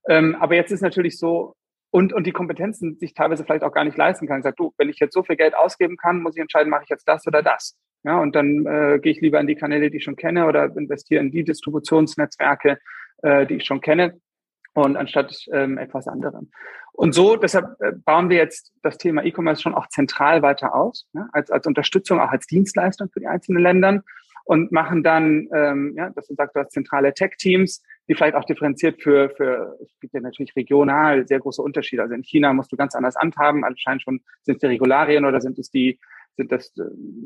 Ähm, 0.09 0.37
aber 0.41 0.55
jetzt 0.55 0.73
ist 0.73 0.81
natürlich 0.81 1.19
so, 1.19 1.55
und, 1.91 2.13
und 2.13 2.27
die 2.27 2.33
Kompetenzen 2.33 2.97
sich 2.97 3.13
teilweise 3.13 3.45
vielleicht 3.45 3.65
auch 3.65 3.73
gar 3.73 3.85
nicht 3.85 3.99
leisten 3.99 4.27
kann. 4.27 4.43
Sagt, 4.43 4.59
du, 4.59 4.73
wenn 4.79 4.89
ich 4.89 4.99
jetzt 4.99 5.13
so 5.13 5.23
viel 5.23 5.37
Geld 5.37 5.55
ausgeben 5.55 5.97
kann, 5.97 6.23
muss 6.23 6.35
ich 6.35 6.41
entscheiden, 6.41 6.71
mache 6.71 6.85
ich 6.85 6.89
jetzt 6.89 7.07
das 7.07 7.27
oder 7.27 7.43
das. 7.43 7.77
Ja, 8.03 8.19
und 8.19 8.35
dann 8.35 8.67
äh, 8.67 8.99
gehe 8.99 9.13
ich 9.13 9.21
lieber 9.21 9.39
in 9.39 9.47
die 9.47 9.55
Kanäle, 9.55 9.91
die 9.91 9.99
ich 9.99 10.05
schon 10.05 10.17
kenne, 10.17 10.47
oder 10.47 10.75
investiere 10.77 11.21
in 11.21 11.31
die 11.31 11.45
Distributionsnetzwerke, 11.45 12.79
äh, 13.23 13.47
die 13.47 13.57
ich 13.57 13.65
schon 13.65 13.81
kenne, 13.81 14.19
und 14.75 14.97
anstatt 14.97 15.37
ähm, 15.53 15.79
etwas 15.79 16.09
anderem. 16.09 16.51
Und 16.93 17.15
so, 17.15 17.37
deshalb 17.37 17.81
äh, 17.81 17.93
bauen 17.93 18.31
wir 18.31 18.39
jetzt 18.39 18.73
das 18.83 18.99
Thema 18.99 19.23
E-Commerce 19.25 19.63
schon 19.63 19.75
auch 19.75 19.87
zentral 19.89 20.43
weiter 20.43 20.75
aus, 20.75 21.07
ja, 21.13 21.29
als, 21.33 21.51
als 21.51 21.67
Unterstützung, 21.67 22.21
auch 22.21 22.31
als 22.31 22.47
Dienstleistung 22.47 23.11
für 23.11 23.21
die 23.21 23.27
einzelnen 23.27 23.63
Ländern 23.63 24.03
und 24.45 24.73
machen 24.73 25.03
dann, 25.03 25.49
ähm, 25.55 25.95
ja, 25.97 26.11
dass 26.11 26.27
du 26.27 26.35
sagst, 26.35 26.57
du 26.57 26.61
hast 26.61 26.73
zentrale 26.73 27.15
Tech-Teams, 27.15 27.83
die 28.09 28.15
vielleicht 28.15 28.35
auch 28.35 28.45
differenziert 28.45 29.03
für, 29.03 29.31
für, 29.31 29.79
es 29.83 29.99
gibt 30.01 30.15
ja 30.15 30.21
natürlich 30.21 30.55
regional 30.57 31.27
sehr 31.27 31.39
große 31.39 31.63
Unterschiede. 31.63 32.03
Also 32.03 32.15
in 32.15 32.23
China 32.23 32.53
musst 32.53 32.73
du 32.73 32.77
ganz 32.77 32.95
anders 32.95 33.17
handhaben, 33.17 33.65
anscheinend 33.65 34.03
schon 34.03 34.21
sind 34.43 34.57
es 34.57 34.61
die 34.61 34.67
Regularien 34.67 35.25
oder 35.25 35.41
sind 35.41 35.59
es 35.59 35.71
die, 35.71 35.99
sind 36.37 36.51
das 36.51 36.77
äh, 36.79 36.83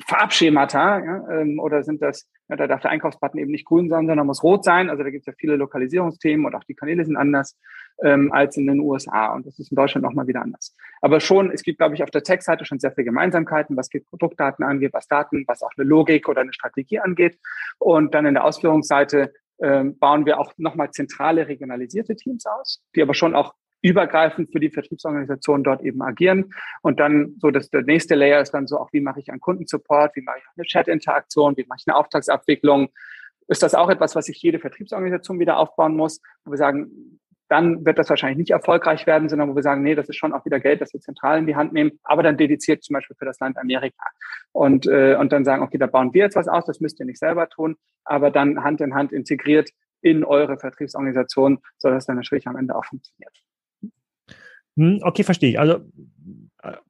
Farbschemata, 0.07 1.05
ja, 1.05 1.31
ähm, 1.31 1.59
oder 1.59 1.83
sind 1.83 2.03
das, 2.03 2.29
ja, 2.49 2.57
da 2.57 2.67
darf 2.67 2.83
der 2.83 2.91
Einkaufsbutton 2.91 3.41
eben 3.41 3.51
nicht 3.51 3.65
grün 3.65 3.89
sein, 3.89 4.07
sondern 4.07 4.27
muss 4.27 4.43
rot 4.43 4.65
sein. 4.65 4.91
Also 4.91 5.03
da 5.03 5.11
gibt 5.11 5.23
es 5.23 5.27
ja 5.27 5.33
viele 5.39 5.57
Lokalisierungsthemen 5.57 6.45
und 6.45 6.55
auch 6.55 6.65
die 6.65 6.75
Kanäle 6.75 7.05
sind 7.05 7.17
anders. 7.17 7.57
Ähm, 8.03 8.33
als 8.33 8.57
in 8.57 8.67
den 8.67 8.81
USA. 8.81 9.35
Und 9.35 9.47
das 9.47 9.59
ist 9.59 9.71
in 9.71 9.77
Deutschland 9.77 10.05
nochmal 10.05 10.27
wieder 10.27 10.43
anders. 10.43 10.75
Aber 11.01 11.21
schon, 11.21 11.51
es 11.51 11.63
gibt, 11.63 11.79
glaube 11.79 11.95
ich, 11.95 12.03
auf 12.03 12.11
der 12.11 12.23
Tech-Seite 12.23 12.65
schon 12.65 12.79
sehr 12.79 12.93
viele 12.93 13.07
Gemeinsamkeiten, 13.07 13.77
was 13.77 13.91
geht 13.91 14.07
Produktdaten 14.07 14.65
angeht, 14.65 14.93
was 14.93 15.09
Daten, 15.09 15.45
was 15.47 15.63
auch 15.63 15.73
eine 15.77 15.87
Logik 15.87 16.29
oder 16.29 16.41
eine 16.41 16.53
Strategie 16.53 17.01
angeht. 17.01 17.39
Und 17.79 18.15
dann 18.15 18.27
in 18.27 18.35
der 18.35 18.45
Ausführungsseite 18.45 19.33
ähm, 19.61 19.99
bauen 19.99 20.27
wir 20.27 20.39
auch 20.39 20.53
nochmal 20.59 20.91
zentrale 20.91 21.49
regionalisierte 21.49 22.17
Teams 22.17 22.45
aus, 22.47 22.83
die 22.95 23.03
aber 23.03 23.15
schon 23.15 23.35
auch 23.35 23.55
übergreifend 23.83 24.51
für 24.51 24.61
die 24.61 24.71
Vertriebsorganisation 24.71 25.63
dort 25.63 25.83
eben 25.83 26.03
agieren. 26.03 26.53
Und 26.83 26.99
dann 26.99 27.37
so, 27.39 27.51
dass 27.51 27.71
der 27.71 27.83
nächste 27.83 28.15
Layer 28.15 28.41
ist 28.41 28.53
dann 28.53 28.67
so 28.67 28.79
auch, 28.79 28.93
wie 28.93 29.01
mache 29.01 29.21
ich 29.21 29.31
einen 29.31 29.41
Kundensupport, 29.41 30.17
wie 30.17 30.23
mache 30.23 30.39
ich 30.39 30.45
eine 30.57 30.65
Chat-Interaktion, 30.65 31.57
wie 31.57 31.65
mache 31.69 31.79
ich 31.81 31.87
eine 31.87 31.97
Auftragsabwicklung. 31.97 32.89
Ist 33.49 33.63
das 33.63 33.75
auch 33.75 33.89
etwas, 33.89 34.17
was 34.17 34.27
sich 34.27 34.43
jede 34.43 34.59
Vertriebsorganisation 34.59 35.39
wieder 35.39 35.59
aufbauen 35.59 35.95
muss, 35.95 36.21
wo 36.45 36.51
wir 36.51 36.59
sagen, 36.59 37.21
dann 37.49 37.85
wird 37.85 37.99
das 37.99 38.11
wahrscheinlich 38.11 38.39
nicht 38.39 38.51
erfolgreich 38.51 39.07
werden, 39.07 39.29
sondern 39.29 39.49
wo 39.49 39.55
wir 39.55 39.63
sagen, 39.63 39.83
nee, 39.83 39.95
das 39.95 40.09
ist 40.09 40.17
schon 40.17 40.33
auch 40.33 40.45
wieder 40.45 40.61
Geld, 40.61 40.81
das 40.81 40.93
wir 40.93 41.01
zentral 41.01 41.39
in 41.39 41.47
die 41.47 41.57
Hand 41.57 41.73
nehmen, 41.73 41.93
aber 42.03 42.23
dann 42.23 42.37
dediziert 42.37 42.83
zum 42.83 42.95
Beispiel 42.95 43.17
für 43.17 43.25
das 43.25 43.39
Land 43.41 43.57
Amerika. 43.59 44.05
Und, 44.53 44.87
äh, 44.87 45.17
und 45.17 45.33
dann 45.33 45.45
sagen, 45.45 45.63
okay, 45.63 45.79
da 45.79 45.87
bauen 45.87 46.13
wir 46.13 46.25
jetzt 46.25 46.37
was 46.37 46.49
aus, 46.49 46.65
das 46.65 46.81
müsst 46.81 46.99
ihr 47.01 47.07
nicht 47.07 47.19
selber 47.19 47.49
tun, 47.49 47.77
aber 48.05 48.31
dann 48.31 48.65
Hand 48.65 48.81
in 48.81 48.95
Hand 48.95 49.13
integriert 49.13 49.71
in 50.01 50.25
eure 50.25 50.59
Vertriebsorganisation, 50.59 51.59
sodass 51.79 52.07
dann 52.07 52.17
natürlich 52.17 52.47
am 52.47 52.57
Ende 52.57 52.75
auch 52.75 52.85
funktioniert. 52.85 53.33
Hm, 54.77 55.01
okay, 55.03 55.23
verstehe 55.23 55.51
ich. 55.51 55.61
Also 55.61 55.81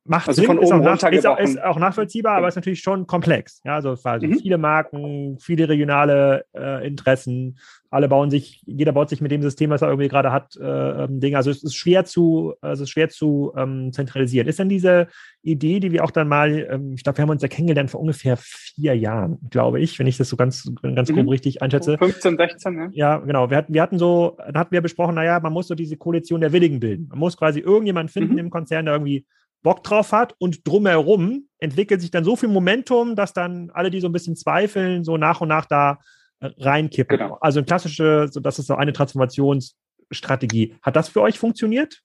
macht 0.05 0.29
also 0.29 0.41
Sinn, 0.41 0.47
von 0.47 0.59
oben 0.59 0.87
ist, 0.87 1.05
auch 1.05 1.11
ist, 1.11 1.27
auch, 1.27 1.39
ist 1.39 1.63
auch 1.63 1.79
nachvollziehbar, 1.79 2.37
aber 2.37 2.49
ist 2.49 2.57
natürlich 2.57 2.81
schon 2.81 3.07
komplex. 3.07 3.61
Ja, 3.65 3.75
also, 3.75 3.97
also 4.03 4.27
mhm. 4.27 4.39
viele 4.39 4.59
Marken, 4.59 5.39
viele 5.41 5.69
regionale 5.69 6.45
äh, 6.55 6.87
Interessen, 6.87 7.59
alle 7.91 8.09
bauen 8.09 8.31
sich, 8.31 8.63
jeder 8.67 8.93
baut 8.93 9.09
sich 9.09 9.21
mit 9.21 9.31
dem 9.31 9.43
System, 9.43 9.71
was 9.71 9.83
er 9.83 9.89
irgendwie 9.89 10.09
gerade 10.09 10.33
hat, 10.33 10.57
äh, 10.57 11.05
ähm, 11.05 11.21
Dinge. 11.21 11.37
Also 11.37 11.51
es 11.51 11.63
ist 11.63 11.75
schwer 11.75 12.05
zu, 12.05 12.55
also 12.61 12.83
es 12.83 12.89
ist 12.89 12.93
schwer 12.93 13.09
zu 13.09 13.53
ähm, 13.57 13.93
zentralisieren. 13.93 14.49
Ist 14.49 14.59
denn 14.59 14.69
diese 14.69 15.09
Idee, 15.43 15.81
die 15.81 15.93
wir 15.93 16.05
auch 16.05 16.11
dann 16.11 16.29
mal, 16.29 16.67
ähm, 16.71 16.95
ich 16.95 17.03
glaube, 17.03 17.19
wir 17.19 17.23
haben 17.23 17.31
uns 17.31 17.43
ja 17.43 17.49
kennengelernt 17.49 17.91
vor 17.91 18.01
ungefähr 18.01 18.37
vier 18.37 18.97
Jahren, 18.97 19.39
glaube 19.51 19.81
ich, 19.81 19.99
wenn 19.99 20.07
ich 20.07 20.17
das 20.17 20.29
so 20.29 20.37
ganz, 20.37 20.71
ganz 20.83 21.11
mhm. 21.11 21.17
grob 21.17 21.31
richtig 21.31 21.63
einschätze. 21.63 21.97
15, 21.99 22.37
16, 22.37 22.75
ne? 22.75 22.91
Ja, 22.93 23.19
genau. 23.19 23.51
Wir 23.51 23.57
hatten, 23.57 23.73
wir 23.73 23.83
hatten 23.83 23.99
so, 23.99 24.37
da 24.53 24.61
hatten 24.61 24.73
wir 24.73 24.81
besprochen, 24.81 25.15
naja, 25.15 25.41
man 25.41 25.53
muss 25.53 25.69
so 25.69 25.75
diese 25.75 25.97
Koalition 25.97 26.41
der 26.41 26.53
Willigen 26.53 26.81
bilden. 26.81 27.09
Man 27.09 27.19
muss 27.19 27.37
quasi 27.37 27.61
irgendjemand 27.61 28.11
finden 28.11 28.35
mhm. 28.35 28.39
im 28.39 28.51
Konzern, 28.51 28.85
der 28.85 28.95
irgendwie 28.95 29.25
Bock 29.63 29.83
drauf 29.83 30.13
hat 30.13 30.35
und 30.39 30.67
drumherum 30.67 31.49
entwickelt 31.59 32.01
sich 32.01 32.11
dann 32.11 32.25
so 32.25 32.37
viel 32.37 32.49
Momentum, 32.49 33.17
dass 33.17 33.33
dann 33.33 33.71
alle, 33.71 33.91
die 33.91 34.01
so 34.01 34.09
ein 34.09 34.13
bisschen 34.13 34.37
zweifeln, 34.37 35.05
so 35.05 35.17
nach 35.17 35.41
und 35.41 35.49
nach 35.49 35.67
da 35.67 35.99
reinkippen. 36.41 37.19
Genau. 37.19 37.39
Also 37.41 37.61
eine 37.61 37.67
klassische, 37.67 38.29
so 38.31 38.41
das 38.41 38.59
ist 38.59 38.67
so 38.67 38.75
eine 38.77 38.93
Transformationsstrategie. 38.93 40.77
Hat 40.83 40.97
das 40.97 41.09
für 41.09 41.23
euch 41.23 41.39
funktioniert? 41.39 42.03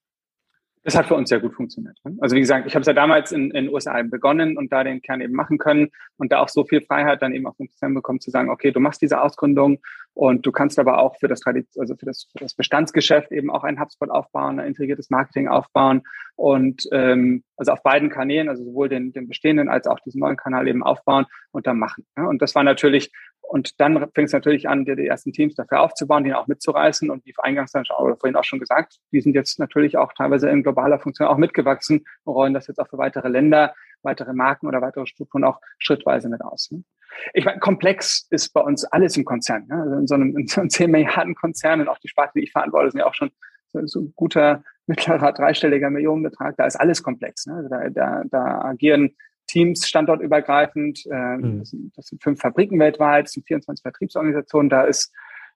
Das 0.84 0.96
hat 0.96 1.06
für 1.06 1.14
uns 1.14 1.30
sehr 1.30 1.40
gut 1.40 1.54
funktioniert. 1.54 1.96
Ne? 2.04 2.18
Also 2.22 2.36
wie 2.36 2.40
gesagt, 2.40 2.66
ich 2.66 2.74
habe 2.74 2.82
es 2.82 2.88
ja 2.88 2.94
damals 2.94 3.32
in 3.32 3.52
den 3.52 3.70
USA 3.70 4.02
begonnen 4.02 4.58
und 4.58 4.72
da 4.72 4.84
den 4.84 5.02
Kern 5.02 5.22
eben 5.22 5.34
machen 5.34 5.60
können 5.60 5.92
und 6.18 6.32
da 6.32 6.40
auch 6.40 6.50
so 6.50 6.66
viel 6.66 6.82
Freiheit 6.82 7.22
dann 7.22 7.36
eben 7.36 7.46
auf 7.46 7.56
dem 7.58 7.68
System 7.68 7.94
bekommen 7.94 8.20
zu 8.20 8.32
sagen, 8.32 8.50
okay, 8.50 8.72
du 8.72 8.80
machst 8.80 9.02
diese 9.02 9.22
Ausgründung 9.22 9.80
und 10.14 10.46
du 10.46 10.52
kannst 10.52 10.78
aber 10.78 11.00
auch 11.00 11.18
für 11.18 11.28
das, 11.28 11.42
also 11.46 11.96
für 11.96 12.06
das, 12.06 12.28
für 12.32 12.40
das 12.40 12.54
Bestandsgeschäft 12.54 13.32
eben 13.32 13.50
auch 13.50 13.64
ein 13.64 13.80
HubSpot 13.80 14.10
aufbauen, 14.10 14.60
ein 14.60 14.68
integriertes 14.68 15.10
Marketing 15.10 15.48
aufbauen 15.48 16.04
und 16.36 16.88
ähm, 16.92 17.44
also 17.56 17.72
auf 17.72 17.84
beiden 17.84 18.10
Kanälen, 18.10 18.50
also 18.50 18.64
sowohl 18.64 18.90
den, 18.90 19.14
den 19.14 19.28
bestehenden 19.28 19.70
als 19.70 19.88
auch 19.88 20.00
diesen 20.00 20.20
neuen 20.20 20.38
Kanal 20.38 20.68
eben 20.68 20.84
aufbauen 20.84 21.26
und 21.52 21.68
dann 21.68 21.78
machen. 21.80 22.06
Ne? 22.18 22.28
Und 22.28 22.42
das 22.42 22.56
war 22.56 22.64
natürlich 22.64 23.12
und 23.52 23.82
dann 23.82 23.98
fängt 24.14 24.28
es 24.28 24.34
natürlich 24.34 24.70
an, 24.70 24.86
dir 24.86 24.96
die 24.96 25.08
ersten 25.08 25.34
Teams 25.34 25.56
dafür 25.56 25.82
aufzubauen, 25.82 26.24
die 26.24 26.34
auch 26.34 26.48
mitzureißen. 26.48 27.10
Und 27.10 27.26
wie 27.26 27.34
eingangs 27.38 27.74
dann 27.74 27.84
oder 28.00 28.16
vorhin 28.16 28.38
auch 28.38 28.46
schon 28.46 28.60
gesagt, 28.60 29.00
die 29.12 29.20
sind 29.20 29.36
jetzt 29.36 29.60
natürlich 29.60 29.98
auch 29.98 30.14
teilweise 30.14 30.50
in 30.50 30.64
globaler 30.64 31.00
Funktion 31.00 31.28
auch 31.28 31.36
mitgewachsen 31.36 32.06
und 32.24 32.34
rollen 32.34 32.54
das 32.54 32.68
jetzt 32.68 32.80
auch 32.80 32.88
für 32.88 32.98
weitere 32.98 33.28
Länder, 33.28 33.76
weitere 34.04 34.32
Marken 34.32 34.68
oder 34.68 34.82
weitere 34.82 35.06
Strukturen 35.06 35.44
auch 35.44 35.60
schrittweise 35.80 36.30
mit 36.30 36.42
aus. 36.42 36.72
Ne? 36.72 36.86
Ich 37.34 37.46
meine, 37.46 37.60
komplex 37.60 38.28
ist 38.30 38.54
bei 38.54 38.62
uns 38.62 38.86
alles 38.86 39.18
im 39.18 39.26
Konzern. 39.26 39.68
Ne? 39.68 39.76
Also 39.76 39.96
in 39.96 40.08
so 40.08 40.16
einem, 40.16 40.38
in 40.38 40.48
so 40.48 40.62
einem 40.62 40.70
10 40.72 40.92
Milliarden 40.92 41.36
Konzern 41.36 41.82
und 41.82 41.88
auch 41.88 42.00
die 42.00 42.08
Sparte, 42.08 42.34
die 42.36 42.44
ich 42.44 42.52
verantworte, 42.52 42.92
sind 42.92 43.00
ja 43.00 43.06
auch 43.06 43.14
schon 43.14 43.32
so, 43.74 43.86
so 43.86 44.02
ein 44.02 44.14
guter 44.16 44.64
mittlerer 44.88 45.32
dreistelliger 45.32 45.90
Millionenbetrag. 45.90 46.56
Da 46.58 46.66
ist 46.66 46.76
alles 46.76 47.04
komplex. 47.04 47.46
Ne? 47.46 47.56
Also 47.56 47.70
da, 47.70 47.90
da, 47.90 48.24
da 48.30 48.62
agieren 48.62 49.16
Teams 49.48 49.88
standortübergreifend. 49.88 51.04
Ähm, 51.12 51.42
mhm. 51.42 51.60
das, 51.60 51.70
sind, 51.70 51.98
das, 51.98 52.08
sind, 52.08 52.24
fünf 52.24 52.40
Fabriken 52.40 52.80
weltweit, 52.80 53.26
das 53.26 53.34
sind 53.34 53.46
24 53.48 53.84
Vertriebsorganisationen. 53.84 54.70
Da 54.70 54.84
ist 54.84 55.14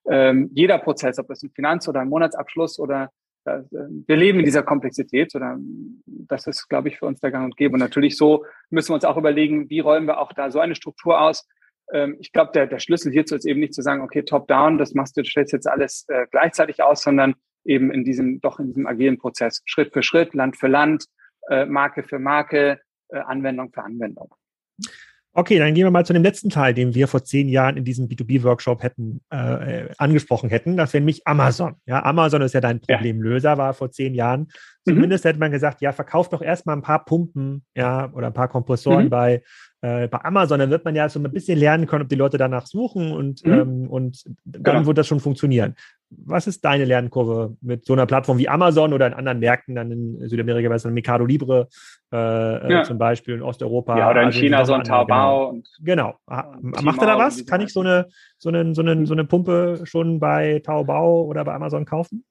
ähm, 0.08 0.50
jeder 0.52 0.78
Prozess, 0.78 1.18
ob 1.18 1.28
das 1.28 1.42
ein 1.42 1.50
Finanz- 1.50 1.88
oder 1.88 2.00
ein 2.00 2.08
Monatsabschluss 2.08 2.78
oder 2.78 3.04
äh, 3.04 3.08
wir 3.46 4.16
leben 4.16 4.40
in 4.40 4.44
dieser 4.44 4.62
Komplexität 4.62 5.34
oder 5.34 5.56
das 6.06 6.46
ist, 6.46 6.68
glaube 6.68 6.88
ich, 6.88 6.98
für 6.98 7.06
uns 7.06 7.20
der 7.20 7.30
Gang 7.30 7.44
und 7.44 7.56
Gäbe. 7.56 7.74
Und 7.74 7.80
natürlich 7.80 8.16
so 8.16 8.44
müssen 8.70 8.90
wir 8.90 8.94
uns 8.94 9.04
auch 9.04 9.16
überlegen, 9.16 9.70
wie 9.70 9.80
räumen 9.80 10.06
wir 10.06 10.20
auch 10.20 10.32
da 10.32 10.50
so 10.50 10.58
eine 10.58 10.74
Struktur 10.74 11.20
aus. 11.20 11.46
Ähm, 11.92 12.16
ich 12.20 12.32
glaube, 12.32 12.50
der, 12.52 12.66
der 12.66 12.80
Schlüssel 12.80 13.12
hierzu 13.12 13.36
ist 13.36 13.46
eben 13.46 13.60
nicht 13.60 13.74
zu 13.74 13.82
sagen, 13.82 14.02
okay, 14.02 14.22
top-down, 14.22 14.78
das 14.78 14.94
machst 14.94 15.16
du, 15.16 15.22
du 15.22 15.28
stellst 15.28 15.52
jetzt 15.52 15.68
alles 15.68 16.04
äh, 16.08 16.26
gleichzeitig 16.30 16.82
aus, 16.82 17.02
sondern 17.02 17.34
eben 17.64 17.92
in 17.92 18.04
diesem, 18.04 18.40
doch 18.40 18.58
in 18.58 18.68
diesem 18.68 18.86
agilen 18.86 19.18
Prozess, 19.18 19.62
Schritt 19.64 19.92
für 19.92 20.02
Schritt, 20.02 20.34
Land 20.34 20.56
für 20.56 20.68
Land, 20.68 21.06
äh, 21.48 21.66
Marke 21.66 22.02
für 22.02 22.18
Marke, 22.18 22.80
äh, 23.08 23.18
Anwendung 23.18 23.72
für 23.72 23.82
Anwendung. 23.82 24.34
Okay, 25.38 25.58
dann 25.58 25.74
gehen 25.74 25.84
wir 25.84 25.90
mal 25.90 26.06
zu 26.06 26.14
dem 26.14 26.22
letzten 26.22 26.48
Teil, 26.48 26.72
den 26.72 26.94
wir 26.94 27.08
vor 27.08 27.22
zehn 27.22 27.50
Jahren 27.50 27.76
in 27.76 27.84
diesem 27.84 28.08
B2B-Workshop 28.08 28.82
hätten 28.82 29.20
äh, 29.28 29.84
angesprochen 29.98 30.48
hätten. 30.48 30.78
Das 30.78 30.94
wäre 30.94 31.02
nämlich 31.02 31.26
Amazon. 31.26 31.74
Ja, 31.84 32.02
Amazon 32.06 32.40
ist 32.40 32.54
ja 32.54 32.62
dein 32.62 32.80
Problemlöser, 32.80 33.58
war 33.58 33.74
vor 33.74 33.90
zehn 33.90 34.14
Jahren. 34.14 34.40
Mhm. 34.40 34.94
Zumindest 34.94 35.24
mhm. 35.24 35.28
hätte 35.28 35.38
man 35.40 35.50
gesagt, 35.50 35.82
ja, 35.82 35.92
verkauf 35.92 36.30
doch 36.30 36.40
erstmal 36.40 36.74
ein 36.74 36.80
paar 36.80 37.04
Pumpen, 37.04 37.66
ja, 37.74 38.10
oder 38.14 38.28
ein 38.28 38.32
paar 38.32 38.48
Kompressoren 38.48 39.04
mhm. 39.04 39.10
bei 39.10 39.42
äh, 39.82 40.08
bei 40.08 40.24
Amazon, 40.24 40.58
dann 40.58 40.70
wird 40.70 40.84
man 40.84 40.94
ja 40.94 41.08
so 41.08 41.20
ein 41.20 41.30
bisschen 41.30 41.58
lernen 41.58 41.86
können, 41.86 42.02
ob 42.02 42.08
die 42.08 42.16
Leute 42.16 42.38
danach 42.38 42.66
suchen 42.66 43.12
und, 43.12 43.44
mhm. 43.44 43.52
ähm, 43.52 43.90
und 43.90 44.24
dann 44.44 44.62
genau. 44.62 44.86
wird 44.86 44.98
das 44.98 45.06
schon 45.06 45.20
funktionieren. 45.20 45.74
Was 46.08 46.46
ist 46.46 46.64
deine 46.64 46.84
Lernkurve 46.84 47.56
mit 47.60 47.84
so 47.84 47.92
einer 47.92 48.06
Plattform 48.06 48.38
wie 48.38 48.48
Amazon 48.48 48.92
oder 48.92 49.06
in 49.08 49.14
anderen 49.14 49.40
Märkten, 49.40 49.74
dann 49.74 49.90
in 49.90 50.28
Südamerika, 50.28 50.70
was 50.70 50.84
dann 50.84 50.94
Mercado 50.94 51.26
Libre 51.26 51.68
äh, 52.12 52.16
äh, 52.16 52.72
ja. 52.72 52.82
zum 52.84 52.96
Beispiel 52.96 53.34
in 53.34 53.42
Osteuropa? 53.42 53.98
Ja, 53.98 54.10
oder 54.10 54.22
in 54.22 54.32
China 54.32 54.64
so 54.64 54.72
ein 54.72 54.84
Taobao. 54.84 55.60
Genau. 55.80 56.14
genau. 56.26 56.82
Macht 56.82 57.00
er 57.00 57.08
da 57.08 57.18
was? 57.18 57.44
Kann 57.44 57.60
ich 57.60 57.72
so 57.72 57.80
eine, 57.80 58.06
so, 58.38 58.48
eine, 58.48 58.74
so, 58.74 58.82
eine, 58.82 59.04
so 59.04 59.12
eine 59.12 59.24
Pumpe 59.24 59.80
schon 59.84 60.20
bei 60.20 60.60
Taobao 60.60 61.24
oder 61.24 61.44
bei 61.44 61.54
Amazon 61.54 61.84
kaufen? 61.84 62.24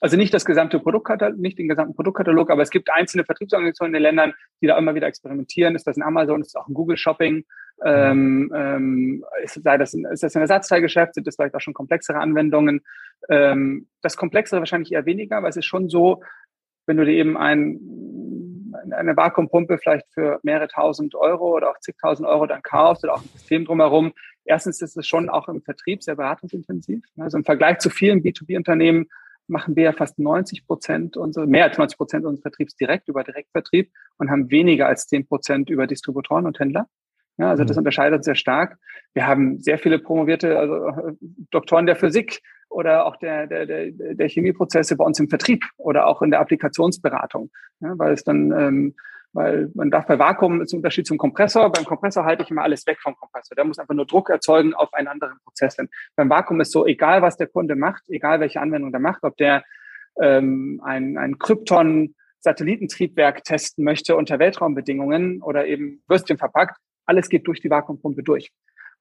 Also 0.00 0.16
nicht 0.16 0.32
das 0.32 0.44
gesamte 0.44 0.78
Produktkatalog, 0.78 1.38
nicht 1.38 1.58
den 1.58 1.68
gesamten 1.68 1.94
Produktkatalog, 1.94 2.50
aber 2.50 2.62
es 2.62 2.70
gibt 2.70 2.90
einzelne 2.90 3.24
Vertriebsorganisationen 3.24 3.94
in 3.94 3.94
den 3.94 4.02
Ländern, 4.02 4.34
die 4.60 4.66
da 4.66 4.78
immer 4.78 4.94
wieder 4.94 5.06
experimentieren. 5.06 5.74
Ist 5.74 5.86
das 5.86 5.96
in 5.96 6.02
Amazon, 6.02 6.40
ist 6.40 6.54
das 6.54 6.62
auch 6.62 6.68
in 6.68 6.74
Google 6.74 6.96
Shopping? 6.96 7.44
Ähm, 7.84 8.52
ähm, 8.54 9.24
ist, 9.42 9.62
sei 9.62 9.78
das, 9.78 9.94
ist 9.94 10.22
das 10.22 10.36
ein 10.36 10.42
Ersatzteilgeschäft? 10.42 11.14
Sind 11.14 11.26
das 11.26 11.36
vielleicht 11.36 11.54
auch 11.54 11.60
schon 11.60 11.74
komplexere 11.74 12.18
Anwendungen? 12.18 12.82
Ähm, 13.28 13.88
das 14.02 14.16
Komplexere 14.16 14.60
wahrscheinlich 14.60 14.92
eher 14.92 15.06
weniger, 15.06 15.42
weil 15.42 15.50
es 15.50 15.56
ist 15.56 15.66
schon 15.66 15.88
so, 15.88 16.22
wenn 16.86 16.96
du 16.96 17.04
dir 17.04 17.12
eben 17.12 17.36
ein, 17.36 17.80
eine 18.90 19.16
Vakuumpumpe 19.16 19.78
vielleicht 19.78 20.06
für 20.12 20.40
mehrere 20.42 20.68
tausend 20.68 21.14
Euro 21.14 21.56
oder 21.56 21.70
auch 21.70 21.78
zigtausend 21.80 22.28
Euro 22.28 22.46
dann 22.46 22.62
kaufst 22.62 23.04
oder 23.04 23.14
auch 23.14 23.22
ein 23.22 23.28
System 23.28 23.64
drumherum. 23.64 24.12
Erstens 24.44 24.82
ist 24.82 24.96
es 24.96 25.06
schon 25.06 25.28
auch 25.28 25.48
im 25.48 25.62
Vertrieb 25.62 26.02
sehr 26.02 26.16
beratungsintensiv. 26.16 27.04
Also 27.18 27.38
im 27.38 27.44
Vergleich 27.44 27.78
zu 27.78 27.90
vielen 27.90 28.22
B2B-Unternehmen 28.22 29.08
machen 29.48 29.76
wir 29.76 29.84
ja 29.84 29.92
fast 29.92 30.18
90 30.18 30.66
Prozent 30.66 31.16
unsere, 31.16 31.46
mehr 31.46 31.64
als 31.64 31.78
90 31.78 31.96
Prozent 31.96 32.24
unseres 32.24 32.42
Vertriebs 32.42 32.74
direkt 32.76 33.08
über 33.08 33.24
Direktvertrieb 33.24 33.90
und 34.18 34.30
haben 34.30 34.50
weniger 34.50 34.86
als 34.86 35.06
10 35.06 35.26
Prozent 35.26 35.70
über 35.70 35.86
Distributoren 35.86 36.46
und 36.46 36.58
Händler. 36.58 36.86
Ja, 37.38 37.50
also 37.50 37.64
das 37.64 37.76
mhm. 37.76 37.80
unterscheidet 37.80 38.24
sehr 38.24 38.34
stark. 38.34 38.78
Wir 39.14 39.26
haben 39.26 39.58
sehr 39.60 39.78
viele 39.78 39.98
promovierte, 39.98 40.58
also 40.58 41.16
Doktoren 41.50 41.86
der 41.86 41.96
Physik 41.96 42.40
oder 42.68 43.06
auch 43.06 43.16
der, 43.16 43.46
der, 43.46 43.66
der, 43.66 43.90
der 43.90 44.28
Chemieprozesse 44.28 44.96
bei 44.96 45.04
uns 45.04 45.18
im 45.18 45.28
Vertrieb 45.28 45.64
oder 45.76 46.06
auch 46.06 46.22
in 46.22 46.30
der 46.30 46.40
Applikationsberatung, 46.40 47.50
ja, 47.80 47.94
weil 47.98 48.12
es 48.12 48.24
dann 48.24 48.52
ähm, 48.52 48.94
weil 49.32 49.70
man 49.74 49.90
darf 49.90 50.06
bei 50.06 50.18
Vakuum, 50.18 50.60
ein 50.60 50.66
Unterschied 50.72 51.06
zum 51.06 51.18
Kompressor. 51.18 51.70
Beim 51.72 51.84
Kompressor 51.84 52.24
halte 52.24 52.42
ich 52.42 52.50
immer 52.50 52.62
alles 52.62 52.86
weg 52.86 52.98
vom 53.00 53.14
Kompressor. 53.16 53.54
Der 53.54 53.64
muss 53.64 53.78
einfach 53.78 53.94
nur 53.94 54.06
Druck 54.06 54.30
erzeugen 54.30 54.74
auf 54.74 54.92
einen 54.92 55.08
anderen 55.08 55.38
Prozess 55.44 55.76
hin. 55.76 55.88
Beim 56.16 56.28
Vakuum 56.28 56.60
ist 56.60 56.72
so, 56.72 56.86
egal 56.86 57.22
was 57.22 57.36
der 57.36 57.46
Kunde 57.46 57.76
macht, 57.76 58.02
egal 58.08 58.40
welche 58.40 58.60
Anwendung 58.60 58.92
der 58.92 59.00
macht, 59.00 59.22
ob 59.24 59.36
der 59.36 59.64
ähm, 60.20 60.80
ein, 60.84 61.16
ein 61.16 61.38
Krypton 61.38 62.14
Satellitentriebwerk 62.40 63.44
testen 63.44 63.84
möchte 63.84 64.16
unter 64.16 64.38
Weltraumbedingungen 64.38 65.42
oder 65.42 65.66
eben 65.66 66.02
Würstchen 66.08 66.38
verpackt, 66.38 66.76
alles 67.06 67.28
geht 67.28 67.46
durch 67.46 67.60
die 67.60 67.70
Vakuumpumpe 67.70 68.22
durch. 68.22 68.50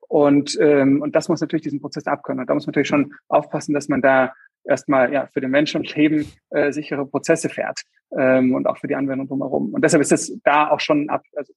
Und, 0.07 0.57
ähm, 0.59 1.01
und 1.01 1.15
das 1.15 1.29
muss 1.29 1.41
natürlich 1.41 1.63
diesen 1.63 1.81
Prozess 1.81 2.05
abkönnen. 2.05 2.41
Und 2.41 2.49
da 2.49 2.53
muss 2.53 2.65
man 2.65 2.71
natürlich 2.71 2.89
schon 2.89 3.13
aufpassen, 3.27 3.73
dass 3.73 3.87
man 3.87 4.01
da 4.01 4.33
erstmal 4.63 5.11
ja, 5.11 5.27
für 5.27 5.41
den 5.41 5.51
Menschen 5.51 5.81
und 5.81 5.95
Leben 5.95 6.31
äh, 6.49 6.71
sichere 6.71 7.05
Prozesse 7.05 7.49
fährt 7.49 7.81
ähm, 8.17 8.53
und 8.53 8.67
auch 8.67 8.77
für 8.77 8.87
die 8.87 8.95
Anwendung 8.95 9.27
drumherum. 9.27 9.73
Und 9.73 9.83
deshalb 9.83 10.01
ist 10.01 10.11
es 10.11 10.37
da 10.43 10.69
auch 10.69 10.79
schon 10.79 11.09
ab, 11.09 11.23
also 11.35 11.53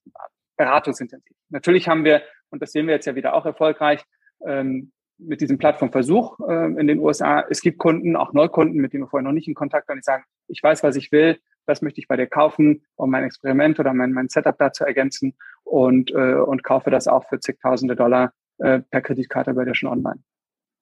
beratungsintensiv. 0.57 1.36
Natürlich 1.50 1.88
haben 1.88 2.05
wir, 2.05 2.22
und 2.50 2.62
das 2.62 2.72
sehen 2.72 2.86
wir 2.86 2.94
jetzt 2.94 3.07
ja 3.07 3.14
wieder 3.14 3.34
auch 3.34 3.46
erfolgreich, 3.46 4.05
ähm, 4.46 4.92
mit 5.18 5.40
diesem 5.40 5.59
Plattformversuch 5.59 6.40
äh, 6.48 6.66
in 6.78 6.86
den 6.86 6.98
USA. 6.98 7.44
Es 7.48 7.61
gibt 7.61 7.78
Kunden, 7.78 8.16
auch 8.16 8.32
Neukunden, 8.32 8.80
mit 8.80 8.92
denen 8.92 9.05
wir 9.05 9.09
vorher 9.09 9.24
noch 9.24 9.32
nicht 9.32 9.48
in 9.48 9.55
Kontakt 9.55 9.88
waren, 9.88 9.98
die 9.98 10.02
sagen, 10.02 10.24
ich 10.48 10.62
weiß, 10.62 10.82
was 10.82 10.96
ich 10.96 11.12
will, 11.12 11.38
das 11.66 11.82
möchte 11.82 12.00
ich 12.00 12.09
bei 12.09 12.16
dir 12.16 12.26
kaufen, 12.26 12.84
um 12.96 13.11
mein 13.11 13.24
Experiment 13.24 13.78
oder 13.80 13.94
mein, 13.94 14.12
mein 14.12 14.28
Setup 14.28 14.59
da 14.59 14.72
zu 14.72 14.84
ergänzen 14.84 15.34
und, 15.62 16.11
äh, 16.11 16.34
und 16.34 16.64
kaufe 16.64 16.90
das 16.90 17.09
auch 17.09 17.28
für 17.28 17.40
zigtausende 17.40 17.96
Dollar 17.96 18.32
äh, 18.59 18.80
per 18.80 19.00
Kreditkarte 19.00 19.55
bei 19.55 19.64
dir 19.64 19.74
schon 19.74 19.88
online. 19.88 20.20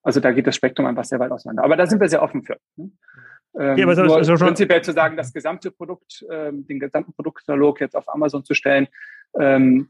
Also 0.03 0.19
da 0.19 0.31
geht 0.31 0.45
das 0.45 0.55
Spektrum 0.55 0.85
einfach 0.85 1.05
sehr 1.05 1.19
weit 1.19 1.31
auseinander. 1.31 1.63
Aber 1.63 1.77
da 1.77 1.87
sind 1.87 1.99
wir 1.99 2.09
sehr 2.09 2.21
offen 2.21 2.43
für. 2.43 2.57
Ne? 2.75 2.91
Ähm, 3.57 3.77
ja, 3.77 3.85
aber 3.85 3.95
nur 4.03 4.19
ist 4.19 4.27
schon 4.27 4.37
prinzipiell 4.37 4.81
zu 4.81 4.93
sagen, 4.93 5.15
das 5.15 5.31
gesamte 5.31 5.71
Produkt, 5.71 6.25
ähm, 6.29 6.65
den 6.67 6.79
gesamten 6.79 7.13
Produktkatalog 7.13 7.79
jetzt 7.81 7.95
auf 7.95 8.09
Amazon 8.09 8.43
zu 8.43 8.53
stellen, 8.53 8.87
ähm, 9.39 9.89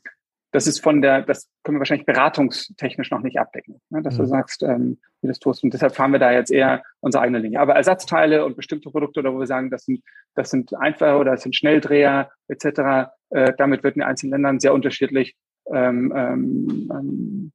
das 0.54 0.68
ist 0.68 0.82
von 0.82 1.02
der, 1.02 1.24
das 1.24 1.50
können 1.64 1.78
wir 1.78 1.80
wahrscheinlich 1.80 2.06
beratungstechnisch 2.06 3.10
noch 3.10 3.22
nicht 3.22 3.40
abdecken, 3.40 3.82
ne, 3.90 4.04
dass 4.04 4.16
mhm. 4.16 4.20
du 4.20 4.26
sagst, 4.28 4.62
ähm, 4.62 5.00
wie 5.22 5.28
das 5.28 5.40
tust. 5.40 5.64
Und 5.64 5.74
deshalb 5.74 5.96
fahren 5.96 6.12
wir 6.12 6.20
da 6.20 6.32
jetzt 6.32 6.52
eher 6.52 6.84
unsere 7.00 7.24
eigene 7.24 7.40
Linie. 7.40 7.60
Aber 7.60 7.74
Ersatzteile 7.74 8.46
und 8.46 8.56
bestimmte 8.56 8.92
Produkte, 8.92 9.22
oder 9.22 9.34
wo 9.34 9.40
wir 9.40 9.48
sagen, 9.48 9.72
das 9.72 9.86
sind, 9.86 10.04
das 10.36 10.52
sind 10.52 10.76
einfache 10.76 11.18
oder 11.18 11.32
das 11.32 11.42
sind 11.42 11.56
Schnelldreher 11.56 12.30
etc., 12.48 13.10
äh, 13.32 13.54
damit 13.58 13.84
wird 13.84 13.96
in 13.96 14.02
den 14.02 14.08
einzelnen 14.08 14.34
Ländern 14.34 14.60
sehr 14.60 14.76
unterschiedlich 14.76 15.36
ähm, 15.74 16.14
ähm, 16.16 16.92
ähm 16.94 17.52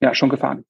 ja, 0.00 0.14
schon 0.14 0.28
gefahren. 0.28 0.64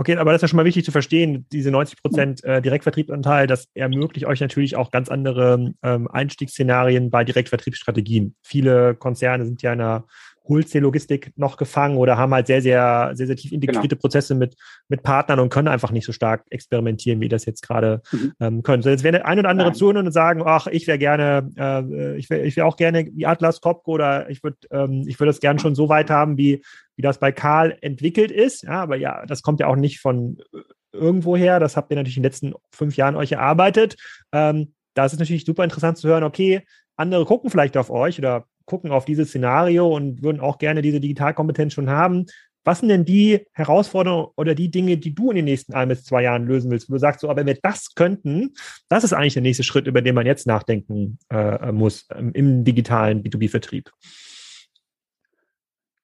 Okay, 0.00 0.16
aber 0.16 0.32
das 0.32 0.38
ist 0.38 0.42
ja 0.44 0.48
schon 0.48 0.56
mal 0.56 0.64
wichtig 0.64 0.86
zu 0.86 0.92
verstehen, 0.92 1.44
diese 1.52 1.70
90 1.70 2.00
Prozent 2.00 2.42
äh, 2.42 2.62
Direktvertriebsanteil, 2.62 3.46
das 3.46 3.68
ermöglicht 3.74 4.24
euch 4.24 4.40
natürlich 4.40 4.74
auch 4.74 4.90
ganz 4.90 5.10
andere 5.10 5.74
ähm, 5.82 6.08
Einstiegsszenarien 6.10 7.10
bei 7.10 7.22
Direktvertriebsstrategien. 7.22 8.34
Viele 8.42 8.94
Konzerne 8.94 9.44
sind 9.44 9.60
ja 9.60 9.74
in 9.74 9.82
einer 9.82 10.06
Wholesale-Logistik 10.44 11.32
noch 11.36 11.58
gefangen 11.58 11.98
oder 11.98 12.16
haben 12.16 12.32
halt 12.32 12.46
sehr, 12.46 12.62
sehr, 12.62 13.10
sehr, 13.12 13.26
sehr 13.26 13.36
tief 13.36 13.52
integrierte 13.52 13.88
genau. 13.88 14.00
Prozesse 14.00 14.34
mit, 14.34 14.56
mit 14.88 15.02
Partnern 15.02 15.38
und 15.38 15.50
können 15.50 15.68
einfach 15.68 15.92
nicht 15.92 16.06
so 16.06 16.12
stark 16.12 16.44
experimentieren, 16.48 17.20
wie 17.20 17.28
das 17.28 17.44
jetzt 17.44 17.60
gerade 17.60 18.00
mhm. 18.10 18.32
ähm, 18.40 18.62
können. 18.62 18.82
So, 18.82 18.88
jetzt 18.88 19.04
werden 19.04 19.20
ein 19.20 19.38
oder 19.38 19.50
andere 19.50 19.72
zuhören 19.72 20.06
und 20.06 20.12
sagen, 20.12 20.42
ach, 20.46 20.66
ich 20.66 20.86
wäre 20.86 20.98
gerne, 20.98 21.50
äh, 21.58 22.16
ich 22.16 22.30
wäre 22.30 22.46
ich 22.46 22.56
wär 22.56 22.64
auch 22.64 22.76
gerne 22.76 23.06
wie 23.12 23.26
Atlas 23.26 23.60
Copco 23.60 23.92
oder 23.92 24.30
ich 24.30 24.42
würde 24.42 24.56
ähm, 24.70 25.04
ich 25.06 25.20
würde 25.20 25.30
das 25.30 25.40
gerne 25.40 25.60
schon 25.60 25.74
so 25.74 25.90
weit 25.90 26.08
haben, 26.08 26.38
wie, 26.38 26.62
wie 27.00 27.02
das 27.02 27.18
bei 27.18 27.32
Karl 27.32 27.78
entwickelt 27.80 28.30
ist. 28.30 28.64
Ja, 28.64 28.82
aber 28.82 28.96
ja, 28.96 29.24
das 29.24 29.40
kommt 29.40 29.58
ja 29.58 29.68
auch 29.68 29.76
nicht 29.76 30.00
von 30.00 30.36
irgendwoher. 30.92 31.58
Das 31.58 31.78
habt 31.78 31.90
ihr 31.90 31.96
natürlich 31.96 32.18
in 32.18 32.22
den 32.22 32.30
letzten 32.30 32.52
fünf 32.70 32.98
Jahren 32.98 33.16
euch 33.16 33.32
erarbeitet. 33.32 33.96
Ähm, 34.32 34.74
da 34.92 35.06
ist 35.06 35.14
es 35.14 35.18
natürlich 35.18 35.46
super 35.46 35.64
interessant 35.64 35.96
zu 35.96 36.08
hören, 36.08 36.24
okay, 36.24 36.60
andere 36.96 37.24
gucken 37.24 37.48
vielleicht 37.48 37.78
auf 37.78 37.88
euch 37.88 38.18
oder 38.18 38.44
gucken 38.66 38.90
auf 38.90 39.06
dieses 39.06 39.30
Szenario 39.30 39.88
und 39.88 40.22
würden 40.22 40.40
auch 40.40 40.58
gerne 40.58 40.82
diese 40.82 41.00
Digitalkompetenz 41.00 41.72
schon 41.72 41.88
haben. 41.88 42.26
Was 42.64 42.80
sind 42.80 42.90
denn 42.90 43.06
die 43.06 43.46
Herausforderungen 43.54 44.28
oder 44.36 44.54
die 44.54 44.70
Dinge, 44.70 44.98
die 44.98 45.14
du 45.14 45.30
in 45.30 45.36
den 45.36 45.46
nächsten 45.46 45.72
ein 45.72 45.88
bis 45.88 46.04
zwei 46.04 46.22
Jahren 46.24 46.44
lösen 46.44 46.70
willst? 46.70 46.90
Wo 46.90 46.92
du 46.92 46.98
sagst, 46.98 47.20
so, 47.20 47.30
aber 47.30 47.40
wenn 47.40 47.46
wir 47.46 47.58
das 47.62 47.94
könnten, 47.94 48.52
das 48.90 49.04
ist 49.04 49.14
eigentlich 49.14 49.32
der 49.32 49.42
nächste 49.42 49.62
Schritt, 49.62 49.86
über 49.86 50.02
den 50.02 50.14
man 50.14 50.26
jetzt 50.26 50.46
nachdenken 50.46 51.18
äh, 51.30 51.72
muss 51.72 52.06
ähm, 52.14 52.32
im 52.34 52.64
digitalen 52.64 53.22
B2B-Vertrieb. 53.22 53.90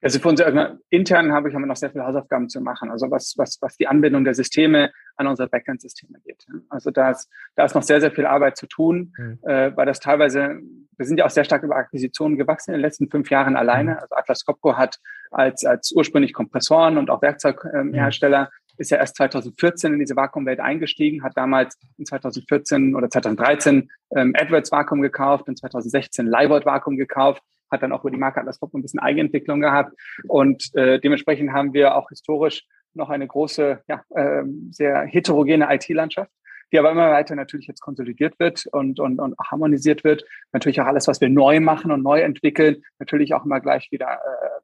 Also 0.03 0.19
für 0.19 0.29
uns 0.29 0.41
also 0.41 0.79
intern 0.91 1.33
habe 1.33 1.49
ich 1.49 1.55
haben 1.55 1.63
wir 1.63 1.67
noch 1.67 1.77
sehr 1.77 1.91
viele 1.91 2.05
Hausaufgaben 2.05 2.49
zu 2.49 2.61
machen. 2.61 2.91
Also 2.91 3.11
was, 3.11 3.35
was, 3.39 3.59
was 3.61 3.77
die 3.77 3.87
Anbindung 3.87 4.25
der 4.25 4.35
Systeme 4.35 4.93
an 5.17 5.27
unsere 5.27 5.49
Backend-Systeme 5.49 6.19
geht. 6.25 6.47
Also 6.69 6.91
da 6.91 7.11
ist, 7.11 7.31
da 7.55 7.65
ist 7.65 7.75
noch 7.75 7.83
sehr, 7.83 8.01
sehr 8.01 8.11
viel 8.11 8.27
Arbeit 8.27 8.57
zu 8.59 8.67
tun, 8.67 9.15
mhm. 9.17 9.39
äh, 9.45 9.75
weil 9.75 9.87
das 9.87 10.01
teilweise, 10.01 10.61
wir 10.97 11.07
sind 11.07 11.19
ja 11.19 11.25
auch 11.25 11.31
sehr 11.31 11.45
stark 11.45 11.63
über 11.63 11.77
Akquisitionen 11.77 12.37
gewachsen 12.37 12.73
in 12.73 12.79
den 12.79 12.83
letzten 12.83 13.09
fünf 13.09 13.31
Jahren 13.31 13.57
alleine. 13.57 13.93
Mhm. 13.93 13.99
Also 13.99 14.17
Atlas 14.17 14.45
Copco 14.45 14.77
hat 14.77 14.99
als, 15.31 15.65
als 15.65 15.93
ursprünglich 15.93 16.35
Kompressoren 16.35 16.99
und 16.99 17.09
auch 17.09 17.23
Werkzeughersteller 17.23 18.39
ähm, 18.41 18.45
mhm. 18.45 18.75
ist 18.77 18.91
ja 18.91 18.99
erst 18.99 19.17
2014 19.17 19.95
in 19.95 19.99
diese 19.99 20.15
Vakuumwelt 20.15 20.61
eingestiegen, 20.61 21.25
hat 21.25 21.33
damals 21.37 21.79
in 21.97 22.05
2014 22.05 22.95
oder 22.95 23.09
2013 23.09 23.91
ähm, 24.15 24.35
AdWords 24.37 24.71
Vakuum 24.71 25.01
gekauft, 25.01 25.49
in 25.49 25.57
2016 25.57 26.27
Leibold 26.27 26.67
Vakuum 26.67 26.99
gekauft 26.99 27.43
hat 27.71 27.83
dann 27.83 27.93
auch 27.93 28.01
über 28.01 28.11
die 28.11 28.19
Marke 28.19 28.41
Atlas 28.41 28.61
Copco 28.61 28.79
ein 28.79 28.83
bisschen 28.83 29.01
Eigenentwicklung 29.01 29.61
gehabt. 29.61 29.93
Und 30.29 30.75
äh, 30.75 31.01
dementsprechend 31.01 31.53
haben 31.53 31.73
wir 31.73 31.97
auch 31.97 32.09
historisch 32.09 32.65
noch 32.95 33.11
eine 33.11 33.27
große, 33.27 33.83
ja, 33.89 34.03
äh, 34.15 34.45
sehr 34.71 35.03
heterogene 35.03 35.67
IT-Landschaft 35.75 36.31
die 36.73 36.79
aber 36.79 36.91
immer 36.91 37.11
weiter 37.11 37.37
natürlich 37.37 37.67
jetzt 37.67 37.81
konsolidiert 37.81 38.39
wird 38.39 38.67
und, 38.73 38.99
und, 38.99 39.21
und 39.21 39.37
harmonisiert 39.39 40.05
wird. 40.05 40.25
Natürlich 40.53 40.81
auch 40.81 40.87
alles, 40.87 41.07
was 41.07 41.21
wir 41.21 41.29
neu 41.29 41.61
machen 41.61 41.93
und 41.93 42.03
neu 42.03 42.21
entwickeln, 42.21 42.83
natürlich 42.99 43.35
auch 43.35 43.45
immer 43.45 43.61
gleich 43.61 43.91
wieder 43.93 44.15
äh, 44.15 44.61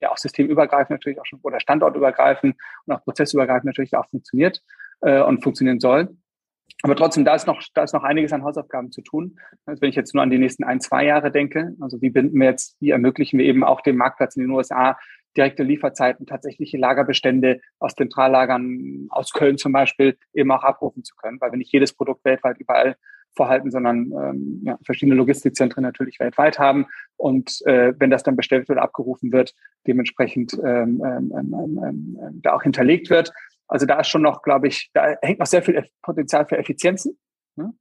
ja 0.00 0.10
auch 0.10 0.18
systemübergreifend 0.18 0.90
natürlich 0.90 1.20
auch 1.20 1.26
schon 1.26 1.40
oder 1.42 1.60
standortübergreifend 1.60 2.56
und 2.86 2.94
auch 2.94 3.02
prozessübergreifend 3.04 3.66
natürlich 3.66 3.96
auch 3.96 4.08
funktioniert 4.08 4.62
äh, 5.00 5.22
und 5.22 5.42
funktionieren 5.42 5.80
soll. 5.80 6.16
Aber 6.82 6.94
trotzdem, 6.94 7.24
da 7.24 7.34
ist 7.34 7.46
noch, 7.46 7.62
da 7.74 7.84
ist 7.84 7.94
noch 7.94 8.04
einiges 8.04 8.32
an 8.32 8.44
Hausaufgaben 8.44 8.92
zu 8.92 9.00
tun. 9.00 9.38
Also 9.64 9.80
wenn 9.80 9.88
ich 9.88 9.96
jetzt 9.96 10.14
nur 10.14 10.22
an 10.22 10.30
die 10.30 10.38
nächsten 10.38 10.62
ein, 10.62 10.80
zwei 10.80 11.04
Jahre 11.04 11.32
denke, 11.32 11.74
also 11.80 12.00
wie 12.02 12.10
binden 12.10 12.38
wir 12.38 12.46
jetzt, 12.46 12.76
wie 12.80 12.90
ermöglichen 12.90 13.38
wir 13.38 13.46
eben 13.46 13.64
auch 13.64 13.80
dem 13.80 13.96
Marktplatz 13.96 14.36
in 14.36 14.42
den 14.42 14.50
USA 14.50 14.98
direkte 15.36 15.62
Lieferzeiten, 15.62 16.26
tatsächliche 16.26 16.78
Lagerbestände 16.78 17.60
aus 17.78 17.94
Zentrallagern 17.94 19.06
aus 19.10 19.32
Köln 19.32 19.58
zum 19.58 19.72
Beispiel 19.72 20.16
eben 20.32 20.50
auch 20.50 20.64
abrufen 20.64 21.04
zu 21.04 21.14
können, 21.14 21.40
weil 21.40 21.52
wir 21.52 21.58
nicht 21.58 21.72
jedes 21.72 21.92
Produkt 21.92 22.24
weltweit 22.24 22.58
überall 22.58 22.96
vorhalten, 23.34 23.70
sondern 23.70 24.12
ähm, 24.12 24.62
ja, 24.64 24.78
verschiedene 24.84 25.14
Logistikzentren 25.14 25.82
natürlich 25.82 26.18
weltweit 26.18 26.58
haben. 26.58 26.86
Und 27.16 27.60
äh, 27.66 27.92
wenn 27.98 28.10
das 28.10 28.22
dann 28.22 28.34
bestellt 28.34 28.68
wird, 28.68 28.78
abgerufen 28.78 29.30
wird, 29.30 29.54
dementsprechend 29.86 30.54
ähm, 30.54 31.02
ähm, 31.04 31.32
ähm, 31.36 31.54
ähm, 31.54 32.18
ähm 32.22 32.40
da 32.42 32.54
auch 32.54 32.62
hinterlegt 32.62 33.10
wird. 33.10 33.32
Also 33.68 33.86
da 33.86 34.00
ist 34.00 34.08
schon 34.08 34.22
noch, 34.22 34.42
glaube 34.42 34.68
ich, 34.68 34.90
da 34.94 35.16
hängt 35.22 35.38
noch 35.38 35.46
sehr 35.46 35.62
viel 35.62 35.84
Potenzial 36.02 36.46
für 36.46 36.58
Effizienzen. 36.58 37.18
Ne? 37.56 37.72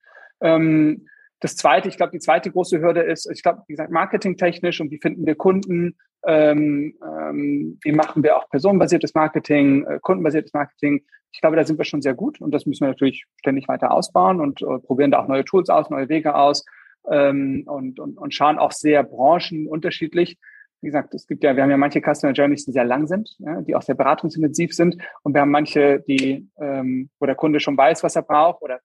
Ähm, 0.41 1.07
das 1.39 1.55
zweite, 1.55 1.89
ich 1.89 1.97
glaube, 1.97 2.11
die 2.11 2.19
zweite 2.19 2.51
große 2.51 2.79
Hürde 2.79 3.01
ist, 3.01 3.29
ich 3.29 3.43
glaube, 3.43 3.63
wie 3.67 3.73
gesagt, 3.73 3.91
marketingtechnisch 3.91 4.81
und 4.81 4.89
wie 4.89 4.99
finden 4.99 5.25
wir 5.25 5.35
Kunden, 5.35 5.95
ähm, 6.25 6.95
ähm, 7.03 7.77
wie 7.83 7.91
machen 7.91 8.23
wir 8.23 8.37
auch 8.37 8.49
personenbasiertes 8.49 9.13
Marketing, 9.13 9.85
äh, 9.85 9.99
kundenbasiertes 10.01 10.53
Marketing. 10.53 11.05
Ich 11.31 11.41
glaube, 11.41 11.55
da 11.55 11.65
sind 11.65 11.77
wir 11.77 11.85
schon 11.85 12.01
sehr 12.01 12.15
gut 12.15 12.41
und 12.41 12.51
das 12.51 12.65
müssen 12.65 12.85
wir 12.85 12.87
natürlich 12.87 13.25
ständig 13.37 13.67
weiter 13.67 13.91
ausbauen 13.91 14.39
und 14.39 14.61
äh, 14.61 14.79
probieren 14.79 15.11
da 15.11 15.19
auch 15.19 15.27
neue 15.27 15.45
Tools 15.45 15.69
aus, 15.69 15.89
neue 15.89 16.09
Wege 16.09 16.33
aus 16.35 16.65
ähm, 17.09 17.63
und, 17.67 17.99
und, 17.99 18.17
und 18.17 18.33
schauen 18.33 18.57
auch 18.57 18.71
sehr 18.71 19.03
branchenunterschiedlich 19.03 20.37
wie 20.85 20.89
gesagt, 20.89 21.15
es 21.15 21.25
gibt 21.25 21.43
ja, 21.43 21.55
wir 21.55 21.63
haben 21.63 21.71
ja 21.71 21.77
manche 21.77 21.99
Customer 21.99 22.31
Journeys, 22.31 22.63
die 22.63 22.71
sehr 22.71 22.85
lang 22.85 23.07
sind, 23.07 23.35
ja, 23.39 23.59
die 23.61 23.73
auch 23.73 23.81
sehr 23.81 23.95
beratungsintensiv 23.95 24.71
sind. 24.71 24.97
Und 25.23 25.33
wir 25.33 25.41
haben 25.41 25.49
manche, 25.49 26.01
die, 26.07 26.47
ähm, 26.59 27.09
wo 27.19 27.25
der 27.25 27.33
Kunde 27.33 27.59
schon 27.59 27.75
weiß, 27.75 28.03
was 28.03 28.15
er 28.15 28.21
braucht 28.21 28.61
oder 28.61 28.79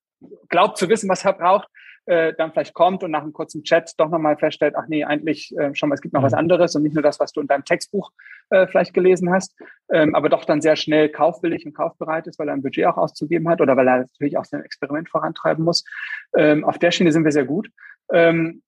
glaubt 0.49 0.79
zu 0.79 0.89
wissen, 0.89 1.11
was 1.11 1.27
er 1.27 1.35
braucht, 1.35 1.69
äh, 2.07 2.33
dann 2.39 2.53
vielleicht 2.53 2.73
kommt 2.73 3.05
und 3.05 3.11
nach 3.11 3.23
einem 3.23 3.35
kurzen 3.35 3.65
Chat 3.65 3.93
doch 3.99 4.09
nochmal 4.09 4.39
feststellt, 4.39 4.77
ach 4.79 4.87
nee, 4.89 5.05
eigentlich 5.05 5.55
äh, 5.59 5.75
schon 5.75 5.91
mal, 5.91 5.95
es 5.95 6.01
gibt 6.01 6.15
noch 6.15 6.23
was 6.23 6.33
mhm. 6.33 6.39
anderes 6.39 6.75
und 6.75 6.85
nicht 6.85 6.95
nur 6.95 7.03
das, 7.03 7.21
was 7.21 7.33
du 7.33 7.43
in 7.43 7.47
deinem 7.47 7.67
Textbuch 7.67 8.11
äh, 8.49 8.67
vielleicht 8.67 8.95
gelesen 8.95 9.31
hast, 9.31 9.55
ähm, 9.93 10.15
aber 10.15 10.31
doch 10.31 10.47
dann 10.47 10.63
sehr 10.63 10.77
schnell 10.77 11.11
kaufwillig 11.11 11.67
und 11.67 11.75
kaufbereit 11.75 12.27
ist, 12.27 12.39
weil 12.39 12.49
er 12.49 12.55
ein 12.55 12.63
Budget 12.63 12.87
auch 12.87 12.97
auszugeben 12.97 13.47
hat 13.51 13.61
oder 13.61 13.77
weil 13.77 13.87
er 13.87 13.99
natürlich 13.99 14.39
auch 14.39 14.47
sein 14.47 14.65
Experiment 14.65 15.11
vorantreiben 15.11 15.65
muss. 15.65 15.85
Ähm, 16.35 16.65
auf 16.65 16.79
der 16.79 16.93
Schiene 16.93 17.13
sind 17.13 17.25
wir 17.25 17.33
sehr 17.33 17.45
gut. 17.45 17.69
Ähm, 18.11 18.63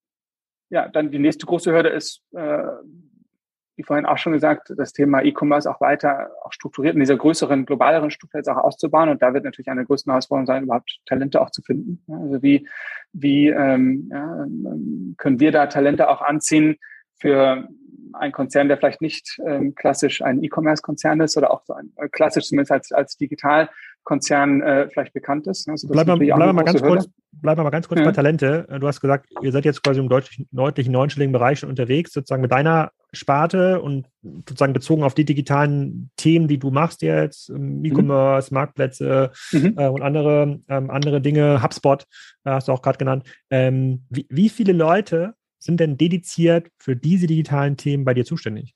ja, 0.73 0.89
dann 0.89 1.11
die 1.11 1.19
nächste 1.19 1.45
große 1.45 1.71
Hürde 1.71 1.91
ist, 1.91 2.23
äh, 2.33 2.63
wie 3.83 3.87
vorhin 3.87 4.07
auch 4.07 4.19
schon 4.19 4.33
gesagt, 4.33 4.73
das 4.77 4.93
Thema 4.93 5.23
E-Commerce 5.23 5.69
auch 5.69 5.81
weiter 5.81 6.31
auch 6.45 6.53
strukturiert 6.53 6.95
in 6.95 7.01
dieser 7.01 7.17
größeren, 7.17 7.67
globaleren 7.67 8.11
Struktur 8.11 8.39
jetzt 8.39 8.49
auch 8.49 8.57
auszubauen. 8.57 9.09
Und 9.09 9.23
da 9.23 9.35
wird 9.35 9.45
natürlich 9.45 9.69
eine 9.69 9.81
der 9.81 9.87
größten 9.87 10.11
Herausforderungen 10.11 10.47
sein, 10.47 10.63
überhaupt 10.65 11.01
Talente 11.07 11.41
auch 11.41 11.51
zu 11.51 11.63
finden. 11.63 12.03
Also 12.09 12.43
wie, 12.43 12.69
wie 13.13 13.49
ähm, 13.49 14.09
ja, 14.11 14.45
ähm, 14.45 15.15
können 15.19 15.41
wir 15.41 15.53
da 15.53 15.67
Talente 15.67 16.09
auch 16.09 16.23
anziehen 16.23 16.77
für 17.19 17.69
einen 18.13 18.33
Konzern, 18.33 18.69
der 18.69 18.77
vielleicht 18.77 19.01
nicht 19.01 19.41
ähm, 19.45 19.75
klassisch 19.75 20.23
ein 20.23 20.43
E-Commerce-Konzern 20.43 21.21
ist 21.21 21.37
oder 21.37 21.51
auch 21.51 21.65
so 21.65 21.73
ein 21.75 21.93
äh, 21.97 22.09
klassisch 22.09 22.45
zumindest 22.45 22.73
als, 22.73 22.93
als 22.93 23.17
digital 23.17 23.69
Konzern 24.05 24.61
äh, 24.63 24.89
vielleicht 24.89 25.13
bekannt 25.13 25.47
ist. 25.47 25.69
Also 25.69 25.89
bleiben 25.89 26.21
wir 26.21 26.35
bleib 26.35 26.55
mal, 26.55 26.65
ganz 26.65 26.83
kurz, 26.83 27.09
bleib 27.31 27.59
mal 27.59 27.71
ganz 27.71 27.87
kurz 27.89 28.01
ja. 28.01 28.07
bei 28.07 28.13
Talente. 28.13 28.67
Du 28.81 28.87
hast 28.87 29.01
gesagt, 29.01 29.29
ihr 29.43 29.53
seid 29.53 29.65
jetzt 29.65 29.83
quasi 29.83 30.01
im 30.01 30.09
deutlichen, 30.09 30.49
deutlichen 30.51 30.93
neunstelligen 30.93 31.33
Bereich 31.33 31.61
schon 31.61 31.71
unterwegs, 31.71 32.13
sozusagen 32.13 32.43
mit 32.43 32.51
deiner 32.51 32.91
Sparte 33.13 33.81
und 33.81 34.09
sozusagen 34.23 34.73
bezogen 34.73 35.05
auf 35.05 35.15
die 35.15 35.25
digitalen 35.25 36.11
Themen, 36.17 36.49
die 36.49 36.59
du 36.59 36.71
machst 36.71 37.03
jetzt, 37.03 37.51
mhm. 37.51 37.85
E-Commerce, 37.85 38.53
Marktplätze 38.53 39.31
mhm. 39.53 39.75
äh, 39.77 39.89
und 39.89 40.03
andere, 40.03 40.61
ähm, 40.69 40.91
andere 40.91 41.21
Dinge, 41.21 41.63
HubSpot 41.63 42.03
äh, 42.45 42.51
hast 42.51 42.69
du 42.69 42.73
auch 42.73 42.83
gerade 42.83 42.99
genannt. 42.99 43.25
Ähm, 43.51 44.05
wie, 44.09 44.27
wie 44.31 44.49
viele 44.49 44.73
Leute 44.73 45.35
sind 45.59 45.79
denn 45.79 45.97
dediziert 45.97 46.69
für 46.79 46.97
diese 46.97 47.27
digitalen 47.29 47.77
Themen 47.77 48.05
bei 48.05 48.15
dir 48.15 48.25
zuständig? 48.25 48.75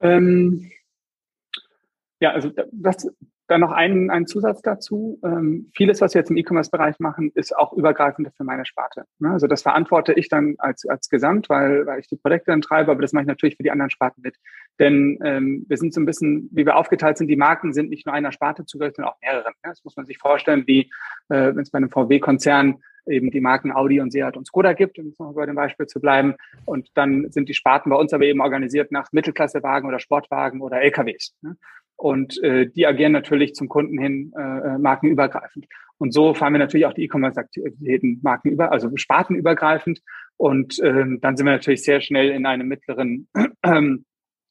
Ähm, 0.00 0.70
ja, 2.20 2.32
also 2.32 2.50
das, 2.72 3.08
dann 3.48 3.62
noch 3.62 3.72
einen, 3.72 4.10
einen 4.10 4.26
Zusatz 4.26 4.60
dazu. 4.60 5.18
Ähm, 5.24 5.70
vieles, 5.74 6.00
was 6.00 6.14
wir 6.14 6.20
jetzt 6.20 6.30
im 6.30 6.36
E-Commerce-Bereich 6.36 7.00
machen, 7.00 7.32
ist 7.34 7.56
auch 7.56 7.72
übergreifend 7.72 8.30
für 8.36 8.44
meine 8.44 8.66
Sparte. 8.66 9.04
Ne? 9.18 9.30
Also 9.30 9.46
das 9.46 9.62
verantworte 9.62 10.12
ich 10.12 10.28
dann 10.28 10.54
als, 10.58 10.86
als 10.86 11.08
Gesamt, 11.08 11.48
weil, 11.48 11.86
weil 11.86 12.00
ich 12.00 12.08
die 12.08 12.16
Projekte 12.16 12.50
dann 12.50 12.60
treibe, 12.60 12.90
aber 12.90 13.00
das 13.00 13.12
mache 13.12 13.22
ich 13.22 13.28
natürlich 13.28 13.56
für 13.56 13.62
die 13.62 13.70
anderen 13.70 13.90
Sparten 13.90 14.20
mit. 14.22 14.36
Denn 14.78 15.18
ähm, 15.24 15.64
wir 15.66 15.78
sind 15.78 15.94
so 15.94 16.00
ein 16.00 16.06
bisschen, 16.06 16.48
wie 16.52 16.66
wir 16.66 16.76
aufgeteilt 16.76 17.16
sind, 17.16 17.28
die 17.28 17.36
Marken 17.36 17.72
sind 17.72 17.88
nicht 17.88 18.06
nur 18.06 18.14
einer 18.14 18.32
Sparte 18.32 18.66
zugehörig, 18.66 18.96
sondern 18.96 19.14
auch 19.14 19.20
mehreren. 19.22 19.54
Ne? 19.64 19.70
Das 19.70 19.82
muss 19.82 19.96
man 19.96 20.04
sich 20.04 20.18
vorstellen, 20.18 20.64
wie 20.66 20.90
äh, 21.30 21.54
wenn 21.54 21.60
es 21.60 21.70
bei 21.70 21.78
einem 21.78 21.90
VW-Konzern 21.90 22.82
eben 23.06 23.30
die 23.30 23.40
Marken 23.40 23.72
Audi 23.72 24.00
und 24.00 24.12
Seat 24.12 24.36
und 24.36 24.46
Skoda 24.46 24.74
gibt, 24.74 24.98
um 24.98 25.14
noch 25.18 25.32
bei 25.32 25.46
dem 25.46 25.56
Beispiel 25.56 25.86
zu 25.86 25.98
bleiben. 25.98 26.34
Und 26.66 26.90
dann 26.94 27.30
sind 27.30 27.48
die 27.48 27.54
Sparten 27.54 27.88
bei 27.88 27.96
uns 27.96 28.12
aber 28.12 28.24
eben 28.24 28.42
organisiert 28.42 28.92
nach 28.92 29.10
Mittelklassewagen 29.12 29.88
oder 29.88 29.98
Sportwagen 29.98 30.60
oder 30.60 30.82
LKWs. 30.82 31.34
Ne? 31.40 31.56
Und 31.98 32.40
äh, 32.44 32.70
die 32.70 32.86
agieren 32.86 33.10
natürlich 33.10 33.54
zum 33.54 33.68
Kunden 33.68 33.98
hin 33.98 34.32
äh, 34.38 34.40
äh, 34.40 34.78
markenübergreifend. 34.78 35.66
Und 35.98 36.14
so 36.14 36.32
fahren 36.32 36.52
wir 36.52 36.60
natürlich 36.60 36.86
auch 36.86 36.92
die 36.92 37.02
E-Commerce-Aktivitäten 37.02 38.20
markenüber, 38.22 38.70
also 38.70 38.88
spartenübergreifend. 38.94 40.00
Und 40.36 40.78
ähm, 40.84 41.18
dann 41.20 41.36
sind 41.36 41.44
wir 41.44 41.52
natürlich 41.52 41.82
sehr 41.82 42.00
schnell 42.00 42.30
in 42.30 42.46
einem 42.46 42.68
mittleren 42.68 43.28
ähm, 43.64 44.04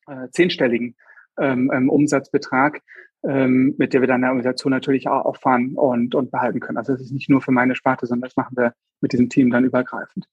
äh, 0.07 0.27
zehnstelligen 0.31 0.95
ähm, 1.39 1.71
ähm, 1.73 1.89
Umsatzbetrag, 1.89 2.81
ähm, 3.23 3.75
mit 3.77 3.93
der 3.93 4.01
wir 4.01 4.09
dann 4.09 4.21
der 4.21 4.31
Organisation 4.31 4.71
natürlich 4.71 5.07
auch 5.07 5.23
auffahren 5.23 5.75
und, 5.75 6.15
und 6.15 6.31
behalten 6.31 6.59
können. 6.59 6.77
Also 6.77 6.91
das 6.91 7.01
ist 7.01 7.13
nicht 7.13 7.29
nur 7.29 7.41
für 7.41 7.51
meine 7.51 7.75
Sparte, 7.75 8.07
sondern 8.07 8.27
das 8.27 8.35
machen 8.35 8.57
wir 8.57 8.73
mit 8.99 9.13
diesem 9.13 9.29
Team 9.29 9.51
dann 9.51 9.63
übergreifend. 9.63 10.27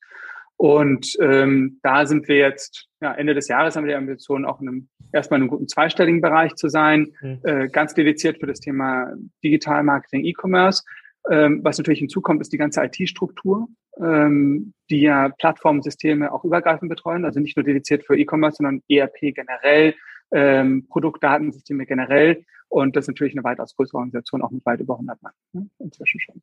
Und 0.57 1.17
ähm, 1.21 1.81
da 1.83 2.07
sind 2.07 2.29
wir 2.29 2.37
jetzt, 2.37 2.89
ja, 3.01 3.12
Ende 3.12 3.35
des 3.35 3.49
Jahres 3.49 3.77
haben 3.77 3.85
wir 3.85 3.93
die 3.93 3.97
Ambition, 3.97 4.45
auch 4.45 4.61
in 4.61 4.69
einem, 4.69 4.89
erstmal 5.15 5.39
in 5.39 5.45
einem 5.45 5.51
guten 5.51 5.69
zweistelligen 5.69 6.21
Bereich 6.21 6.55
zu 6.57 6.69
sein, 6.69 7.12
mhm. 7.21 7.41
äh, 7.45 7.69
ganz 7.69 7.95
dediziert 7.95 8.39
für 8.39 8.47
das 8.47 8.61
Thema 8.61 9.12
Digital 9.43 9.83
Marketing, 9.83 10.25
E-Commerce. 10.25 10.83
Ähm, 11.31 11.61
was 11.62 11.79
natürlich 11.79 12.01
hinzukommt, 12.01 12.43
ist 12.43 12.53
die 12.53 12.59
ganze 12.59 12.83
IT-Struktur, 12.85 13.69
ähm, 13.99 14.75
die 14.91 15.01
ja 15.01 15.31
Plattformsysteme 15.31 16.31
auch 16.31 16.45
übergreifend 16.45 16.91
betreuen, 16.91 17.25
also 17.25 17.41
nicht 17.41 17.57
nur 17.57 17.65
dediziert 17.65 18.05
für 18.05 18.19
E-Commerce, 18.19 18.57
sondern 18.57 18.83
ERP 18.91 19.35
generell, 19.35 19.95
ähm, 20.33 20.87
Produktdatensysteme 20.89 21.87
generell. 21.87 22.45
Und 22.69 22.97
das 22.97 23.05
ist 23.05 23.09
natürlich 23.09 23.35
eine 23.35 23.45
weitaus 23.45 23.75
größere 23.77 23.99
Organisation, 23.99 24.43
auch 24.43 24.51
mit 24.51 24.67
weit 24.67 24.81
über 24.81 24.95
100 24.95 25.23
Mann 25.23 25.33
ne, 25.53 25.71
inzwischen 25.79 26.21
schon. 26.21 26.43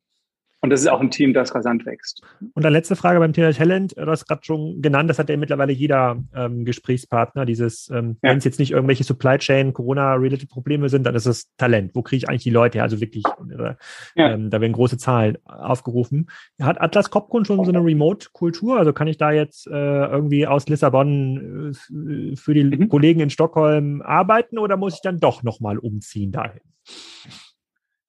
Und 0.64 0.70
das 0.70 0.80
ist 0.80 0.86
auch 0.86 1.00
ein 1.00 1.10
Team, 1.10 1.34
das 1.34 1.56
rasant 1.56 1.84
wächst. 1.86 2.22
Und 2.54 2.64
eine 2.64 2.72
letzte 2.72 2.94
Frage 2.94 3.18
beim 3.18 3.32
Thema 3.32 3.52
Talent. 3.52 3.96
Du 3.96 4.06
hast 4.06 4.26
gerade 4.26 4.44
schon 4.44 4.80
genannt, 4.80 5.10
das 5.10 5.18
hat 5.18 5.28
ja 5.28 5.36
mittlerweile 5.36 5.72
jeder 5.72 6.22
ähm, 6.36 6.64
Gesprächspartner. 6.64 7.44
Dieses, 7.44 7.90
ähm, 7.90 8.16
ja. 8.22 8.30
wenn 8.30 8.38
es 8.38 8.44
jetzt 8.44 8.60
nicht 8.60 8.70
irgendwelche 8.70 9.02
Supply 9.02 9.38
Chain, 9.38 9.72
Corona-related 9.72 10.48
Probleme 10.48 10.88
sind, 10.88 11.04
dann 11.04 11.16
ist 11.16 11.26
es 11.26 11.52
Talent. 11.56 11.96
Wo 11.96 12.02
kriege 12.02 12.18
ich 12.18 12.28
eigentlich 12.28 12.44
die 12.44 12.50
Leute 12.50 12.78
her? 12.78 12.84
Also 12.84 13.00
wirklich, 13.00 13.24
äh, 13.26 13.74
ja. 14.14 14.30
ähm, 14.30 14.50
da 14.50 14.60
werden 14.60 14.72
große 14.72 14.98
Zahlen 14.98 15.36
aufgerufen. 15.46 16.30
Hat 16.60 16.80
Atlas 16.80 17.10
Copcon 17.10 17.44
schon 17.44 17.64
so 17.64 17.72
eine 17.72 17.84
Remote-Kultur? 17.84 18.78
Also 18.78 18.92
kann 18.92 19.08
ich 19.08 19.18
da 19.18 19.32
jetzt 19.32 19.66
äh, 19.66 19.70
irgendwie 19.72 20.46
aus 20.46 20.68
Lissabon 20.68 21.72
äh, 21.72 22.36
für 22.36 22.54
die 22.54 22.62
mhm. 22.62 22.88
Kollegen 22.88 23.18
in 23.18 23.30
Stockholm 23.30 24.00
arbeiten 24.00 24.58
oder 24.58 24.76
muss 24.76 24.94
ich 24.94 25.00
dann 25.00 25.18
doch 25.18 25.42
nochmal 25.42 25.78
umziehen 25.78 26.30
dahin? 26.30 26.60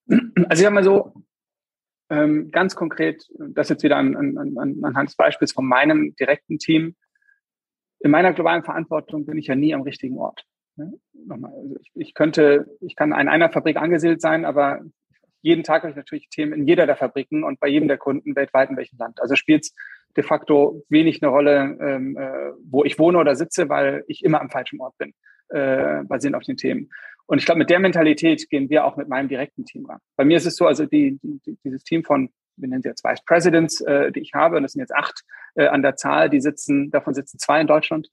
Also 0.07 0.61
ich 0.61 0.65
sag 0.65 0.73
mal 0.73 0.83
so, 0.83 1.13
ähm, 2.09 2.51
ganz 2.51 2.75
konkret, 2.75 3.23
das 3.39 3.69
jetzt 3.69 3.83
wieder 3.83 3.97
an, 3.97 4.15
an, 4.15 4.57
an, 4.57 4.79
anhand 4.83 5.09
des 5.09 5.15
Beispiels 5.15 5.51
von 5.51 5.65
meinem 5.65 6.15
direkten 6.15 6.59
Team. 6.59 6.95
In 7.99 8.11
meiner 8.11 8.33
globalen 8.33 8.63
Verantwortung 8.63 9.25
bin 9.25 9.37
ich 9.37 9.47
ja 9.47 9.55
nie 9.55 9.73
am 9.73 9.81
richtigen 9.81 10.17
Ort. 10.17 10.45
Ne? 10.75 10.93
Nochmal, 11.13 11.53
also 11.53 11.75
ich, 11.81 11.91
ich 11.95 12.13
könnte, 12.13 12.67
ich 12.81 12.95
kann 12.95 13.11
in 13.11 13.27
einer 13.27 13.49
Fabrik 13.49 13.77
angesiedelt 13.77 14.21
sein, 14.21 14.45
aber 14.45 14.81
jeden 15.41 15.63
Tag 15.63 15.83
habe 15.83 15.91
ich 15.91 15.97
natürlich 15.97 16.29
Themen 16.29 16.53
in 16.53 16.67
jeder 16.67 16.85
der 16.85 16.95
Fabriken 16.95 17.43
und 17.43 17.59
bei 17.59 17.67
jedem 17.67 17.87
der 17.87 17.97
Kunden 17.97 18.35
weltweit 18.35 18.69
in 18.69 18.77
welchem 18.77 18.97
Land. 18.97 19.21
Also 19.21 19.35
spielt 19.35 19.63
es 19.63 19.75
de 20.15 20.23
facto 20.23 20.83
wenig 20.89 21.21
eine 21.21 21.31
Rolle, 21.31 21.77
ähm, 21.81 22.17
äh, 22.17 22.51
wo 22.63 22.83
ich 22.83 22.97
wohne 22.97 23.17
oder 23.17 23.35
sitze, 23.35 23.69
weil 23.69 24.03
ich 24.07 24.23
immer 24.23 24.41
am 24.41 24.49
falschen 24.49 24.79
Ort 24.79 24.97
bin, 24.97 25.13
äh, 25.49 26.03
basierend 26.03 26.35
auf 26.35 26.43
den 26.43 26.57
Themen. 26.57 26.89
Und 27.26 27.39
ich 27.39 27.45
glaube, 27.45 27.59
mit 27.59 27.69
der 27.69 27.80
Mentalität 27.80 28.49
gehen 28.49 28.69
wir 28.69 28.86
auch 28.86 28.97
mit 28.97 29.07
meinem 29.07 29.30
direkten 29.30 29.65
Team 29.65 29.86
ran. 29.86 29.99
Bei 30.15 30.26
mir 30.26 30.38
ist 30.38 30.45
es 30.45 30.55
so, 30.55 30.67
also 30.67 30.86
die, 30.86 31.19
die, 31.24 31.57
dieses 31.63 31.84
Team 31.84 32.03
von, 32.03 32.30
wir 32.57 32.67
nennen 32.67 32.82
sie 32.82 32.89
jetzt 32.89 33.03
Vice 33.03 33.24
Presidents, 33.26 33.82
äh, 33.82 34.11
die 34.11 34.19
ich 34.19 34.34
habe, 34.34 34.57
und 34.57 34.63
das 34.63 34.74
sind 34.74 34.82
jetzt 34.82 34.93
acht 34.93 35.24
äh, 35.55 35.67
an 35.67 35.82
der 35.82 35.95
Zahl, 35.95 36.30
die 36.30 36.41
sitzen, 36.41 36.91
davon 36.91 37.13
sitzen 37.13 37.39
zwei 37.39 37.61
in 37.61 37.67
Deutschland, 37.67 38.09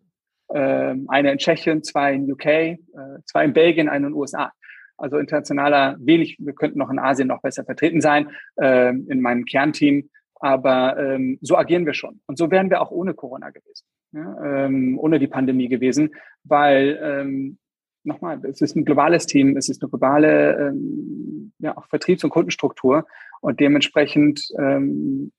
äh, 0.49 0.95
eine 1.09 1.33
in 1.33 1.39
Tschechien, 1.39 1.83
zwei 1.83 2.15
in 2.15 2.31
UK, 2.31 2.47
äh, 2.47 2.79
zwei 3.25 3.45
in 3.45 3.53
Belgien, 3.53 3.89
eine 3.89 4.07
in 4.07 4.13
den 4.13 4.19
USA. 4.19 4.53
Also 4.97 5.17
internationaler 5.17 5.97
wenig, 5.99 6.37
wir 6.39 6.53
könnten 6.53 6.79
noch 6.79 6.91
in 6.91 6.99
Asien 6.99 7.29
noch 7.29 7.41
besser 7.41 7.65
vertreten 7.65 8.01
sein, 8.01 8.31
äh, 8.57 8.91
in 8.91 9.21
meinem 9.21 9.45
Kernteam. 9.45 10.11
Aber 10.35 10.99
ähm, 10.99 11.39
so 11.43 11.57
agieren 11.57 11.87
wir 11.87 11.95
schon. 11.95 12.21
Und 12.27 12.39
so 12.39 12.51
wären 12.51 12.71
wir 12.71 12.81
auch 12.81 12.91
ohne 12.91 13.15
Corona 13.15 13.51
gewesen, 13.51 13.87
ja, 14.13 14.65
ähm, 14.65 14.99
ohne 14.99 15.19
die 15.19 15.27
Pandemie 15.27 15.69
gewesen, 15.69 16.15
weil 16.45 16.99
ähm, 17.03 17.59
nochmal, 18.05 18.41
es 18.45 18.61
ist 18.61 18.77
ein 18.77 18.85
globales 18.85 19.27
Team, 19.27 19.57
es 19.57 19.69
ist 19.69 19.83
eine 19.83 19.91
globale 19.91 20.69
ähm, 20.69 21.53
ja, 21.59 21.77
auch 21.77 21.87
Vertriebs- 21.87 22.25
und 22.25 22.31
Kundenstruktur 22.31 23.07
und 23.41 23.61
dementsprechend 23.61 24.49
ähm, 24.59 25.33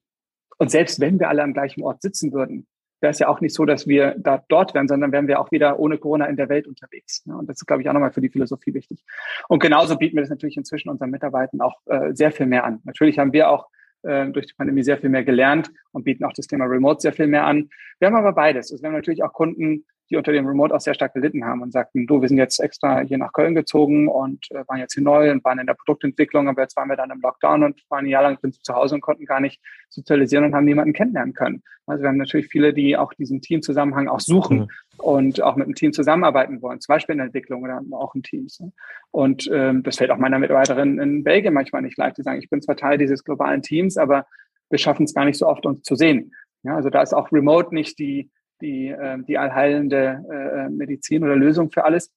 und 0.57 0.69
selbst 0.69 0.99
wenn 0.99 1.19
wir 1.19 1.29
alle 1.29 1.41
am 1.41 1.53
gleichen 1.53 1.81
Ort 1.81 2.03
sitzen 2.03 2.33
würden, 2.33 2.67
wäre 3.01 3.09
es 3.09 3.17
ja 3.17 3.27
auch 3.27 3.41
nicht 3.41 3.55
so, 3.55 3.65
dass 3.65 3.87
wir 3.87 4.15
da 4.19 4.43
dort 4.47 4.75
wären, 4.75 4.87
sondern 4.87 5.11
wären 5.11 5.27
wir 5.27 5.39
auch 5.39 5.51
wieder 5.51 5.79
ohne 5.79 5.97
Corona 5.97 6.25
in 6.25 6.35
der 6.35 6.49
Welt 6.49 6.67
unterwegs. 6.67 7.25
Ne? 7.25 7.35
Und 7.35 7.49
das 7.49 7.57
ist, 7.57 7.65
glaube 7.65 7.81
ich, 7.81 7.89
auch 7.89 7.93
nochmal 7.93 8.11
für 8.11 8.21
die 8.21 8.29
Philosophie 8.29 8.73
wichtig. 8.75 9.03
Und 9.47 9.59
genauso 9.59 9.97
bieten 9.97 10.15
wir 10.15 10.21
das 10.21 10.29
natürlich 10.29 10.57
inzwischen 10.57 10.89
unseren 10.89 11.09
Mitarbeitern 11.09 11.61
auch 11.61 11.81
äh, 11.87 12.13
sehr 12.13 12.31
viel 12.31 12.45
mehr 12.45 12.63
an. 12.63 12.79
Natürlich 12.83 13.17
haben 13.17 13.33
wir 13.33 13.49
auch 13.49 13.69
äh, 14.03 14.27
durch 14.27 14.45
die 14.45 14.53
Pandemie 14.53 14.83
sehr 14.83 14.99
viel 14.99 15.09
mehr 15.09 15.23
gelernt 15.23 15.71
und 15.93 16.03
bieten 16.03 16.25
auch 16.25 16.33
das 16.33 16.45
Thema 16.45 16.65
Remote 16.65 17.01
sehr 17.01 17.13
viel 17.13 17.27
mehr 17.27 17.45
an. 17.45 17.69
Wir 17.97 18.07
haben 18.07 18.15
aber 18.15 18.33
beides. 18.33 18.71
Also 18.71 18.83
wir 18.83 18.89
haben 18.89 18.95
natürlich 18.95 19.23
auch 19.23 19.33
Kunden, 19.33 19.85
die 20.11 20.17
unter 20.17 20.33
dem 20.33 20.45
Remote 20.45 20.75
auch 20.75 20.81
sehr 20.81 20.93
stark 20.93 21.13
gelitten 21.13 21.45
haben 21.45 21.61
und 21.61 21.71
sagten, 21.71 22.05
du, 22.05 22.21
wir 22.21 22.27
sind 22.27 22.37
jetzt 22.37 22.59
extra 22.59 22.99
hier 22.99 23.17
nach 23.17 23.31
Köln 23.31 23.55
gezogen 23.55 24.09
und 24.09 24.51
äh, 24.51 24.67
waren 24.67 24.79
jetzt 24.79 24.93
hier 24.93 25.03
neu 25.03 25.31
und 25.31 25.43
waren 25.45 25.57
in 25.57 25.67
der 25.67 25.73
Produktentwicklung, 25.73 26.49
aber 26.49 26.61
jetzt 26.61 26.75
waren 26.75 26.89
wir 26.89 26.97
dann 26.97 27.11
im 27.11 27.21
Lockdown 27.21 27.63
und 27.63 27.81
waren 27.89 28.05
ein 28.05 28.09
Jahr 28.09 28.23
lang 28.23 28.37
zu 28.41 28.73
Hause 28.73 28.95
und 28.95 29.01
konnten 29.01 29.25
gar 29.25 29.39
nicht 29.39 29.61
sozialisieren 29.89 30.43
und 30.43 30.53
haben 30.53 30.65
niemanden 30.65 30.93
kennenlernen 30.93 31.33
können. 31.33 31.63
Also 31.85 32.03
wir 32.03 32.09
haben 32.09 32.17
natürlich 32.17 32.47
viele, 32.47 32.73
die 32.73 32.97
auch 32.97 33.13
diesen 33.13 33.41
Teamzusammenhang 33.41 34.09
auch 34.09 34.19
suchen 34.19 34.57
mhm. 34.59 34.67
und 34.97 35.41
auch 35.41 35.55
mit 35.55 35.65
einem 35.65 35.75
Team 35.75 35.93
zusammenarbeiten 35.93 36.61
wollen, 36.61 36.81
zum 36.81 36.93
Beispiel 36.93 37.13
in 37.13 37.19
der 37.19 37.27
Entwicklung 37.27 37.63
oder 37.63 37.81
auch 37.91 38.13
in 38.13 38.21
Teams. 38.21 38.59
Ne? 38.59 38.73
Und 39.11 39.49
ähm, 39.53 39.81
das 39.83 39.97
fällt 39.97 40.11
auch 40.11 40.17
meiner 40.17 40.39
Mitarbeiterin 40.39 40.99
in 40.99 41.23
Belgien 41.23 41.53
manchmal 41.53 41.81
nicht 41.83 41.97
leicht 41.97 42.17
zu 42.17 42.23
sagen, 42.23 42.39
ich 42.39 42.49
bin 42.49 42.61
zwar 42.61 42.75
Teil 42.75 42.97
dieses 42.97 43.23
globalen 43.23 43.61
Teams, 43.61 43.97
aber 43.97 44.25
wir 44.69 44.77
schaffen 44.77 45.05
es 45.05 45.13
gar 45.13 45.25
nicht 45.25 45.37
so 45.37 45.47
oft, 45.47 45.65
uns 45.65 45.83
zu 45.83 45.95
sehen. 45.95 46.33
Ja, 46.63 46.75
also 46.75 46.89
da 46.89 47.01
ist 47.01 47.13
auch 47.13 47.31
Remote 47.31 47.73
nicht 47.73 47.97
die 47.97 48.29
die, 48.61 48.87
äh, 48.89 49.17
die 49.27 49.37
allheilende 49.37 50.23
äh, 50.31 50.69
Medizin 50.69 51.23
oder 51.23 51.35
Lösung 51.35 51.71
für 51.71 51.83
alles. 51.83 52.11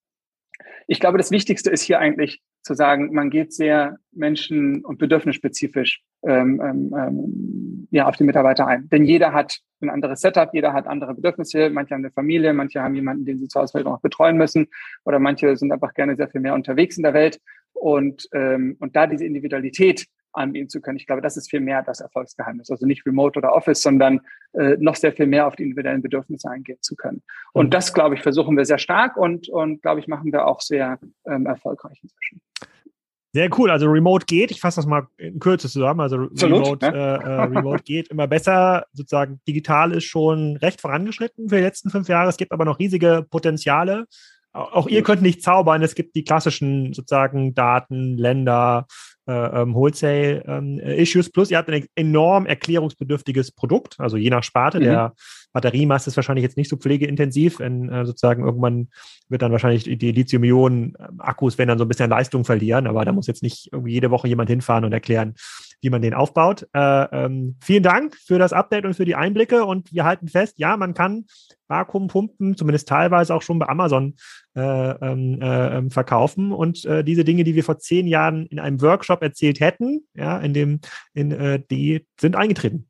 Ich 0.86 1.00
glaube, 1.00 1.18
das 1.18 1.30
Wichtigste 1.30 1.70
ist 1.70 1.82
hier 1.82 1.98
eigentlich 1.98 2.42
zu 2.62 2.74
sagen, 2.74 3.12
man 3.12 3.30
geht 3.30 3.52
sehr 3.52 3.98
menschen- 4.12 4.84
und 4.84 4.98
bedürfnisspezifisch 4.98 6.02
ähm, 6.26 6.60
ähm, 6.64 6.94
ähm, 6.96 7.88
ja, 7.90 8.06
auf 8.06 8.16
die 8.16 8.24
Mitarbeiter 8.24 8.66
ein. 8.66 8.88
Denn 8.88 9.04
jeder 9.04 9.32
hat 9.32 9.58
ein 9.80 9.90
anderes 9.90 10.20
Setup, 10.20 10.50
jeder 10.54 10.72
hat 10.72 10.86
andere 10.86 11.14
Bedürfnisse. 11.14 11.68
Manche 11.68 11.94
haben 11.94 12.02
eine 12.02 12.10
Familie, 12.10 12.54
manche 12.54 12.80
haben 12.80 12.94
jemanden, 12.94 13.26
den 13.26 13.38
sie 13.38 13.48
zu 13.48 13.60
Hause 13.60 13.80
noch 13.80 14.00
betreuen 14.00 14.38
müssen 14.38 14.68
oder 15.04 15.18
manche 15.18 15.56
sind 15.56 15.72
einfach 15.72 15.92
gerne 15.92 16.16
sehr 16.16 16.28
viel 16.28 16.40
mehr 16.40 16.54
unterwegs 16.54 16.96
in 16.96 17.02
der 17.02 17.12
Welt. 17.12 17.38
Und, 17.74 18.28
ähm, 18.32 18.76
und 18.80 18.96
da 18.96 19.06
diese 19.06 19.26
Individualität 19.26 20.06
anbieten 20.34 20.68
zu 20.68 20.80
können. 20.80 20.96
Ich 20.96 21.06
glaube, 21.06 21.22
das 21.22 21.36
ist 21.36 21.50
viel 21.50 21.60
mehr 21.60 21.82
das 21.82 22.00
Erfolgsgeheimnis. 22.00 22.70
Also 22.70 22.86
nicht 22.86 23.06
Remote 23.06 23.38
oder 23.38 23.54
Office, 23.54 23.82
sondern 23.82 24.20
äh, 24.52 24.76
noch 24.78 24.96
sehr 24.96 25.12
viel 25.12 25.26
mehr 25.26 25.46
auf 25.46 25.56
die 25.56 25.64
individuellen 25.64 26.02
Bedürfnisse 26.02 26.50
eingehen 26.50 26.78
zu 26.80 26.96
können. 26.96 27.22
Und 27.52 27.66
mhm. 27.66 27.70
das, 27.70 27.94
glaube 27.94 28.14
ich, 28.14 28.22
versuchen 28.22 28.56
wir 28.56 28.64
sehr 28.64 28.78
stark 28.78 29.16
und, 29.16 29.48
und 29.48 29.82
glaube 29.82 30.00
ich, 30.00 30.08
machen 30.08 30.32
wir 30.32 30.46
auch 30.46 30.60
sehr 30.60 30.98
ähm, 31.26 31.46
erfolgreich 31.46 31.98
inzwischen. 32.02 32.40
Sehr 33.34 33.50
cool. 33.58 33.68
Also 33.68 33.86
Remote 33.88 34.26
geht. 34.26 34.52
Ich 34.52 34.60
fasse 34.60 34.76
das 34.76 34.86
mal 34.86 35.08
in 35.18 35.40
Kürze 35.40 35.68
zusammen. 35.68 35.98
Also 35.98 36.28
Remote, 36.40 36.86
ja. 36.86 36.92
äh, 36.92 37.18
äh, 37.18 37.42
Remote 37.42 37.82
geht 37.84 38.06
immer 38.08 38.28
besser. 38.28 38.86
Sozusagen 38.92 39.40
digital 39.48 39.90
ist 39.90 40.04
schon 40.04 40.56
recht 40.58 40.80
vorangeschritten 40.80 41.48
für 41.48 41.56
die 41.56 41.62
letzten 41.62 41.90
fünf 41.90 42.08
Jahre. 42.08 42.28
Es 42.28 42.36
gibt 42.36 42.52
aber 42.52 42.64
noch 42.64 42.78
riesige 42.78 43.26
Potenziale. 43.28 44.06
Auch 44.52 44.86
ihr 44.86 45.02
könnt 45.02 45.20
nicht 45.20 45.42
zaubern. 45.42 45.82
Es 45.82 45.96
gibt 45.96 46.14
die 46.14 46.22
klassischen 46.22 46.92
sozusagen 46.92 47.54
Daten, 47.54 48.16
Länder, 48.16 48.86
äh, 49.26 49.62
ähm, 49.62 49.74
Wholesale-Issues. 49.74 51.26
Ähm, 51.26 51.32
Plus, 51.32 51.50
ihr 51.50 51.58
habt 51.58 51.70
ein 51.70 51.86
enorm 51.94 52.46
erklärungsbedürftiges 52.46 53.52
Produkt, 53.52 53.96
also 53.98 54.16
je 54.16 54.30
nach 54.30 54.42
Sparte. 54.42 54.78
Mhm. 54.78 54.84
Der 54.84 55.14
Batteriemast 55.52 56.06
ist 56.06 56.16
wahrscheinlich 56.16 56.42
jetzt 56.42 56.56
nicht 56.56 56.68
so 56.68 56.76
pflegeintensiv, 56.76 57.60
wenn 57.60 57.88
äh, 57.88 58.04
sozusagen 58.04 58.44
irgendwann 58.44 58.88
wird 59.28 59.42
dann 59.42 59.52
wahrscheinlich 59.52 59.84
die 59.84 60.12
Lithium-Ionen-Akkus 60.12 61.58
werden 61.58 61.68
dann 61.68 61.78
so 61.78 61.84
ein 61.84 61.88
bisschen 61.88 62.10
Leistung 62.10 62.44
verlieren, 62.44 62.86
aber 62.86 63.04
da 63.04 63.12
muss 63.12 63.26
jetzt 63.26 63.42
nicht 63.42 63.68
irgendwie 63.72 63.92
jede 63.92 64.10
Woche 64.10 64.28
jemand 64.28 64.50
hinfahren 64.50 64.84
und 64.84 64.92
erklären, 64.92 65.34
wie 65.84 65.90
man 65.90 66.02
den 66.02 66.14
aufbaut. 66.14 66.66
Äh, 66.72 66.80
ähm, 66.80 67.56
vielen 67.62 67.82
Dank 67.82 68.16
für 68.16 68.38
das 68.38 68.52
Update 68.52 68.86
und 68.86 68.94
für 68.94 69.04
die 69.04 69.14
Einblicke 69.14 69.64
und 69.64 69.92
wir 69.92 70.04
halten 70.04 70.28
fest, 70.28 70.58
ja, 70.58 70.76
man 70.76 70.94
kann 70.94 71.26
Vakuumpumpen 71.68 72.56
zumindest 72.56 72.88
teilweise 72.88 73.34
auch 73.34 73.42
schon 73.42 73.58
bei 73.58 73.68
Amazon 73.68 74.16
äh, 74.56 74.60
ähm, 74.60 75.40
äh, 75.40 75.76
ähm, 75.76 75.90
verkaufen 75.90 76.52
und 76.52 76.84
äh, 76.86 77.04
diese 77.04 77.24
Dinge, 77.24 77.44
die 77.44 77.54
wir 77.54 77.64
vor 77.64 77.78
zehn 77.78 78.06
Jahren 78.06 78.46
in 78.46 78.58
einem 78.58 78.80
Workshop 78.80 79.22
erzählt 79.22 79.60
hätten, 79.60 80.06
ja, 80.14 80.38
in 80.38 80.54
dem, 80.54 80.80
in, 81.12 81.30
äh, 81.30 81.60
die 81.70 82.06
sind 82.18 82.34
eingetreten. 82.34 82.88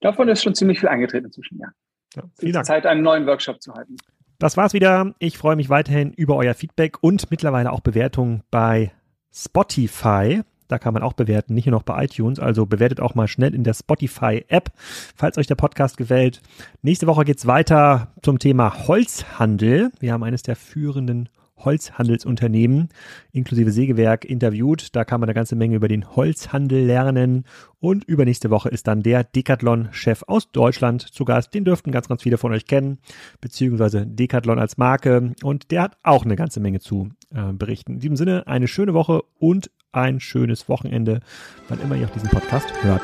Davon 0.00 0.28
ist 0.28 0.42
schon 0.42 0.54
ziemlich 0.54 0.80
viel 0.80 0.88
eingetreten 0.88 1.26
inzwischen, 1.26 1.58
ja. 1.58 1.68
ja 2.16 2.22
vielen 2.38 2.52
Dank. 2.54 2.66
Zeit, 2.66 2.86
einen 2.86 3.02
neuen 3.02 3.26
Workshop 3.26 3.60
zu 3.60 3.74
halten. 3.74 3.96
Das 4.38 4.56
war's 4.56 4.72
wieder. 4.74 5.14
Ich 5.18 5.38
freue 5.38 5.56
mich 5.56 5.68
weiterhin 5.70 6.12
über 6.12 6.36
euer 6.36 6.54
Feedback 6.54 7.02
und 7.02 7.30
mittlerweile 7.30 7.72
auch 7.72 7.80
Bewertungen 7.80 8.42
bei 8.50 8.92
Spotify. 9.32 10.42
Da 10.68 10.78
kann 10.78 10.94
man 10.94 11.02
auch 11.02 11.12
bewerten, 11.12 11.54
nicht 11.54 11.66
nur 11.66 11.76
noch 11.76 11.82
bei 11.82 12.04
iTunes. 12.04 12.40
Also 12.40 12.66
bewertet 12.66 13.00
auch 13.00 13.14
mal 13.14 13.28
schnell 13.28 13.54
in 13.54 13.64
der 13.64 13.74
Spotify-App, 13.74 14.72
falls 15.14 15.38
euch 15.38 15.46
der 15.46 15.54
Podcast 15.54 15.96
gefällt. 15.96 16.40
Nächste 16.82 17.06
Woche 17.06 17.24
geht's 17.24 17.46
weiter 17.46 18.12
zum 18.22 18.38
Thema 18.38 18.86
Holzhandel. 18.88 19.90
Wir 20.00 20.12
haben 20.12 20.24
eines 20.24 20.42
der 20.42 20.56
führenden 20.56 21.28
Holzhandelsunternehmen 21.58 22.88
inklusive 23.32 23.70
Sägewerk 23.70 24.24
interviewt. 24.24 24.94
Da 24.94 25.04
kann 25.04 25.20
man 25.20 25.28
eine 25.28 25.34
ganze 25.34 25.56
Menge 25.56 25.76
über 25.76 25.88
den 25.88 26.16
Holzhandel 26.16 26.84
lernen. 26.84 27.44
Und 27.78 28.04
übernächste 28.04 28.50
Woche 28.50 28.68
ist 28.68 28.86
dann 28.86 29.02
der 29.02 29.24
Decathlon-Chef 29.24 30.24
aus 30.26 30.50
Deutschland 30.50 31.02
zu 31.02 31.24
Gast. 31.24 31.54
Den 31.54 31.64
dürften 31.64 31.92
ganz, 31.92 32.08
ganz 32.08 32.22
viele 32.22 32.38
von 32.38 32.52
euch 32.52 32.66
kennen, 32.66 32.98
beziehungsweise 33.40 34.06
Decathlon 34.06 34.58
als 34.58 34.76
Marke. 34.76 35.34
Und 35.42 35.70
der 35.70 35.82
hat 35.82 35.96
auch 36.02 36.24
eine 36.24 36.36
ganze 36.36 36.60
Menge 36.60 36.80
zu 36.80 37.10
äh, 37.34 37.52
berichten. 37.52 37.94
In 37.94 38.00
diesem 38.00 38.16
Sinne 38.16 38.46
eine 38.46 38.68
schöne 38.68 38.94
Woche 38.94 39.22
und 39.38 39.70
ein 39.92 40.20
schönes 40.20 40.68
Wochenende, 40.68 41.20
wann 41.68 41.80
immer 41.80 41.96
ihr 41.96 42.06
auch 42.06 42.12
diesen 42.12 42.28
Podcast 42.28 42.72
hört. 42.82 43.02